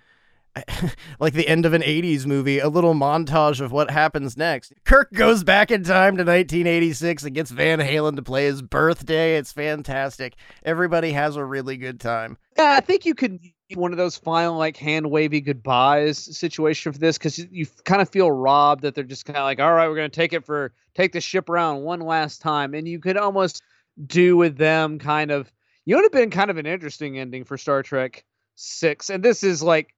like 1.19 1.33
the 1.33 1.47
end 1.47 1.65
of 1.65 1.73
an 1.73 1.81
80s 1.81 2.25
movie, 2.25 2.59
a 2.59 2.69
little 2.69 2.93
montage 2.93 3.61
of 3.61 3.71
what 3.71 3.89
happens 3.89 4.35
next. 4.35 4.73
Kirk 4.83 5.11
goes 5.13 5.43
back 5.43 5.71
in 5.71 5.83
time 5.83 6.17
to 6.17 6.23
1986 6.23 7.23
and 7.23 7.35
gets 7.35 7.51
Van 7.51 7.79
Halen 7.79 8.15
to 8.17 8.21
play 8.21 8.45
his 8.45 8.61
birthday. 8.61 9.37
It's 9.37 9.51
fantastic. 9.51 10.35
Everybody 10.63 11.11
has 11.13 11.35
a 11.35 11.45
really 11.45 11.77
good 11.77 11.99
time. 11.99 12.37
Yeah, 12.57 12.73
I 12.73 12.81
think 12.81 13.05
you 13.05 13.15
could 13.15 13.39
one 13.75 13.91
of 13.91 13.97
those 13.97 14.17
final 14.17 14.57
like 14.57 14.75
hand 14.75 15.09
wavy 15.09 15.39
goodbyes 15.39 16.37
situation 16.37 16.91
for 16.91 16.99
this 16.99 17.17
because 17.17 17.37
you 17.37 17.65
kind 17.85 18.01
of 18.01 18.09
feel 18.09 18.29
robbed 18.29 18.81
that 18.81 18.95
they're 18.95 19.03
just 19.05 19.25
kind 19.25 19.37
of 19.37 19.43
like, 19.43 19.61
all 19.61 19.73
right, 19.73 19.87
we're 19.87 19.95
gonna 19.95 20.09
take 20.09 20.33
it 20.33 20.45
for 20.45 20.73
take 20.93 21.13
the 21.13 21.21
ship 21.21 21.49
around 21.49 21.81
one 21.81 22.01
last 22.01 22.41
time, 22.41 22.73
and 22.73 22.87
you 22.87 22.99
could 22.99 23.15
almost 23.15 23.61
do 24.05 24.35
with 24.35 24.57
them 24.57 24.99
kind 24.99 25.31
of. 25.31 25.51
You 25.85 25.95
would 25.95 26.03
have 26.03 26.11
been 26.11 26.29
kind 26.29 26.51
of 26.51 26.57
an 26.57 26.67
interesting 26.67 27.17
ending 27.17 27.43
for 27.43 27.57
Star 27.57 27.81
Trek 27.81 28.23
Six, 28.63 29.09
and 29.09 29.23
this 29.23 29.43
is 29.43 29.63
like 29.63 29.95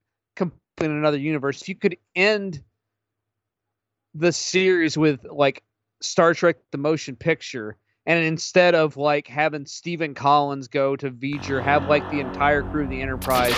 in 0.81 0.91
another 0.91 1.17
universe. 1.17 1.61
If 1.61 1.69
you 1.69 1.75
could 1.75 1.97
end 2.15 2.63
the 4.13 4.31
series 4.31 4.97
with 4.97 5.25
like 5.29 5.63
Star 6.01 6.33
Trek 6.33 6.57
the 6.71 6.77
motion 6.77 7.15
picture 7.15 7.77
and 8.05 8.23
instead 8.23 8.75
of 8.75 8.97
like 8.97 9.27
having 9.27 9.65
Stephen 9.65 10.13
Collins 10.13 10.67
go 10.67 10.95
to 10.95 11.09
V'ger, 11.09 11.61
have 11.63 11.87
like 11.87 12.09
the 12.11 12.19
entire 12.19 12.61
crew 12.63 12.83
of 12.83 12.89
the 12.89 13.01
Enterprise 13.01 13.55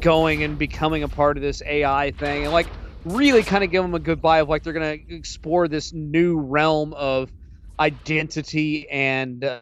going 0.00 0.44
and 0.44 0.58
becoming 0.58 1.02
a 1.02 1.08
part 1.08 1.36
of 1.36 1.42
this 1.42 1.62
AI 1.66 2.12
thing, 2.12 2.44
and 2.44 2.52
like 2.52 2.68
really 3.04 3.42
kind 3.42 3.64
of 3.64 3.70
give 3.70 3.82
them 3.82 3.94
a 3.94 3.98
goodbye 3.98 4.40
of 4.40 4.48
like 4.48 4.62
they're 4.62 4.72
gonna 4.72 4.98
explore 5.08 5.66
this 5.68 5.92
new 5.92 6.38
realm 6.38 6.94
of 6.94 7.32
identity 7.80 8.88
and 8.88 9.44
um, 9.44 9.60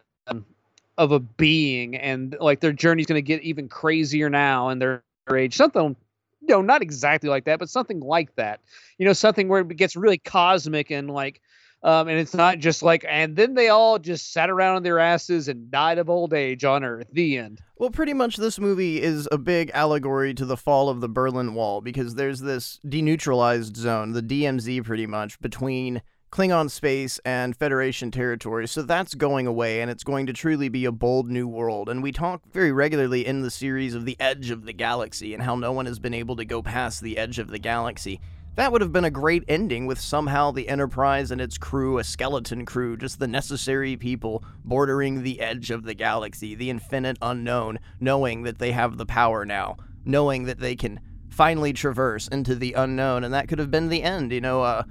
of 0.97 1.11
a 1.11 1.19
being, 1.19 1.95
and 1.95 2.35
like 2.39 2.59
their 2.59 2.73
journey's 2.73 3.05
gonna 3.05 3.21
get 3.21 3.41
even 3.41 3.67
crazier 3.67 4.29
now 4.29 4.69
in 4.69 4.79
their 4.79 5.03
age. 5.33 5.55
Something 5.55 5.95
you 6.41 6.55
know, 6.55 6.61
not 6.61 6.81
exactly 6.81 7.29
like 7.29 7.45
that, 7.45 7.59
but 7.59 7.69
something 7.69 7.99
like 7.99 8.35
that. 8.35 8.61
You 8.97 9.05
know, 9.05 9.13
something 9.13 9.47
where 9.47 9.61
it 9.61 9.75
gets 9.75 9.95
really 9.95 10.17
cosmic 10.17 10.91
and 10.91 11.09
like, 11.09 11.41
um, 11.83 12.07
and 12.07 12.17
it's 12.17 12.33
not 12.33 12.59
just 12.59 12.81
like, 12.81 13.05
and 13.07 13.35
then 13.35 13.53
they 13.53 13.69
all 13.69 13.99
just 13.99 14.33
sat 14.33 14.49
around 14.49 14.77
on 14.77 14.83
their 14.83 14.97
asses 14.97 15.47
and 15.47 15.69
died 15.69 15.99
of 15.99 16.09
old 16.09 16.33
age 16.33 16.63
on 16.63 16.83
Earth. 16.83 17.07
The 17.11 17.37
end. 17.37 17.61
Well, 17.77 17.91
pretty 17.91 18.13
much 18.13 18.37
this 18.37 18.59
movie 18.59 19.01
is 19.01 19.27
a 19.31 19.37
big 19.37 19.69
allegory 19.73 20.33
to 20.35 20.45
the 20.45 20.57
fall 20.57 20.89
of 20.89 21.01
the 21.01 21.09
Berlin 21.09 21.53
Wall 21.53 21.81
because 21.81 22.15
there's 22.15 22.39
this 22.39 22.79
deneutralized 22.85 23.77
zone, 23.77 24.13
the 24.13 24.23
DMZ 24.23 24.83
pretty 24.83 25.05
much, 25.05 25.39
between 25.39 26.01
Klingon 26.31 26.69
space 26.69 27.19
and 27.23 27.55
Federation 27.55 28.11
territory. 28.11 28.67
So 28.67 28.81
that's 28.81 29.15
going 29.15 29.47
away, 29.47 29.81
and 29.81 29.89
it's 29.89 30.03
going 30.03 30.25
to 30.25 30.33
truly 30.33 30.67
be 30.67 30.85
a 30.85 30.91
bold 30.91 31.29
new 31.31 31.47
world. 31.47 31.87
And 31.87 32.03
we 32.03 32.11
talk 32.11 32.41
very 32.51 32.71
regularly 32.71 33.25
in 33.25 33.41
the 33.41 33.51
series 33.51 33.95
of 33.95 34.05
the 34.05 34.17
edge 34.19 34.49
of 34.49 34.65
the 34.65 34.73
galaxy 34.73 35.33
and 35.33 35.41
how 35.41 35.55
no 35.55 35.71
one 35.71 35.85
has 35.85 35.99
been 35.99 36.13
able 36.13 36.35
to 36.35 36.45
go 36.45 36.61
past 36.61 37.01
the 37.01 37.17
edge 37.17 37.39
of 37.39 37.47
the 37.47 37.59
galaxy. 37.59 38.19
That 38.55 38.71
would 38.71 38.81
have 38.81 38.91
been 38.91 39.05
a 39.05 39.11
great 39.11 39.43
ending 39.47 39.85
with 39.85 39.99
somehow 39.99 40.51
the 40.51 40.67
Enterprise 40.67 41.31
and 41.31 41.39
its 41.39 41.57
crew, 41.57 41.99
a 41.99 42.03
skeleton 42.03 42.65
crew, 42.65 42.97
just 42.97 43.19
the 43.19 43.27
necessary 43.27 43.95
people 43.95 44.43
bordering 44.65 45.21
the 45.21 45.39
edge 45.39 45.71
of 45.71 45.83
the 45.83 45.93
galaxy, 45.93 46.55
the 46.55 46.71
infinite 46.71 47.17
unknown, 47.21 47.79
knowing 47.99 48.43
that 48.43 48.57
they 48.57 48.71
have 48.71 48.97
the 48.97 49.05
power 49.05 49.45
now, 49.45 49.77
knowing 50.03 50.45
that 50.45 50.59
they 50.59 50.75
can 50.75 50.99
finally 51.29 51.71
traverse 51.71 52.27
into 52.27 52.55
the 52.55 52.73
unknown. 52.73 53.23
And 53.23 53.33
that 53.33 53.47
could 53.47 53.59
have 53.59 53.71
been 53.71 53.89
the 53.89 54.01
end, 54.01 54.31
you 54.31 54.41
know, 54.41 54.63
uh, 54.63 54.83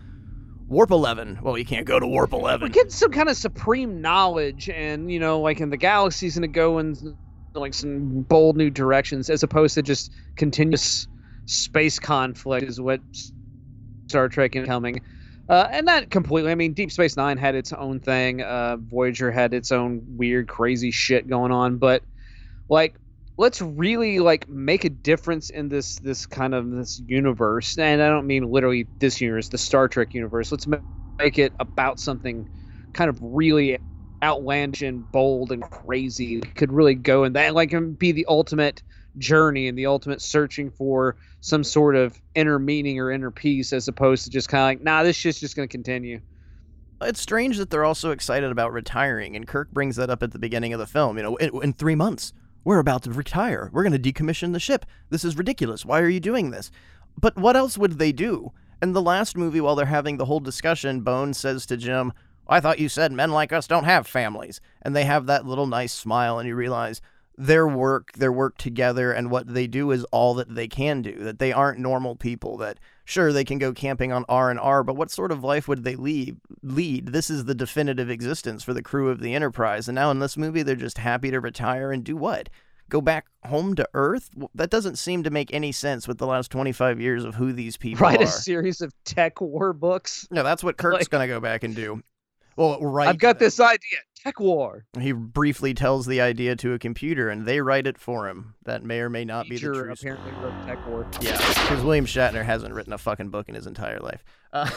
Warp 0.69 0.91
11. 0.91 1.39
Well, 1.43 1.57
you 1.57 1.65
can't 1.65 1.87
go 1.87 2.01
to 2.01 2.07
Warp 2.07 2.33
11. 2.33 2.69
We 2.69 2.73
get 2.73 2.91
some 2.91 3.13
kind 3.13 3.29
of 3.29 3.37
supreme 3.37 4.01
knowledge, 4.01 4.69
and, 4.69 5.11
you 5.11 5.21
know, 5.21 5.41
like 5.41 5.61
in 5.61 5.71
the 5.71 5.77
galaxy's 5.77 6.35
going 6.35 6.43
to 6.43 6.49
go 6.49 6.79
in 6.79 7.17
like 7.55 7.73
some 7.73 8.23
bold 8.23 8.57
new 8.57 8.69
directions 8.69 9.31
as 9.31 9.43
opposed 9.43 9.75
to 9.75 9.83
just 9.83 10.13
continuous 10.37 11.07
space 11.47 11.99
conflict, 11.99 12.67
is 12.67 12.81
what 12.81 13.01
Star 14.09 14.29
Trek 14.29 14.57
is 14.57 14.67
coming. 14.67 15.01
Uh, 15.49 15.69
and 15.71 15.87
that 15.87 16.11
completely, 16.11 16.51
I 16.51 16.57
mean, 16.57 16.73
Deep 16.73 16.91
Space 16.91 17.17
Nine 17.17 17.39
had 17.39 17.55
its 17.55 17.73
own 17.73 18.01
thing. 18.01 18.43
Uh, 18.43 18.77
Voyager 18.79 19.31
had 19.31 19.55
its 19.55 19.71
own 19.71 20.03
weird, 20.17 20.49
crazy 20.49 20.91
shit 20.91 21.29
going 21.29 21.53
on. 21.53 21.79
But, 21.79 22.03
like, 22.69 22.97
let's 23.39 23.61
really 23.61 24.19
like 24.19 24.49
make 24.49 24.85
a 24.85 24.91
difference 24.91 25.51
in 25.51 25.69
this 25.69 25.99
this 25.99 26.27
kind 26.27 26.55
of 26.55 26.71
this 26.71 27.01
universe. 27.07 27.79
And 27.79 28.03
i 28.03 28.09
don't 28.09 28.27
mean 28.27 28.51
literally 28.51 28.87
this 28.99 29.21
universe 29.21 29.49
the 29.49 29.59
star 29.59 29.89
trek 29.89 30.15
universe. 30.15 30.51
Let's 30.51 30.67
make 31.19 31.39
it 31.39 31.53
about 31.61 32.01
something 32.01 32.49
kind 32.93 33.11
of 33.11 33.19
really 33.21 33.79
outlandish 34.23 34.83
and 34.83 35.11
bold 35.13 35.53
and 35.53 35.63
crazy. 35.63 36.41
Could 36.41 36.73
really 36.73 36.95
go 36.95 37.25
in 37.25 37.35
that 37.35 37.55
like 37.55 37.75
be 37.99 38.13
the 38.13 38.27
ultimate 38.29 38.83
journey 39.19 39.69
and 39.69 39.79
the 39.79 39.87
ultimate 39.87 40.21
searching 40.21 40.71
for 40.71 41.17
some 41.41 41.65
sort 41.65 41.97
of 41.97 42.21
inner 42.35 42.59
meaning 42.59 42.99
or 43.01 43.11
inner 43.11 43.31
peace 43.31 43.73
as 43.73 43.89
opposed 43.89 44.25
to 44.25 44.31
just 44.31 44.49
kind 44.49 44.61
of 44.63 44.67
like 44.67 44.83
nah 44.83 45.03
this 45.03 45.17
shit's 45.17 45.41
just 45.41 45.57
going 45.57 45.69
to 45.69 45.73
continue. 45.73 46.21
It's 47.03 47.21
strange 47.21 47.59
that 47.59 47.69
they're 47.69 47.85
also 47.85 48.11
excited 48.11 48.51
about 48.51 48.73
retiring 48.73 49.37
and 49.37 49.47
kirk 49.47 49.71
brings 49.71 49.97
that 49.97 50.09
up 50.09 50.23
at 50.23 50.33
the 50.33 50.39
beginning 50.39 50.73
of 50.73 50.79
the 50.79 50.87
film 50.87 51.19
you 51.19 51.23
know 51.23 51.37
in, 51.37 51.63
in 51.63 51.73
three 51.75 51.95
months 51.95 52.33
we're 52.67 52.81
about 52.81 53.05
to 53.05 53.13
retire. 53.13 53.71
We're 53.73 53.85
going 53.85 54.03
to 54.03 54.13
decommission 54.13 54.53
the 54.53 54.59
ship. 54.59 54.85
This 55.09 55.25
is 55.25 55.39
ridiculous. 55.39 55.87
Why 55.87 56.01
are 56.01 56.09
you 56.09 56.19
doing 56.19 56.51
this? 56.51 56.73
But 57.17 57.37
what 57.37 57.55
else 57.55 57.79
would 57.79 57.93
they 57.93 58.11
do? 58.11 58.51
In 58.83 58.93
the 58.93 59.01
last 59.01 59.37
movie, 59.37 59.61
while 59.61 59.77
they're 59.77 59.87
having 59.87 60.17
the 60.17 60.25
whole 60.25 60.41
discussion, 60.41 61.03
Bones 61.03 61.39
says 61.39 61.65
to 61.67 61.77
Jim, 61.77 62.13
I 62.49 62.59
thought 62.59 62.81
you 62.81 62.89
said 62.89 63.13
men 63.13 63.31
like 63.31 63.53
us 63.53 63.69
don't 63.69 63.85
have 63.85 64.09
families. 64.09 64.61
And 64.83 64.97
they 64.97 65.05
have 65.05 65.27
that 65.27 65.47
little 65.47 65.69
nice 65.69 65.93
smile, 65.93 66.41
and 66.41 66.49
you 66.49 66.57
realize 66.57 67.01
their 67.39 67.67
work, 67.69 68.13
their 68.13 68.33
work 68.33 68.57
together, 68.57 69.13
and 69.13 69.31
what 69.31 69.47
they 69.53 69.67
do 69.67 69.91
is 69.91 70.05
all 70.05 70.35
that 70.35 70.55
they 70.55 70.69
can 70.69 71.03
do. 71.03 71.13
That 71.23 71.39
they 71.39 71.53
aren't 71.53 71.79
normal 71.79 72.17
people. 72.17 72.57
That 72.57 72.79
sure 73.05 73.33
they 73.33 73.45
can 73.45 73.59
go 73.59 73.73
camping 73.73 74.13
on 74.13 74.25
R 74.29 74.51
and 74.51 74.59
R, 74.59 74.83
but 74.83 74.97
what 74.97 75.11
sort 75.11 75.31
of 75.33 75.45
life 75.45 75.69
would 75.69 75.85
they 75.85 75.97
lead? 75.97 76.37
Lead. 76.63 77.09
This 77.09 77.29
is 77.31 77.45
the 77.45 77.55
definitive 77.55 78.11
existence 78.11 78.63
for 78.63 78.73
the 78.75 78.83
crew 78.83 79.11
of 79.11 79.21
the 79.21 79.35
Enterprise. 79.35 79.89
And 79.89 79.95
now 79.95 80.11
in 80.11 80.19
this 80.19 80.37
movie, 80.37 80.63
they're 80.63 80.75
just 80.77 80.99
happy 80.99 81.31
to 81.31 81.41
retire 81.41 81.93
and 81.93 82.03
do 82.03 82.17
what? 82.17 82.49
Go 82.89 83.01
back 83.01 83.27
home 83.45 83.75
to 83.75 83.89
Earth? 83.95 84.31
That 84.55 84.71
doesn't 84.71 84.97
seem 84.97 85.25
to 85.25 85.31
make 85.31 85.53
any 85.53 85.73
sense 85.73 86.07
with 86.07 86.19
the 86.19 86.27
last 86.27 86.53
25 86.53 87.01
years 87.01 87.25
of 87.25 87.35
who 87.35 87.53
these 87.53 87.77
people 87.77 88.05
Write 88.07 88.21
are. 88.21 88.25
a 88.25 88.27
series 88.29 88.81
of 88.81 88.93
TekWar 89.05 89.77
books. 89.79 90.27
No, 90.31 90.43
that's 90.45 90.63
what 90.63 90.77
Kirk's 90.79 90.95
Like- 91.01 91.11
going 91.11 91.29
to 91.29 91.35
go 91.35 91.41
back 91.41 91.65
and 91.65 91.75
do. 91.75 92.01
Well, 92.57 92.81
right. 92.81 93.09
I've 93.09 93.19
got 93.19 93.39
this 93.39 93.61
idea. 93.61 94.01
TekWar. 94.27 94.83
He 94.99 95.13
briefly 95.13 95.73
tells 95.73 96.07
the 96.07 96.21
idea 96.21 96.57
to 96.57 96.73
a 96.73 96.79
computer, 96.79 97.29
and 97.29 97.47
they 97.47 97.61
write 97.61 97.87
it 97.87 97.97
for 97.97 98.29
him. 98.29 98.55
That 98.65 98.83
may 98.83 98.99
or 98.99 99.09
may 99.09 99.25
not 99.25 99.49
be 99.49 99.57
the 99.57 99.73
truth. 99.73 100.01
apparently 100.01 100.33
wrote 100.43 100.55
TekWar. 100.67 101.23
Yeah, 101.23 101.37
because 101.37 101.85
William 101.85 102.07
Shatner 102.07 102.45
hasn't 102.45 102.75
written 102.75 102.93
a 102.93 102.99
fucking 102.99 103.29
book 103.29 103.49
in 103.49 103.55
his 103.55 103.67
entire 103.67 104.01
life. 104.01 104.25
Uh, 104.53 104.69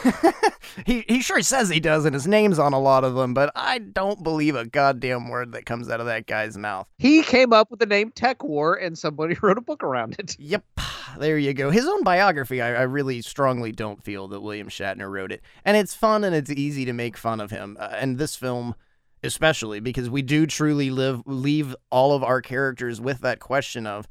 he 0.86 1.04
he 1.08 1.20
sure 1.20 1.42
says 1.42 1.68
he 1.68 1.80
does, 1.80 2.04
and 2.04 2.14
his 2.14 2.26
name's 2.26 2.58
on 2.58 2.72
a 2.72 2.78
lot 2.78 3.02
of 3.02 3.14
them, 3.14 3.34
but 3.34 3.50
I 3.56 3.78
don't 3.78 4.22
believe 4.22 4.54
a 4.54 4.66
goddamn 4.66 5.28
word 5.28 5.52
that 5.52 5.66
comes 5.66 5.88
out 5.88 6.00
of 6.00 6.06
that 6.06 6.26
guy's 6.26 6.56
mouth. 6.56 6.86
He 6.98 7.22
came 7.22 7.52
up 7.52 7.70
with 7.70 7.80
the 7.80 7.86
name 7.86 8.12
TekWar, 8.12 8.84
and 8.84 8.96
somebody 8.96 9.36
wrote 9.42 9.58
a 9.58 9.62
book 9.62 9.82
around 9.82 10.16
it. 10.18 10.36
Yep, 10.38 10.64
there 11.18 11.38
you 11.38 11.54
go. 11.54 11.70
His 11.70 11.86
own 11.86 12.02
biography, 12.02 12.60
I, 12.60 12.74
I 12.74 12.82
really 12.82 13.22
strongly 13.22 13.72
don't 13.72 14.02
feel 14.02 14.28
that 14.28 14.40
William 14.40 14.68
Shatner 14.68 15.10
wrote 15.10 15.32
it, 15.32 15.42
and 15.64 15.76
it's 15.76 15.94
fun 15.94 16.24
and 16.24 16.34
it's 16.34 16.50
easy 16.50 16.84
to 16.84 16.92
make 16.92 17.16
fun 17.16 17.40
of 17.40 17.50
him. 17.50 17.76
Uh, 17.78 17.90
and 17.92 18.18
this 18.18 18.36
film, 18.36 18.74
especially 19.22 19.80
because 19.80 20.08
we 20.10 20.22
do 20.22 20.46
truly 20.46 20.90
live 20.90 21.22
leave 21.26 21.74
all 21.90 22.14
of 22.14 22.22
our 22.24 22.40
characters 22.40 23.00
with 23.00 23.20
that 23.20 23.40
question 23.40 23.86
of, 23.86 24.08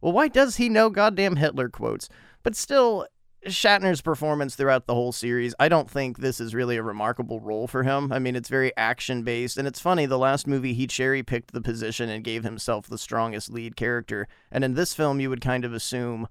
well, 0.00 0.12
why 0.12 0.28
does 0.28 0.56
he 0.56 0.68
know 0.68 0.90
goddamn 0.90 1.36
Hitler 1.36 1.68
quotes? 1.68 2.08
But 2.42 2.54
still, 2.56 3.06
Shatner's 3.46 4.00
performance 4.00 4.54
throughout 4.54 4.86
the 4.86 4.94
whole 4.94 5.12
series, 5.12 5.54
I 5.60 5.68
don't 5.68 5.90
think 5.90 6.18
this 6.18 6.40
is 6.40 6.54
really 6.54 6.76
a 6.76 6.82
remarkable 6.82 7.40
role 7.40 7.66
for 7.66 7.82
him. 7.82 8.12
I 8.12 8.18
mean, 8.18 8.36
it's 8.36 8.48
very 8.48 8.74
action 8.76 9.22
based, 9.22 9.58
and 9.58 9.68
it's 9.68 9.80
funny, 9.80 10.06
the 10.06 10.18
last 10.18 10.46
movie 10.46 10.74
he 10.74 10.86
cherry 10.86 11.22
picked 11.22 11.52
the 11.52 11.60
position 11.60 12.08
and 12.08 12.24
gave 12.24 12.44
himself 12.44 12.86
the 12.86 12.98
strongest 12.98 13.50
lead 13.50 13.76
character. 13.76 14.28
And 14.50 14.64
in 14.64 14.74
this 14.74 14.94
film, 14.94 15.20
you 15.20 15.30
would 15.30 15.40
kind 15.40 15.64
of 15.64 15.72
assume 15.72 16.28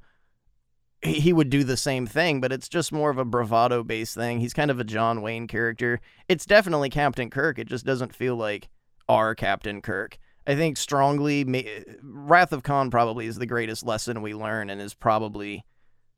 he 1.01 1.33
would 1.33 1.49
do 1.49 1.63
the 1.63 1.77
same 1.77 2.07
thing, 2.07 2.41
but 2.41 2.51
it's 2.51 2.69
just 2.69 2.91
more 2.91 3.09
of 3.09 3.17
a 3.17 3.25
bravado 3.25 3.83
based 3.83 4.15
thing. 4.15 4.39
He's 4.39 4.53
kind 4.53 4.71
of 4.71 4.79
a 4.79 4.85
John 4.85 5.21
Wayne 5.21 5.47
character. 5.47 5.99
It's 6.29 6.45
definitely 6.45 6.89
Captain 6.89 7.29
Kirk, 7.29 7.59
it 7.59 7.67
just 7.67 7.85
doesn't 7.85 8.15
feel 8.15 8.35
like 8.35 8.69
our 9.09 9.35
Captain 9.35 9.81
Kirk. 9.81 10.17
I 10.47 10.55
think 10.55 10.77
strongly, 10.77 11.65
Wrath 12.01 12.51
of 12.51 12.63
Khan 12.63 12.89
probably 12.89 13.27
is 13.27 13.37
the 13.37 13.45
greatest 13.45 13.85
lesson 13.85 14.21
we 14.21 14.33
learn 14.33 14.69
and 14.69 14.81
is 14.81 14.93
probably 14.93 15.63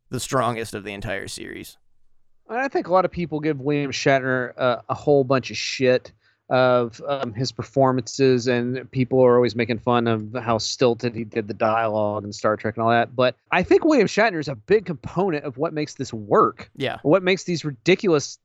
the 0.09 0.19
strongest 0.19 0.73
of 0.73 0.83
the 0.83 0.93
entire 0.93 1.27
series. 1.27 1.77
I 2.49 2.67
think 2.67 2.87
a 2.87 2.93
lot 2.93 3.05
of 3.05 3.11
people 3.11 3.39
give 3.39 3.59
William 3.59 3.91
Shatner 3.91 4.53
uh, 4.57 4.77
a 4.87 4.93
whole 4.93 5.23
bunch 5.23 5.49
of 5.49 5.57
shit 5.57 6.11
of 6.49 7.01
um, 7.07 7.33
his 7.33 7.51
performances, 7.51 8.47
and 8.47 8.89
people 8.91 9.19
are 9.19 9.35
always 9.35 9.55
making 9.55 9.79
fun 9.79 10.07
of 10.07 10.35
how 10.35 10.59
stilted 10.59 11.15
he 11.15 11.23
did 11.23 11.47
the 11.47 11.55
dialogue 11.55 12.23
and 12.23 12.35
Star 12.35 12.55
Trek 12.55 12.77
and 12.77 12.83
all 12.83 12.91
that. 12.91 13.15
But 13.15 13.35
I 13.51 13.63
think 13.63 13.83
William 13.83 14.07
Shatner 14.07 14.39
is 14.39 14.47
a 14.47 14.55
big 14.55 14.85
component 14.85 15.43
of 15.43 15.57
what 15.57 15.73
makes 15.73 15.95
this 15.95 16.13
work. 16.13 16.69
Yeah. 16.75 16.99
What 17.01 17.23
makes 17.23 17.45
these 17.45 17.65
ridiculous 17.65 18.37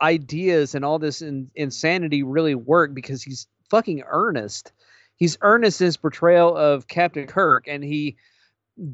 ideas 0.00 0.76
and 0.76 0.84
all 0.84 1.00
this 1.00 1.20
in- 1.20 1.50
insanity 1.56 2.22
really 2.22 2.54
work 2.54 2.94
because 2.94 3.24
he's 3.24 3.48
fucking 3.70 4.04
earnest. 4.06 4.72
He's 5.16 5.36
earnest 5.40 5.80
in 5.80 5.86
his 5.86 5.96
portrayal 5.96 6.56
of 6.56 6.86
Captain 6.86 7.26
Kirk, 7.26 7.64
and 7.66 7.82
he 7.82 8.16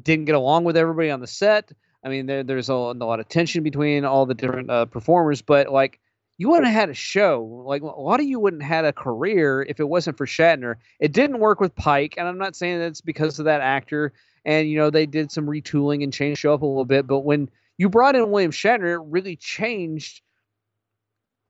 didn't 0.01 0.25
get 0.25 0.33
along 0.33 0.63
with 0.63 0.75
everybody 0.75 1.11
on 1.11 1.19
the 1.19 1.27
set. 1.27 1.71
I 2.05 2.09
mean, 2.09 2.27
there, 2.27 2.43
there's 2.43 2.69
a, 2.69 2.73
a 2.73 2.93
lot 2.93 3.19
of 3.19 3.27
tension 3.27 3.63
between 3.63 4.05
all 4.05 4.27
the 4.27 4.35
different 4.35 4.69
uh, 4.69 4.85
performers, 4.85 5.41
but 5.41 5.71
like 5.71 5.99
you 6.37 6.49
wouldn't 6.49 6.67
have 6.67 6.75
had 6.75 6.89
a 6.89 6.93
show. 6.93 7.63
Like 7.65 7.81
a 7.81 7.85
lot 7.85 8.19
of 8.19 8.27
you 8.27 8.39
wouldn't 8.39 8.61
have 8.61 8.69
had 8.69 8.85
a 8.85 8.93
career 8.93 9.65
if 9.67 9.79
it 9.79 9.89
wasn't 9.89 10.17
for 10.17 10.27
Shatner. 10.27 10.75
It 10.99 11.13
didn't 11.13 11.39
work 11.39 11.59
with 11.59 11.75
Pike, 11.75 12.15
and 12.17 12.27
I'm 12.27 12.37
not 12.37 12.55
saying 12.55 12.79
that's 12.79 13.01
because 13.01 13.39
of 13.39 13.45
that 13.45 13.61
actor. 13.61 14.13
And 14.45 14.69
you 14.69 14.77
know 14.77 14.91
they 14.91 15.07
did 15.07 15.31
some 15.31 15.47
retooling 15.47 16.03
and 16.03 16.13
changed 16.13 16.39
show 16.39 16.53
up 16.53 16.61
a 16.61 16.65
little 16.65 16.85
bit, 16.85 17.07
but 17.07 17.21
when 17.21 17.49
you 17.77 17.89
brought 17.89 18.15
in 18.15 18.29
William 18.29 18.51
Shatner, 18.51 18.93
it 18.93 19.09
really 19.09 19.35
changed 19.35 20.21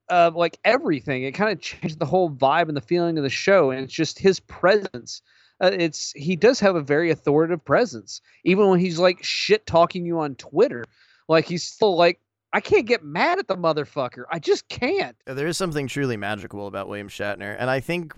uh, 0.10 0.32
like 0.34 0.58
everything. 0.64 1.24
It 1.24 1.34
kind 1.34 1.52
of 1.52 1.60
changed 1.60 2.00
the 2.00 2.06
whole 2.06 2.30
vibe 2.30 2.70
and 2.70 2.78
the 2.78 2.82
feeling 2.82 3.18
of 3.18 3.24
the 3.24 3.30
show, 3.30 3.72
and 3.72 3.84
it's 3.84 3.94
just 3.94 4.20
his 4.20 4.40
presence. 4.40 5.22
Uh, 5.62 5.72
it's 5.74 6.12
he 6.16 6.36
does 6.36 6.60
have 6.60 6.76
a 6.76 6.82
very 6.82 7.12
authoritative 7.12 7.64
presence, 7.64 8.22
even 8.44 8.68
when 8.68 8.80
he's 8.80 9.00
like 9.00 9.24
shit 9.24 9.66
talking 9.66 10.06
you 10.06 10.20
on 10.20 10.36
Twitter. 10.36 10.84
Like 11.28 11.46
he's 11.46 11.64
still 11.64 11.96
like, 11.96 12.20
I 12.54 12.60
can't 12.62 12.86
get 12.86 13.04
mad 13.04 13.40
at 13.40 13.48
the 13.48 13.56
motherfucker. 13.56 14.24
I 14.32 14.40
just 14.40 14.68
can't. 14.68 15.16
There 15.26 15.48
is 15.48 15.58
something 15.58 15.88
truly 15.88 16.18
magical 16.18 16.68
about 16.68 16.88
William 16.88 17.10
Shatner, 17.10 17.56
and 17.58 17.70
I 17.70 17.80
think 17.80 18.14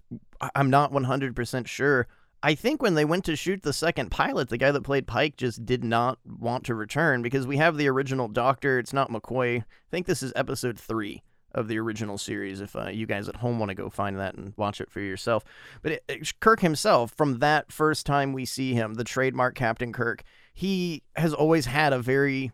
I'm 0.56 0.70
not 0.70 0.92
100% 0.92 1.68
sure. 1.68 2.08
I 2.44 2.54
think 2.54 2.82
when 2.82 2.94
they 2.94 3.06
went 3.06 3.26
to 3.26 3.36
shoot 3.36 3.64
the 3.64 3.74
second 3.74 4.12
pilot, 4.12 4.50
the 4.50 4.58
guy 4.58 4.72
that 4.72 4.84
played 4.84 5.08
Pike 5.08 5.38
just 5.38 5.66
did 5.66 5.84
not 5.84 6.20
want 6.26 6.66
to 6.66 6.76
return 6.76 7.24
because 7.24 7.48
we 7.48 7.58
have 7.58 7.78
the 7.78 7.88
original 7.88 8.28
Doctor. 8.28 8.78
It's 8.78 8.94
not 8.94 9.10
McCoy. 9.10 9.62
I 9.62 9.66
think 9.90 10.06
this 10.06 10.22
is 10.22 10.34
episode 10.36 10.78
three 10.80 11.24
of 11.58 11.68
the 11.68 11.80
original 11.80 12.20
series 12.20 12.62
if 12.62 12.76
uh, 12.76 12.88
you 12.88 13.08
guys 13.08 13.28
at 13.28 13.38
home 13.38 13.58
want 13.58 13.70
to 13.70 13.76
go 13.76 13.90
find 13.90 14.18
that 14.20 14.36
and 14.36 14.54
watch 14.58 14.80
it 14.80 14.92
for 14.92 15.00
yourself. 15.00 15.44
But 15.82 15.94
it, 15.94 16.04
it, 16.08 16.40
Kirk 16.40 16.60
himself, 16.60 17.12
from 17.12 17.40
that 17.40 17.72
first 17.72 18.06
time 18.06 18.32
we 18.32 18.46
see 18.46 18.74
him, 18.74 18.94
the 18.94 19.04
trademark 19.04 19.56
Captain 19.56 19.92
Kirk, 19.92 20.24
he 20.54 21.02
has 21.16 21.34
always 21.34 21.66
had 21.66 21.94
a 21.94 22.00
very 22.00 22.52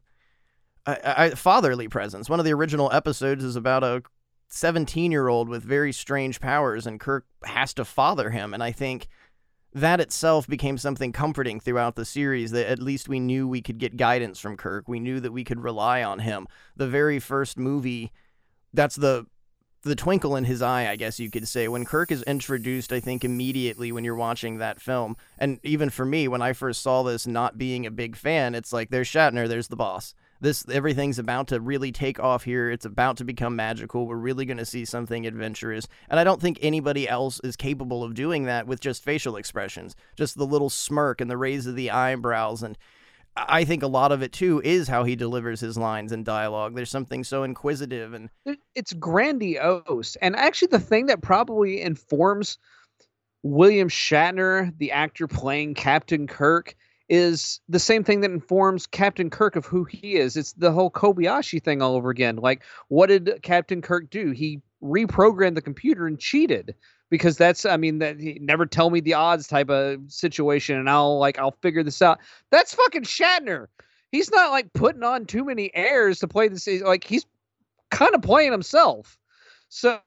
uh, 0.85 1.31
fatherly 1.31 1.89
presence. 1.89 2.29
One 2.29 2.39
of 2.39 2.45
the 2.45 2.53
original 2.53 2.91
episodes 2.93 3.43
is 3.43 3.57
about 3.57 3.83
a 3.83 4.03
17 4.47 5.11
year 5.11 5.27
old 5.27 5.49
with 5.49 5.63
very 5.63 5.91
strange 5.91 6.39
powers, 6.39 6.87
and 6.87 6.99
Kirk 6.99 7.25
has 7.43 7.73
to 7.73 7.85
father 7.85 8.29
him. 8.29 8.53
And 8.53 8.63
I 8.63 8.71
think 8.71 9.07
that 9.73 9.99
itself 9.99 10.47
became 10.47 10.77
something 10.77 11.11
comforting 11.11 11.59
throughout 11.59 11.95
the 11.95 12.05
series 12.05 12.51
that 12.51 12.69
at 12.69 12.79
least 12.79 13.09
we 13.09 13.19
knew 13.19 13.47
we 13.47 13.61
could 13.61 13.79
get 13.79 13.97
guidance 13.97 14.39
from 14.39 14.55
Kirk. 14.55 14.87
We 14.87 14.99
knew 14.99 15.19
that 15.19 15.33
we 15.33 15.43
could 15.43 15.61
rely 15.61 16.03
on 16.03 16.19
him. 16.19 16.47
The 16.77 16.87
very 16.87 17.19
first 17.19 17.57
movie 17.57 18.11
that's 18.73 18.95
the 18.95 19.25
the 19.83 19.95
twinkle 19.95 20.37
in 20.37 20.45
his 20.45 20.61
eye, 20.61 20.89
I 20.89 20.95
guess 20.95 21.19
you 21.19 21.29
could 21.29 21.47
say. 21.47 21.67
When 21.67 21.83
Kirk 21.83 22.09
is 22.09 22.23
introduced, 22.23 22.93
I 22.93 23.01
think 23.01 23.25
immediately 23.25 23.91
when 23.91 24.05
you're 24.05 24.15
watching 24.15 24.57
that 24.57 24.81
film, 24.81 25.17
and 25.37 25.59
even 25.63 25.89
for 25.89 26.05
me, 26.05 26.29
when 26.29 26.41
I 26.41 26.53
first 26.53 26.81
saw 26.81 27.03
this, 27.03 27.27
not 27.27 27.57
being 27.57 27.85
a 27.85 27.91
big 27.91 28.15
fan, 28.15 28.55
it's 28.55 28.71
like 28.71 28.89
there's 28.89 29.09
Shatner, 29.09 29.47
there's 29.47 29.67
the 29.67 29.75
boss. 29.75 30.15
This 30.39 30.65
everything's 30.69 31.19
about 31.19 31.47
to 31.49 31.61
really 31.61 31.93
take 31.93 32.19
off 32.19 32.43
here. 32.43 32.69
It's 32.69 32.85
about 32.85 33.15
to 33.17 33.23
become 33.23 33.55
magical. 33.55 34.07
We're 34.07 34.17
really 34.17 34.45
going 34.45 34.57
to 34.57 34.65
see 34.65 34.83
something 34.83 35.25
adventurous, 35.25 35.87
and 36.09 36.19
I 36.19 36.23
don't 36.23 36.41
think 36.41 36.59
anybody 36.61 37.07
else 37.07 37.39
is 37.43 37.55
capable 37.55 38.03
of 38.03 38.13
doing 38.13 38.43
that 38.45 38.67
with 38.67 38.81
just 38.81 39.03
facial 39.03 39.37
expressions, 39.37 39.95
just 40.17 40.37
the 40.37 40.45
little 40.45 40.69
smirk 40.69 41.21
and 41.21 41.29
the 41.29 41.37
raise 41.37 41.65
of 41.65 41.75
the 41.75 41.91
eyebrows 41.91 42.63
and 42.63 42.77
I 43.35 43.65
think 43.65 43.81
a 43.81 43.87
lot 43.87 44.11
of 44.11 44.21
it 44.21 44.31
too 44.31 44.61
is 44.63 44.87
how 44.87 45.03
he 45.03 45.15
delivers 45.15 45.59
his 45.59 45.77
lines 45.77 46.11
and 46.11 46.23
dialogue. 46.23 46.75
There's 46.75 46.91
something 46.91 47.23
so 47.23 47.43
inquisitive 47.43 48.13
and 48.13 48.29
it's 48.75 48.93
grandiose. 48.93 50.15
And 50.17 50.35
actually, 50.35 50.67
the 50.67 50.79
thing 50.79 51.07
that 51.07 51.21
probably 51.21 51.81
informs 51.81 52.59
William 53.41 53.89
Shatner, 53.89 54.77
the 54.77 54.91
actor 54.91 55.27
playing 55.27 55.73
Captain 55.73 56.27
Kirk, 56.27 56.75
is 57.09 57.59
the 57.67 57.79
same 57.79 58.03
thing 58.03 58.21
that 58.21 58.31
informs 58.31 58.87
Captain 58.87 59.29
Kirk 59.29 59.55
of 59.55 59.65
who 59.65 59.83
he 59.83 60.15
is. 60.15 60.37
It's 60.37 60.53
the 60.53 60.71
whole 60.71 60.89
Kobayashi 60.89 61.61
thing 61.61 61.81
all 61.81 61.95
over 61.95 62.09
again. 62.09 62.37
Like, 62.37 62.63
what 62.87 63.07
did 63.07 63.39
Captain 63.41 63.81
Kirk 63.81 64.09
do? 64.09 64.31
He 64.31 64.61
reprogrammed 64.81 65.55
the 65.55 65.61
computer 65.61 66.07
and 66.07 66.19
cheated 66.19 66.75
because 67.13 67.37
that's 67.37 67.63
I 67.63 67.77
mean 67.77 67.99
that 67.99 68.19
he 68.19 68.39
never 68.41 68.65
tell 68.65 68.89
me 68.89 68.99
the 68.99 69.13
odds 69.13 69.45
type 69.45 69.69
of 69.69 70.01
situation 70.07 70.79
and 70.79 70.89
I'll 70.89 71.19
like 71.19 71.37
I'll 71.37 71.55
figure 71.61 71.83
this 71.83 72.01
out. 72.01 72.17
That's 72.49 72.73
fucking 72.73 73.03
Shatner. 73.03 73.67
He's 74.11 74.31
not 74.31 74.49
like 74.49 74.73
putting 74.73 75.03
on 75.03 75.27
too 75.27 75.45
many 75.45 75.69
airs 75.75 76.17
to 76.21 76.27
play 76.27 76.47
this 76.47 76.67
like 76.81 77.03
he's 77.03 77.27
kind 77.91 78.15
of 78.15 78.23
playing 78.23 78.51
himself. 78.51 79.15
So 79.69 79.99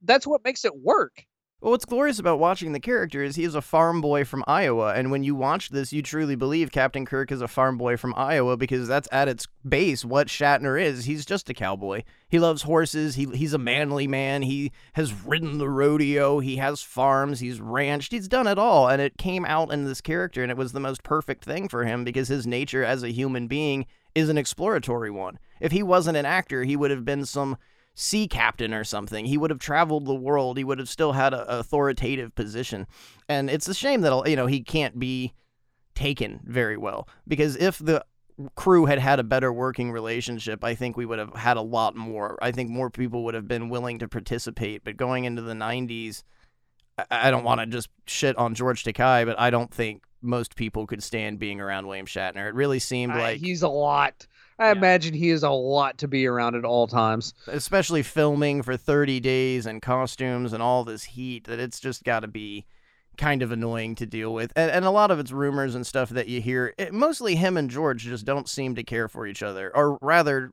that's 0.00 0.26
what 0.26 0.42
makes 0.42 0.64
it 0.64 0.74
work. 0.78 1.26
Well, 1.60 1.72
what's 1.72 1.84
glorious 1.84 2.20
about 2.20 2.38
watching 2.38 2.70
the 2.70 2.78
character 2.78 3.20
is 3.20 3.34
he 3.34 3.42
is 3.42 3.56
a 3.56 3.60
farm 3.60 4.00
boy 4.00 4.24
from 4.24 4.44
Iowa, 4.46 4.94
and 4.94 5.10
when 5.10 5.24
you 5.24 5.34
watch 5.34 5.70
this, 5.70 5.92
you 5.92 6.02
truly 6.02 6.36
believe 6.36 6.70
Captain 6.70 7.04
Kirk 7.04 7.32
is 7.32 7.40
a 7.40 7.48
farm 7.48 7.76
boy 7.76 7.96
from 7.96 8.14
Iowa 8.16 8.56
because 8.56 8.86
that's 8.86 9.08
at 9.10 9.26
its 9.26 9.48
base 9.68 10.04
what 10.04 10.28
Shatner 10.28 10.80
is. 10.80 11.06
He's 11.06 11.26
just 11.26 11.50
a 11.50 11.54
cowboy. 11.54 12.04
He 12.28 12.38
loves 12.38 12.62
horses. 12.62 13.16
He 13.16 13.24
he's 13.34 13.54
a 13.54 13.58
manly 13.58 14.06
man. 14.06 14.42
He 14.42 14.70
has 14.92 15.12
ridden 15.12 15.58
the 15.58 15.68
rodeo. 15.68 16.38
He 16.38 16.58
has 16.58 16.80
farms. 16.80 17.40
He's 17.40 17.60
ranched. 17.60 18.12
He's 18.12 18.28
done 18.28 18.46
it 18.46 18.56
all, 18.56 18.88
and 18.88 19.02
it 19.02 19.18
came 19.18 19.44
out 19.44 19.72
in 19.72 19.84
this 19.84 20.00
character, 20.00 20.44
and 20.44 20.52
it 20.52 20.56
was 20.56 20.70
the 20.70 20.78
most 20.78 21.02
perfect 21.02 21.44
thing 21.44 21.68
for 21.68 21.84
him 21.84 22.04
because 22.04 22.28
his 22.28 22.46
nature 22.46 22.84
as 22.84 23.02
a 23.02 23.10
human 23.10 23.48
being 23.48 23.84
is 24.14 24.28
an 24.28 24.38
exploratory 24.38 25.10
one. 25.10 25.40
If 25.60 25.72
he 25.72 25.82
wasn't 25.82 26.18
an 26.18 26.26
actor, 26.26 26.62
he 26.62 26.76
would 26.76 26.92
have 26.92 27.04
been 27.04 27.24
some 27.24 27.56
sea 27.98 28.28
captain 28.28 28.72
or 28.72 28.84
something. 28.84 29.24
He 29.24 29.36
would 29.36 29.50
have 29.50 29.58
traveled 29.58 30.06
the 30.06 30.14
world. 30.14 30.56
He 30.56 30.62
would 30.62 30.78
have 30.78 30.88
still 30.88 31.12
had 31.12 31.34
an 31.34 31.44
authoritative 31.48 32.32
position. 32.36 32.86
And 33.28 33.50
it's 33.50 33.66
a 33.66 33.74
shame 33.74 34.02
that, 34.02 34.28
you 34.28 34.36
know, 34.36 34.46
he 34.46 34.62
can't 34.62 35.00
be 35.00 35.34
taken 35.96 36.38
very 36.44 36.76
well 36.76 37.08
because 37.26 37.56
if 37.56 37.76
the 37.78 38.04
crew 38.54 38.86
had 38.86 39.00
had 39.00 39.18
a 39.18 39.24
better 39.24 39.52
working 39.52 39.90
relationship, 39.90 40.62
I 40.62 40.76
think 40.76 40.96
we 40.96 41.06
would 41.06 41.18
have 41.18 41.34
had 41.34 41.56
a 41.56 41.60
lot 41.60 41.96
more. 41.96 42.38
I 42.40 42.52
think 42.52 42.70
more 42.70 42.88
people 42.88 43.24
would 43.24 43.34
have 43.34 43.48
been 43.48 43.68
willing 43.68 43.98
to 43.98 44.06
participate. 44.06 44.84
But 44.84 44.96
going 44.96 45.24
into 45.24 45.42
the 45.42 45.54
90s, 45.54 46.22
I 47.10 47.32
don't 47.32 47.42
want 47.42 47.60
to 47.60 47.66
just 47.66 47.88
shit 48.06 48.38
on 48.38 48.54
George 48.54 48.84
Takei, 48.84 49.26
but 49.26 49.40
I 49.40 49.50
don't 49.50 49.74
think 49.74 50.04
most 50.22 50.54
people 50.54 50.86
could 50.86 51.02
stand 51.02 51.40
being 51.40 51.60
around 51.60 51.88
William 51.88 52.06
Shatner. 52.06 52.48
It 52.48 52.54
really 52.54 52.78
seemed 52.78 53.14
uh, 53.14 53.18
like 53.18 53.40
he's 53.40 53.62
a 53.62 53.68
lot. 53.68 54.28
I 54.58 54.66
yeah. 54.66 54.72
imagine 54.72 55.14
he 55.14 55.30
is 55.30 55.42
a 55.42 55.50
lot 55.50 55.98
to 55.98 56.08
be 56.08 56.26
around 56.26 56.56
at 56.56 56.64
all 56.64 56.86
times. 56.86 57.34
Especially 57.46 58.02
filming 58.02 58.62
for 58.62 58.76
30 58.76 59.20
days 59.20 59.66
and 59.66 59.80
costumes 59.80 60.52
and 60.52 60.62
all 60.62 60.84
this 60.84 61.04
heat, 61.04 61.44
that 61.44 61.60
it's 61.60 61.80
just 61.80 62.04
got 62.04 62.20
to 62.20 62.28
be 62.28 62.66
kind 63.16 63.42
of 63.42 63.52
annoying 63.52 63.94
to 63.96 64.06
deal 64.06 64.32
with. 64.32 64.52
And, 64.56 64.70
and 64.70 64.84
a 64.84 64.90
lot 64.90 65.10
of 65.10 65.18
it's 65.18 65.32
rumors 65.32 65.74
and 65.74 65.86
stuff 65.86 66.10
that 66.10 66.28
you 66.28 66.40
hear. 66.40 66.74
It, 66.78 66.92
mostly 66.92 67.36
him 67.36 67.56
and 67.56 67.70
George 67.70 68.02
just 68.02 68.24
don't 68.24 68.48
seem 68.48 68.74
to 68.76 68.82
care 68.82 69.08
for 69.08 69.26
each 69.26 69.42
other. 69.42 69.74
Or 69.76 69.98
rather, 70.00 70.50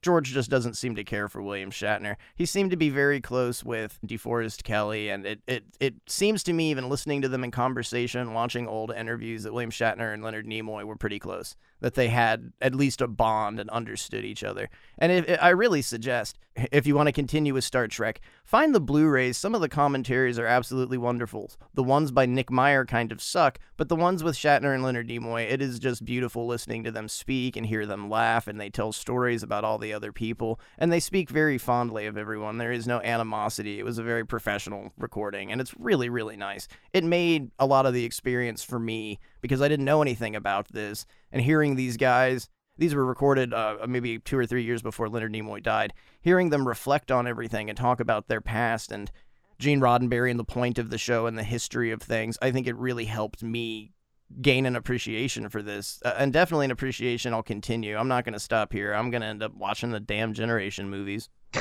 George 0.00 0.32
just 0.32 0.50
doesn't 0.50 0.76
seem 0.76 0.94
to 0.94 1.04
care 1.04 1.28
for 1.28 1.42
William 1.42 1.70
Shatner. 1.70 2.16
He 2.34 2.46
seemed 2.46 2.70
to 2.70 2.76
be 2.76 2.88
very 2.88 3.20
close 3.20 3.62
with 3.62 3.98
DeForest 4.06 4.62
Kelley, 4.62 5.10
and 5.10 5.26
it, 5.26 5.40
it, 5.46 5.64
it 5.80 5.94
seems 6.06 6.42
to 6.44 6.52
me, 6.54 6.70
even 6.70 6.88
listening 6.88 7.20
to 7.22 7.28
them 7.28 7.44
in 7.44 7.50
conversation, 7.50 8.32
watching 8.32 8.66
old 8.66 8.90
interviews, 8.90 9.42
that 9.42 9.52
William 9.52 9.70
Shatner 9.70 10.14
and 10.14 10.22
Leonard 10.22 10.46
Nimoy 10.46 10.84
were 10.84 10.96
pretty 10.96 11.18
close 11.18 11.56
that 11.82 11.94
they 11.94 12.08
had 12.08 12.52
at 12.60 12.74
least 12.74 13.00
a 13.00 13.08
bond 13.08 13.60
and 13.60 13.68
understood 13.70 14.24
each 14.24 14.42
other. 14.42 14.70
And 14.98 15.12
if, 15.12 15.38
I 15.42 15.50
really 15.50 15.82
suggest, 15.82 16.38
if 16.70 16.86
you 16.86 16.94
want 16.94 17.08
to 17.08 17.12
continue 17.12 17.54
with 17.54 17.64
Star 17.64 17.88
Trek, 17.88 18.20
find 18.44 18.72
the 18.72 18.80
Blu 18.80 19.08
rays. 19.08 19.36
Some 19.36 19.54
of 19.54 19.60
the 19.60 19.68
commentaries 19.68 20.38
are 20.38 20.46
absolutely 20.46 20.96
wonderful. 20.96 21.50
The 21.74 21.82
ones 21.82 22.12
by 22.12 22.26
Nick 22.26 22.52
Meyer 22.52 22.84
kind 22.84 23.10
of 23.10 23.20
suck, 23.20 23.58
but 23.76 23.88
the 23.88 23.96
ones 23.96 24.22
with 24.22 24.36
Shatner 24.36 24.72
and 24.72 24.84
Leonard 24.84 25.08
Nimoy, 25.08 25.50
it 25.50 25.60
is 25.60 25.80
just 25.80 26.04
beautiful 26.04 26.46
listening 26.46 26.84
to 26.84 26.92
them 26.92 27.08
speak 27.08 27.56
and 27.56 27.66
hear 27.66 27.84
them 27.84 28.08
laugh, 28.08 28.46
and 28.46 28.60
they 28.60 28.70
tell 28.70 28.92
stories 28.92 29.42
about 29.42 29.64
all 29.64 29.78
the 29.78 29.92
other 29.92 30.12
people. 30.12 30.60
And 30.78 30.92
they 30.92 31.00
speak 31.00 31.30
very 31.30 31.58
fondly 31.58 32.06
of 32.06 32.16
everyone. 32.16 32.58
There 32.58 32.70
is 32.70 32.86
no 32.86 33.00
animosity. 33.00 33.80
It 33.80 33.84
was 33.84 33.98
a 33.98 34.04
very 34.04 34.24
professional 34.24 34.92
recording, 34.96 35.50
and 35.50 35.60
it's 35.60 35.74
really, 35.78 36.08
really 36.08 36.36
nice. 36.36 36.68
It 36.92 37.02
made 37.02 37.50
a 37.58 37.66
lot 37.66 37.86
of 37.86 37.92
the 37.92 38.04
experience 38.04 38.62
for 38.62 38.78
me 38.78 39.18
because 39.42 39.60
I 39.60 39.68
didn't 39.68 39.84
know 39.84 40.00
anything 40.00 40.34
about 40.34 40.68
this. 40.68 41.04
And 41.30 41.42
hearing 41.42 41.76
these 41.76 41.98
guys, 41.98 42.48
these 42.78 42.94
were 42.94 43.04
recorded 43.04 43.52
uh, 43.52 43.76
maybe 43.86 44.18
two 44.18 44.38
or 44.38 44.46
three 44.46 44.64
years 44.64 44.80
before 44.80 45.10
Leonard 45.10 45.34
Nimoy 45.34 45.62
died, 45.62 45.92
hearing 46.22 46.48
them 46.48 46.66
reflect 46.66 47.10
on 47.10 47.26
everything 47.26 47.68
and 47.68 47.76
talk 47.76 48.00
about 48.00 48.28
their 48.28 48.40
past 48.40 48.90
and 48.90 49.10
Gene 49.58 49.80
Roddenberry 49.80 50.30
and 50.30 50.40
the 50.40 50.44
point 50.44 50.78
of 50.78 50.90
the 50.90 50.98
show 50.98 51.26
and 51.26 51.38
the 51.38 51.44
history 51.44 51.92
of 51.92 52.02
things, 52.02 52.36
I 52.42 52.50
think 52.50 52.66
it 52.66 52.76
really 52.76 53.04
helped 53.04 53.42
me 53.42 53.92
gain 54.40 54.64
an 54.66 54.74
appreciation 54.74 55.48
for 55.50 55.62
this 55.62 56.00
uh, 56.04 56.14
and 56.16 56.32
definitely 56.32 56.64
an 56.64 56.70
appreciation 56.70 57.34
I'll 57.34 57.42
continue. 57.42 57.96
I'm 57.96 58.08
not 58.08 58.24
going 58.24 58.32
to 58.32 58.40
stop 58.40 58.72
here. 58.72 58.92
I'm 58.92 59.10
going 59.10 59.20
to 59.20 59.26
end 59.26 59.42
up 59.42 59.54
watching 59.54 59.90
the 59.90 60.00
damn 60.00 60.32
generation 60.32 60.88
movies. 60.90 61.28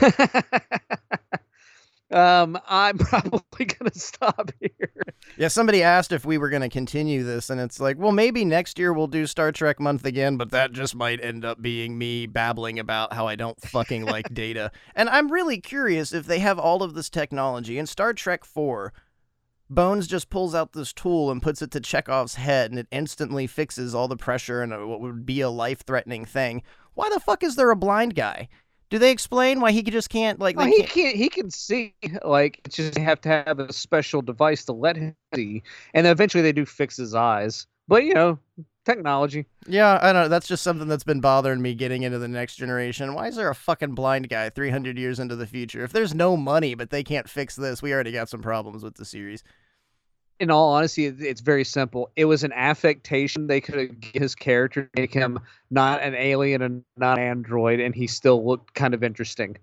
um, 2.11 2.59
I'm 2.67 2.97
probably 2.99 3.65
gonna 3.65 3.93
stop 3.93 4.51
here. 4.59 4.91
Yeah, 5.37 5.47
somebody 5.47 5.83
asked 5.83 6.11
if 6.11 6.25
we 6.25 6.37
were 6.37 6.49
gonna 6.49 6.69
continue 6.69 7.23
this, 7.23 7.49
and 7.49 7.59
it's 7.59 7.79
like, 7.79 7.97
well, 7.97 8.11
maybe 8.11 8.45
next 8.45 8.77
year 8.77 8.93
we'll 8.93 9.07
do 9.07 9.25
Star 9.25 9.51
Trek 9.51 9.79
month 9.79 10.05
again, 10.05 10.37
but 10.37 10.51
that 10.51 10.71
just 10.71 10.95
might 10.95 11.23
end 11.23 11.45
up 11.45 11.61
being 11.61 11.97
me 11.97 12.27
babbling 12.27 12.79
about 12.79 13.13
how 13.13 13.27
I 13.27 13.35
don't 13.35 13.59
fucking 13.61 14.05
like 14.05 14.27
data. 14.33 14.71
And 14.95 15.09
I'm 15.09 15.31
really 15.31 15.59
curious 15.59 16.13
if 16.13 16.25
they 16.25 16.39
have 16.39 16.59
all 16.59 16.83
of 16.83 16.93
this 16.93 17.09
technology 17.09 17.77
in 17.77 17.87
Star 17.87 18.13
Trek 18.13 18.45
4 18.45 18.93
Bones 19.71 20.05
just 20.05 20.29
pulls 20.29 20.53
out 20.53 20.73
this 20.73 20.91
tool 20.91 21.31
and 21.31 21.41
puts 21.41 21.61
it 21.61 21.71
to 21.71 21.79
Chekov's 21.79 22.35
head, 22.35 22.71
and 22.71 22.79
it 22.79 22.87
instantly 22.91 23.47
fixes 23.47 23.95
all 23.95 24.09
the 24.09 24.17
pressure 24.17 24.61
and 24.61 24.73
uh, 24.73 24.85
what 24.85 24.99
would 24.99 25.25
be 25.25 25.39
a 25.39 25.49
life 25.49 25.85
threatening 25.85 26.25
thing. 26.25 26.61
Why 26.93 27.07
the 27.09 27.21
fuck 27.21 27.41
is 27.41 27.55
there 27.55 27.71
a 27.71 27.75
blind 27.77 28.13
guy? 28.13 28.49
Do 28.91 28.99
they 28.99 29.09
explain 29.11 29.61
why 29.61 29.71
he 29.71 29.81
just 29.81 30.09
can't 30.09 30.39
like? 30.39 30.55
Well, 30.57 30.67
he 30.67 30.79
can't- 30.79 30.89
can't. 30.89 31.15
He 31.15 31.29
can 31.29 31.49
see. 31.49 31.95
Like, 32.23 32.59
it's 32.65 32.75
just 32.75 32.97
have 32.97 33.21
to 33.21 33.29
have 33.29 33.59
a 33.59 33.71
special 33.73 34.21
device 34.21 34.65
to 34.65 34.73
let 34.73 34.95
him 34.97 35.15
see, 35.33 35.63
and 35.93 36.05
eventually 36.05 36.43
they 36.43 36.51
do 36.51 36.65
fix 36.65 36.97
his 36.97 37.15
eyes. 37.15 37.65
But 37.87 38.03
you 38.03 38.13
know, 38.13 38.37
technology. 38.85 39.45
Yeah, 39.67 39.97
I 40.01 40.11
don't 40.13 40.23
know. 40.23 40.27
That's 40.27 40.47
just 40.47 40.63
something 40.63 40.87
that's 40.87 41.03
been 41.03 41.21
bothering 41.21 41.61
me 41.61 41.73
getting 41.73 42.03
into 42.03 42.19
the 42.19 42.27
next 42.27 42.57
generation. 42.57 43.13
Why 43.13 43.27
is 43.27 43.35
there 43.35 43.49
a 43.49 43.55
fucking 43.55 43.95
blind 43.95 44.29
guy 44.29 44.49
300 44.49 44.97
years 44.97 45.19
into 45.19 45.35
the 45.35 45.47
future? 45.47 45.83
If 45.83 45.93
there's 45.93 46.13
no 46.13 46.35
money, 46.35 46.75
but 46.75 46.89
they 46.89 47.03
can't 47.03 47.29
fix 47.29 47.55
this, 47.55 47.81
we 47.81 47.93
already 47.93 48.11
got 48.11 48.29
some 48.29 48.41
problems 48.41 48.83
with 48.83 48.95
the 48.95 49.05
series. 49.05 49.43
In 50.41 50.49
all 50.49 50.71
honesty, 50.73 51.05
it's 51.05 51.39
very 51.39 51.63
simple. 51.63 52.09
It 52.15 52.25
was 52.25 52.43
an 52.43 52.51
affectation 52.53 53.45
they 53.45 53.61
could 53.61 53.75
have 53.75 53.89
his 54.15 54.33
character, 54.33 54.89
make 54.97 55.13
him 55.13 55.39
not 55.69 56.01
an 56.01 56.15
alien 56.15 56.63
and 56.63 56.83
not 56.97 57.19
an 57.19 57.25
android, 57.25 57.79
and 57.79 57.93
he 57.93 58.07
still 58.07 58.43
looked 58.45 58.73
kind 58.73 58.95
of 58.95 59.03
interesting. 59.03 59.55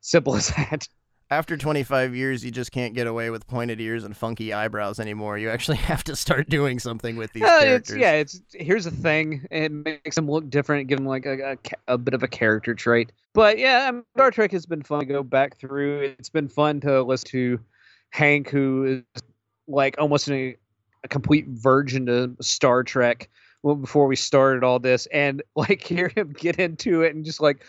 Simple 0.00 0.34
as 0.34 0.48
that. 0.56 0.88
After 1.30 1.56
25 1.58 2.14
years, 2.14 2.42
you 2.44 2.50
just 2.50 2.72
can't 2.72 2.94
get 2.94 3.06
away 3.06 3.28
with 3.28 3.46
pointed 3.46 3.78
ears 3.80 4.04
and 4.04 4.16
funky 4.16 4.54
eyebrows 4.54 4.98
anymore. 5.00 5.36
You 5.36 5.50
actually 5.50 5.76
have 5.92 6.02
to 6.04 6.16
start 6.16 6.48
doing 6.48 6.78
something 6.78 7.16
with 7.16 7.32
these 7.34 7.42
Uh, 7.42 7.46
it's 7.60 7.90
characters. 7.90 7.96
yeah. 7.98 8.12
It's 8.12 8.40
here's 8.54 8.84
the 8.84 8.90
thing. 8.90 9.46
It 9.50 9.70
makes 9.70 10.16
him 10.16 10.30
look 10.30 10.48
different, 10.48 10.88
give 10.88 10.98
him 10.98 11.06
like 11.06 11.26
a, 11.26 11.58
a, 11.88 11.94
a 11.94 11.98
bit 11.98 12.14
of 12.14 12.22
a 12.22 12.28
character 12.28 12.74
trait. 12.74 13.12
But 13.34 13.58
yeah, 13.58 13.86
I 13.86 13.90
mean, 13.90 14.04
Star 14.16 14.30
Trek 14.30 14.52
has 14.52 14.64
been 14.64 14.82
fun 14.82 15.00
to 15.00 15.06
go 15.06 15.22
back 15.22 15.58
through. 15.58 16.14
It's 16.18 16.30
been 16.30 16.48
fun 16.48 16.80
to 16.80 17.02
listen 17.02 17.28
to 17.32 17.60
Hank, 18.10 18.48
who 18.48 19.02
is 19.16 19.22
like 19.68 19.96
almost 19.98 20.28
a, 20.28 20.56
a 21.04 21.08
complete 21.08 21.46
virgin 21.48 22.06
to 22.06 22.36
Star 22.40 22.82
Trek. 22.82 23.28
Before 23.62 24.08
we 24.08 24.16
started 24.16 24.64
all 24.64 24.80
this, 24.80 25.06
and 25.12 25.40
like 25.56 25.82
hear 25.82 26.08
him 26.08 26.32
get 26.32 26.56
into 26.58 27.02
it 27.02 27.14
and 27.14 27.24
just 27.24 27.40
like. 27.40 27.64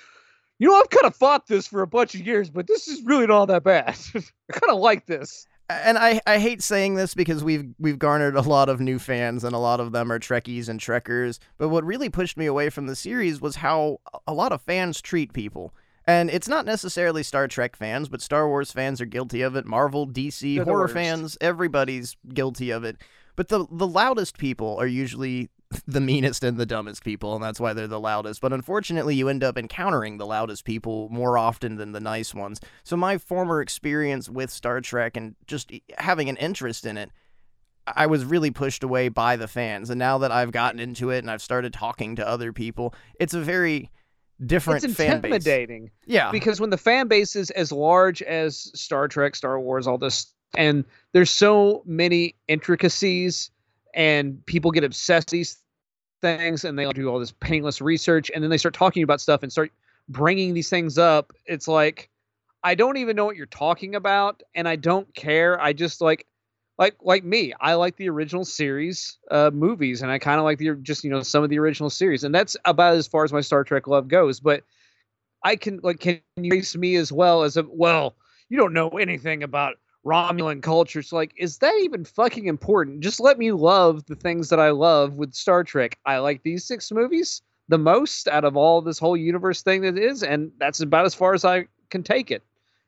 You 0.59 0.69
know, 0.69 0.75
I've 0.75 0.89
kind 0.91 1.05
of 1.05 1.15
fought 1.15 1.47
this 1.47 1.67
for 1.67 1.81
a 1.81 1.87
bunch 1.87 2.13
of 2.15 2.25
years, 2.25 2.49
but 2.49 2.67
this 2.67 2.87
is 2.87 3.01
really 3.03 3.25
not 3.27 3.47
that 3.47 3.63
bad. 3.63 3.97
I 4.15 4.21
kind 4.51 4.69
of 4.71 4.79
like 4.79 5.07
this. 5.07 5.45
and 5.69 5.97
I, 5.97 6.21
I 6.27 6.37
hate 6.37 6.61
saying 6.61 6.95
this 6.95 7.15
because 7.15 7.43
we've 7.43 7.65
we've 7.79 7.99
garnered 7.99 8.35
a 8.35 8.41
lot 8.41 8.69
of 8.69 8.79
new 8.79 8.99
fans 8.99 9.43
and 9.43 9.55
a 9.55 9.59
lot 9.59 9.79
of 9.79 9.91
them 9.91 10.11
are 10.11 10.19
Trekkies 10.19 10.69
and 10.69 10.79
Trekkers. 10.79 11.39
But 11.57 11.69
what 11.69 11.83
really 11.83 12.09
pushed 12.09 12.37
me 12.37 12.45
away 12.45 12.69
from 12.69 12.87
the 12.87 12.95
series 12.95 13.41
was 13.41 13.57
how 13.57 13.99
a 14.27 14.33
lot 14.33 14.51
of 14.51 14.61
fans 14.61 15.01
treat 15.01 15.33
people. 15.33 15.73
And 16.05 16.29
it's 16.29 16.47
not 16.47 16.65
necessarily 16.65 17.23
Star 17.23 17.47
Trek 17.47 17.75
fans, 17.75 18.09
but 18.09 18.21
Star 18.21 18.47
Wars 18.47 18.71
fans 18.71 18.99
are 18.99 19.05
guilty 19.05 19.41
of 19.41 19.55
it. 19.55 19.65
Marvel, 19.65 20.07
DC, 20.07 20.55
They're 20.55 20.65
horror 20.65 20.87
fans, 20.87 21.37
everybody's 21.39 22.17
guilty 22.33 22.71
of 22.71 22.83
it. 22.83 22.97
But 23.35 23.47
the 23.47 23.65
the 23.71 23.87
loudest 23.87 24.37
people 24.37 24.77
are 24.77 24.87
usually 24.87 25.49
the 25.87 26.01
meanest 26.01 26.43
and 26.43 26.57
the 26.57 26.65
dumbest 26.65 27.03
people, 27.03 27.35
and 27.35 27.43
that's 27.43 27.59
why 27.59 27.73
they're 27.73 27.87
the 27.87 27.99
loudest. 27.99 28.41
But 28.41 28.53
unfortunately, 28.53 29.15
you 29.15 29.29
end 29.29 29.43
up 29.43 29.57
encountering 29.57 30.17
the 30.17 30.25
loudest 30.25 30.65
people 30.65 31.09
more 31.09 31.37
often 31.37 31.77
than 31.77 31.93
the 31.93 31.99
nice 31.99 32.33
ones. 32.33 32.59
So 32.83 32.95
my 32.97 33.17
former 33.17 33.61
experience 33.61 34.29
with 34.29 34.49
Star 34.51 34.81
Trek 34.81 35.17
and 35.17 35.35
just 35.47 35.71
having 35.97 36.29
an 36.29 36.37
interest 36.37 36.85
in 36.85 36.97
it, 36.97 37.11
I 37.87 38.05
was 38.07 38.23
really 38.25 38.51
pushed 38.51 38.83
away 38.83 39.09
by 39.09 39.35
the 39.35 39.47
fans. 39.47 39.89
And 39.89 39.99
now 39.99 40.17
that 40.19 40.31
I've 40.31 40.51
gotten 40.51 40.79
into 40.79 41.09
it 41.09 41.19
and 41.19 41.31
I've 41.31 41.41
started 41.41 41.73
talking 41.73 42.15
to 42.17 42.27
other 42.27 42.53
people, 42.53 42.93
it's 43.19 43.33
a 43.33 43.41
very 43.41 43.89
different 44.45 44.83
It's 44.83 44.93
fan 44.95 45.21
base. 45.21 45.29
intimidating. 45.33 45.91
Yeah. 46.05 46.31
because 46.31 46.59
when 46.59 46.69
the 46.69 46.77
fan 46.77 47.07
base 47.07 47.35
is 47.35 47.49
as 47.51 47.71
large 47.71 48.21
as 48.21 48.71
Star 48.79 49.07
Trek, 49.07 49.35
Star 49.35 49.59
Wars, 49.59 49.87
all 49.87 49.97
this, 49.97 50.27
and 50.55 50.85
there's 51.13 51.31
so 51.31 51.81
many 51.85 52.35
intricacies, 52.47 53.49
and 53.93 54.43
people 54.45 54.71
get 54.71 54.83
obsessed 54.83 55.27
with 55.27 55.31
these 55.31 55.57
things, 56.21 56.63
and 56.63 56.77
they 56.77 56.89
do 56.91 57.09
all 57.09 57.19
this 57.19 57.31
painless 57.31 57.81
research, 57.81 58.31
and 58.33 58.43
then 58.43 58.49
they 58.49 58.57
start 58.57 58.73
talking 58.73 59.03
about 59.03 59.21
stuff 59.21 59.43
and 59.43 59.51
start 59.51 59.71
bringing 60.09 60.53
these 60.53 60.69
things 60.69 60.97
up. 60.97 61.33
It's 61.45 61.67
like 61.67 62.09
I 62.63 62.75
don't 62.75 62.97
even 62.97 63.15
know 63.15 63.25
what 63.25 63.35
you're 63.35 63.45
talking 63.47 63.95
about, 63.95 64.41
and 64.55 64.67
I 64.67 64.75
don't 64.77 65.13
care. 65.15 65.59
I 65.61 65.73
just 65.73 66.01
like. 66.01 66.25
Like 66.77 66.95
like 67.01 67.23
me, 67.23 67.53
I 67.59 67.75
like 67.75 67.97
the 67.97 68.09
original 68.09 68.45
series 68.45 69.17
uh, 69.29 69.51
movies, 69.53 70.01
and 70.01 70.11
I 70.11 70.17
kind 70.17 70.39
of 70.39 70.43
like 70.43 70.57
the 70.57 70.75
just 70.81 71.03
you 71.03 71.11
know 71.11 71.21
some 71.21 71.43
of 71.43 71.49
the 71.49 71.59
original 71.59 71.89
series, 71.89 72.23
and 72.23 72.33
that's 72.33 72.57
about 72.65 72.95
as 72.95 73.07
far 73.07 73.23
as 73.23 73.31
my 73.31 73.41
Star 73.41 73.63
Trek 73.63 73.87
love 73.87 74.07
goes. 74.07 74.39
But 74.39 74.63
I 75.43 75.55
can 75.55 75.79
like 75.83 75.99
can 75.99 76.19
you 76.37 76.51
race 76.51 76.75
me 76.75 76.95
as 76.95 77.11
well 77.11 77.43
as 77.43 77.57
a 77.57 77.63
well, 77.69 78.15
you 78.49 78.57
don't 78.57 78.73
know 78.73 78.89
anything 78.89 79.43
about 79.43 79.75
Romulan 80.05 80.61
culture. 80.61 81.01
So 81.01 81.15
like, 81.15 81.33
is 81.37 81.59
that 81.59 81.75
even 81.81 82.05
fucking 82.05 82.47
important? 82.47 83.01
Just 83.01 83.19
let 83.19 83.37
me 83.37 83.51
love 83.51 84.05
the 84.05 84.15
things 84.15 84.49
that 84.49 84.59
I 84.59 84.71
love 84.71 85.13
with 85.13 85.33
Star 85.33 85.63
Trek. 85.63 85.97
I 86.05 86.17
like 86.17 86.43
these 86.43 86.65
six 86.65 86.91
movies 86.91 87.41
the 87.69 87.77
most 87.77 88.27
out 88.27 88.43
of 88.43 88.57
all 88.57 88.81
this 88.81 88.99
whole 88.99 89.15
universe 89.15 89.61
thing 89.61 89.81
that 89.81 89.97
is, 89.97 90.23
and 90.23 90.51
that's 90.57 90.81
about 90.81 91.05
as 91.05 91.15
far 91.15 91.33
as 91.33 91.45
I 91.45 91.67
can 91.89 92.03
take 92.03 92.31
it. 92.31 92.43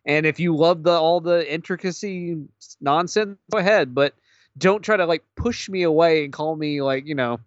And 0.06 0.26
if 0.26 0.40
you 0.40 0.56
love 0.56 0.84
the 0.84 0.92
all 0.92 1.20
the 1.20 1.52
intricacy 1.52 2.38
nonsense, 2.80 3.38
go 3.52 3.58
ahead, 3.58 3.96
but 3.96 4.14
don't 4.58 4.84
try 4.84 4.98
to 4.98 5.06
like 5.06 5.24
push 5.36 5.68
me 5.68 5.84
away 5.84 6.24
and 6.24 6.34
call 6.34 6.56
me 6.56 6.82
like, 6.82 7.06
you 7.06 7.16
know, 7.16 7.40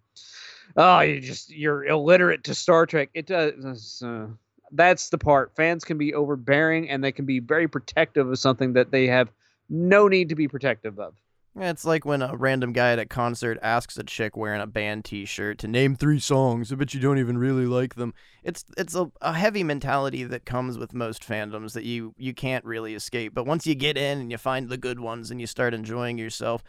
oh, 0.75 0.99
you 0.99 1.21
just 1.21 1.49
you're 1.49 1.85
illiterate 1.85 2.43
to 2.45 2.55
Star 2.55 2.85
Trek. 2.85 3.09
It 3.13 3.25
does. 3.25 4.01
Uh, 4.05 4.27
that's 4.71 5.09
the 5.09 5.17
part. 5.17 5.55
Fans 5.55 5.83
can 5.83 5.97
be 5.97 6.13
overbearing 6.13 6.89
and 6.89 7.03
they 7.03 7.11
can 7.11 7.25
be 7.25 7.39
very 7.39 7.67
protective 7.67 8.29
of 8.29 8.37
something 8.37 8.73
that 8.73 8.91
they 8.91 9.07
have 9.07 9.29
no 9.69 10.07
need 10.07 10.29
to 10.29 10.35
be 10.35 10.47
protective 10.47 10.99
of. 10.99 11.13
It's 11.61 11.85
like 11.85 12.05
when 12.05 12.21
a 12.21 12.35
random 12.35 12.73
guy 12.73 12.91
at 12.93 12.99
a 12.99 13.05
concert 13.05 13.57
asks 13.61 13.97
a 13.97 14.03
chick 14.03 14.37
wearing 14.37 14.61
a 14.61 14.67
band 14.67 15.05
T-shirt 15.05 15.57
to 15.59 15.67
name 15.67 15.95
three 15.95 16.19
songs. 16.19 16.71
I 16.71 16.75
bet 16.75 16.93
you 16.93 16.99
don't 16.99 17.17
even 17.19 17.37
really 17.37 17.65
like 17.65 17.95
them. 17.95 18.13
It's 18.43 18.63
it's 18.77 18.95
a, 18.95 19.11
a 19.21 19.33
heavy 19.33 19.63
mentality 19.63 20.23
that 20.23 20.45
comes 20.45 20.77
with 20.77 20.93
most 20.93 21.21
fandoms 21.27 21.73
that 21.73 21.83
you 21.83 22.13
you 22.17 22.33
can't 22.33 22.63
really 22.65 22.95
escape. 22.95 23.33
But 23.33 23.45
once 23.45 23.67
you 23.67 23.75
get 23.75 23.97
in 23.97 24.19
and 24.19 24.31
you 24.31 24.37
find 24.37 24.69
the 24.69 24.77
good 24.77 24.99
ones 24.99 25.31
and 25.31 25.41
you 25.41 25.47
start 25.47 25.73
enjoying 25.73 26.17
yourself, 26.17 26.63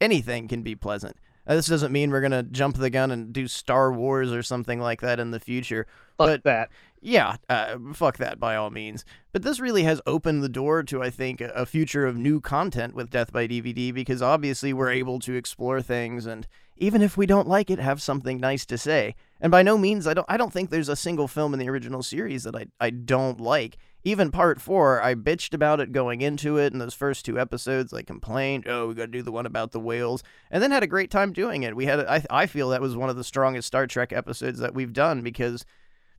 anything 0.00 0.48
can 0.48 0.62
be 0.62 0.74
pleasant. 0.76 1.16
Uh, 1.46 1.54
this 1.54 1.66
doesn't 1.66 1.92
mean 1.92 2.10
we're 2.10 2.20
gonna 2.20 2.42
jump 2.42 2.76
the 2.76 2.90
gun 2.90 3.10
and 3.10 3.32
do 3.32 3.48
Star 3.48 3.90
Wars 3.92 4.30
or 4.32 4.42
something 4.42 4.80
like 4.80 5.00
that 5.00 5.18
in 5.18 5.30
the 5.30 5.40
future. 5.40 5.86
Fuck 6.18 6.26
But- 6.26 6.44
that. 6.44 6.70
Yeah, 7.00 7.36
uh, 7.48 7.76
fuck 7.92 8.18
that 8.18 8.40
by 8.40 8.56
all 8.56 8.70
means. 8.70 9.04
But 9.32 9.42
this 9.42 9.60
really 9.60 9.84
has 9.84 10.00
opened 10.06 10.42
the 10.42 10.48
door 10.48 10.82
to, 10.84 11.02
I 11.02 11.10
think, 11.10 11.40
a 11.40 11.64
future 11.64 12.06
of 12.06 12.16
new 12.16 12.40
content 12.40 12.94
with 12.94 13.10
Death 13.10 13.32
by 13.32 13.46
DVD 13.46 13.94
because 13.94 14.20
obviously 14.20 14.72
we're 14.72 14.90
able 14.90 15.20
to 15.20 15.34
explore 15.34 15.80
things 15.80 16.26
and 16.26 16.46
even 16.80 17.02
if 17.02 17.16
we 17.16 17.26
don't 17.26 17.48
like 17.48 17.70
it, 17.70 17.78
have 17.78 18.00
something 18.00 18.38
nice 18.38 18.64
to 18.66 18.78
say. 18.78 19.14
And 19.40 19.50
by 19.50 19.62
no 19.62 19.76
means, 19.76 20.06
I 20.06 20.14
don't, 20.14 20.26
I 20.28 20.36
don't 20.36 20.52
think 20.52 20.70
there's 20.70 20.88
a 20.88 20.96
single 20.96 21.28
film 21.28 21.52
in 21.52 21.60
the 21.60 21.68
original 21.68 22.02
series 22.02 22.44
that 22.44 22.56
I, 22.56 22.66
I 22.80 22.90
don't 22.90 23.40
like. 23.40 23.78
Even 24.04 24.30
part 24.30 24.60
four, 24.60 25.02
I 25.02 25.14
bitched 25.14 25.54
about 25.54 25.80
it 25.80 25.92
going 25.92 26.20
into 26.20 26.56
it. 26.56 26.72
In 26.72 26.78
those 26.78 26.94
first 26.94 27.24
two 27.24 27.38
episodes, 27.38 27.92
I 27.92 28.02
complained, 28.02 28.64
"Oh, 28.68 28.88
we 28.88 28.94
got 28.94 29.06
to 29.06 29.08
do 29.08 29.22
the 29.22 29.32
one 29.32 29.44
about 29.44 29.72
the 29.72 29.80
whales," 29.80 30.22
and 30.50 30.62
then 30.62 30.70
had 30.70 30.84
a 30.84 30.88
great 30.88 31.10
time 31.10 31.32
doing 31.32 31.64
it. 31.64 31.74
We 31.74 31.86
had, 31.86 32.00
I, 32.06 32.24
I 32.30 32.46
feel 32.46 32.70
that 32.70 32.80
was 32.80 32.96
one 32.96 33.10
of 33.10 33.16
the 33.16 33.24
strongest 33.24 33.66
Star 33.66 33.86
Trek 33.88 34.12
episodes 34.12 34.60
that 34.60 34.74
we've 34.74 34.92
done 34.92 35.22
because 35.22 35.64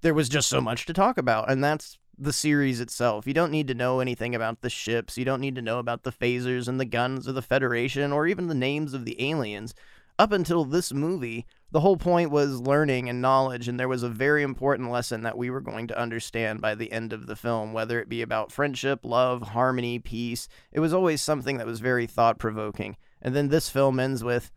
there 0.01 0.13
was 0.13 0.29
just 0.29 0.49
so 0.49 0.61
much 0.61 0.85
to 0.85 0.93
talk 0.93 1.17
about, 1.17 1.49
and 1.49 1.63
that's 1.63 1.97
the 2.17 2.33
series 2.33 2.79
itself. 2.81 3.25
You 3.25 3.33
don't 3.33 3.51
need 3.51 3.67
to 3.67 3.73
know 3.73 3.99
anything 3.99 4.35
about 4.35 4.61
the 4.61 4.69
ships. 4.69 5.17
You 5.17 5.25
don't 5.25 5.41
need 5.41 5.55
to 5.55 5.61
know 5.61 5.79
about 5.79 6.03
the 6.03 6.11
phasers 6.11 6.67
and 6.67 6.79
the 6.79 6.85
guns 6.85 7.27
of 7.27 7.35
the 7.35 7.41
Federation 7.41 8.11
or 8.11 8.27
even 8.27 8.47
the 8.47 8.55
names 8.55 8.93
of 8.93 9.05
the 9.05 9.21
aliens. 9.29 9.73
Up 10.17 10.33
until 10.33 10.65
this 10.65 10.91
movie, 10.91 11.45
the 11.71 11.79
whole 11.79 11.95
point 11.95 12.29
was 12.29 12.59
learning 12.59 13.07
and 13.07 13.21
knowledge, 13.21 13.69
and 13.69 13.79
there 13.79 13.87
was 13.87 14.03
a 14.03 14.09
very 14.09 14.43
important 14.43 14.91
lesson 14.91 15.23
that 15.23 15.37
we 15.37 15.49
were 15.49 15.61
going 15.61 15.87
to 15.87 15.97
understand 15.97 16.59
by 16.59 16.75
the 16.75 16.91
end 16.91 17.13
of 17.13 17.25
the 17.25 17.37
film, 17.37 17.71
whether 17.71 18.01
it 18.01 18.09
be 18.09 18.21
about 18.21 18.51
friendship, 18.51 18.99
love, 19.03 19.49
harmony, 19.49 19.97
peace. 19.97 20.49
It 20.73 20.81
was 20.81 20.93
always 20.93 21.21
something 21.21 21.57
that 21.57 21.67
was 21.67 21.79
very 21.79 22.05
thought 22.05 22.37
provoking. 22.37 22.97
And 23.21 23.33
then 23.33 23.47
this 23.47 23.69
film 23.69 23.97
ends 23.97 24.21
with 24.21 24.51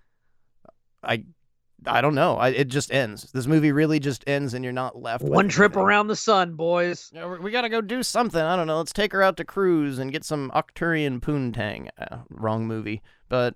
I 1.04 1.24
I 1.86 2.00
don't 2.00 2.14
know. 2.14 2.36
I, 2.36 2.48
it 2.50 2.68
just 2.68 2.92
ends. 2.92 3.30
This 3.32 3.46
movie 3.46 3.72
really 3.72 3.98
just 4.00 4.24
ends, 4.26 4.54
and 4.54 4.62
you're 4.64 4.72
not 4.72 5.00
left. 5.00 5.22
with 5.24 5.32
One 5.32 5.48
trip 5.48 5.72
anything. 5.72 5.82
around 5.84 6.06
the 6.08 6.16
sun, 6.16 6.54
boys. 6.54 7.10
We- 7.14 7.38
we 7.40 7.50
gotta 7.50 7.68
go 7.68 7.80
do 7.80 8.02
something. 8.02 8.40
I 8.40 8.56
don't 8.56 8.66
know. 8.66 8.78
Let's 8.78 8.92
take 8.92 9.12
her 9.12 9.22
out 9.22 9.36
to 9.38 9.44
cruise 9.44 9.98
and 9.98 10.12
get 10.12 10.24
some 10.24 10.50
Octurian 10.54 11.20
poontang. 11.20 11.88
Uh, 11.98 12.18
wrong 12.30 12.66
movie, 12.66 13.02
but 13.28 13.54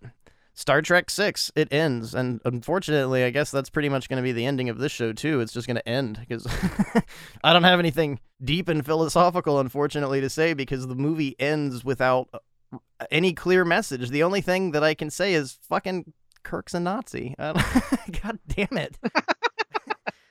Star 0.54 0.80
Trek 0.82 1.10
Six. 1.10 1.52
It 1.54 1.72
ends, 1.72 2.14
and 2.14 2.40
unfortunately, 2.44 3.22
I 3.24 3.30
guess 3.30 3.50
that's 3.50 3.70
pretty 3.70 3.88
much 3.88 4.08
going 4.08 4.16
to 4.16 4.22
be 4.22 4.32
the 4.32 4.46
ending 4.46 4.68
of 4.68 4.78
this 4.78 4.92
show 4.92 5.12
too. 5.12 5.40
It's 5.40 5.52
just 5.52 5.66
going 5.66 5.76
to 5.76 5.88
end 5.88 6.18
because 6.18 6.46
I 7.44 7.52
don't 7.52 7.64
have 7.64 7.78
anything 7.78 8.20
deep 8.42 8.68
and 8.68 8.84
philosophical, 8.84 9.58
unfortunately, 9.60 10.20
to 10.20 10.30
say 10.30 10.54
because 10.54 10.86
the 10.86 10.94
movie 10.94 11.36
ends 11.38 11.84
without 11.84 12.28
uh, 12.72 12.78
any 13.10 13.32
clear 13.34 13.64
message. 13.64 14.08
The 14.10 14.22
only 14.22 14.40
thing 14.40 14.70
that 14.72 14.82
I 14.82 14.94
can 14.94 15.10
say 15.10 15.34
is 15.34 15.58
fucking 15.68 16.12
Kirk's 16.46 16.74
a 16.74 16.80
Nazi. 16.80 17.34
God 17.38 18.38
damn 18.48 18.78
it. 18.78 18.96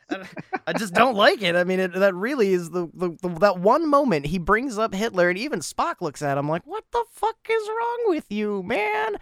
I- 0.10 0.26
I 0.68 0.74
just 0.74 0.94
don't 0.94 1.16
like 1.16 1.42
it. 1.44 1.56
I 1.56 1.64
mean, 1.64 1.80
it, 1.80 1.94
that 1.94 2.16
really 2.16 2.54
is 2.54 2.70
the, 2.72 2.88
the, 2.94 3.10
the 3.22 3.30
that 3.40 3.60
one 3.60 3.88
moment 3.90 4.26
he 4.28 4.38
brings 4.40 4.78
up 4.80 4.94
Hitler, 4.96 5.30
and 5.30 5.38
even 5.38 5.60
Spock 5.60 5.96
looks 6.02 6.22
at 6.24 6.38
him 6.38 6.48
like, 6.50 6.66
"What 6.66 6.84
the 6.92 7.04
fuck 7.12 7.36
is 7.50 7.68
wrong 7.68 8.04
with 8.08 8.32
you, 8.32 8.64
man?" 8.64 9.18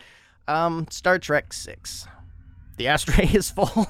Um, 0.47 0.87
Star 0.89 1.19
Trek 1.19 1.51
6. 1.51 2.07
The 2.77 2.87
ashtray 2.89 3.29
is 3.33 3.49
full, 3.49 3.87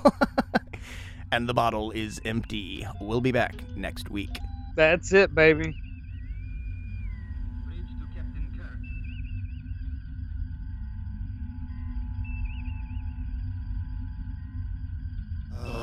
and 1.31 1.47
the 1.49 1.53
bottle 1.53 1.91
is 1.91 2.21
empty. 2.25 2.87
We'll 3.01 3.21
be 3.21 3.31
back 3.31 3.55
next 3.75 4.09
week. 4.09 4.37
That's 4.75 5.13
it, 5.13 5.35
baby. 5.35 5.75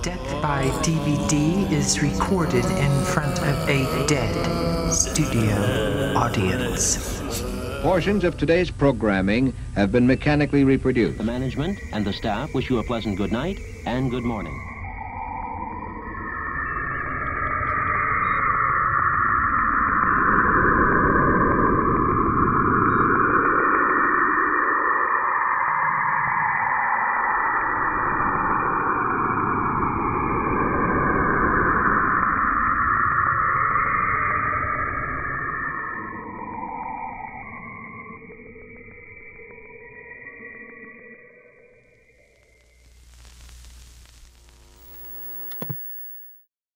Death 0.03 0.41
by 0.41 0.65
DVD 0.83 1.71
is 1.71 2.01
recorded 2.01 2.65
in 2.65 3.05
front 3.05 3.39
of 3.41 3.69
a 3.69 4.07
dead 4.07 4.91
studio 4.91 6.15
audience. 6.17 7.21
Portions 7.83 8.25
of 8.25 8.39
today's 8.39 8.71
programming 8.71 9.53
have 9.75 9.93
been 9.93 10.07
mechanically 10.07 10.65
reproduced. 10.65 11.19
The 11.19 11.25
management 11.25 11.79
and 11.93 12.07
the 12.07 12.15
staff 12.15 12.55
wish 12.55 12.71
you 12.71 12.79
a 12.79 12.83
pleasant 12.83 13.19
good 13.19 13.31
night 13.31 13.59
and 13.85 14.11
good 14.11 14.25
morning. 14.25 14.70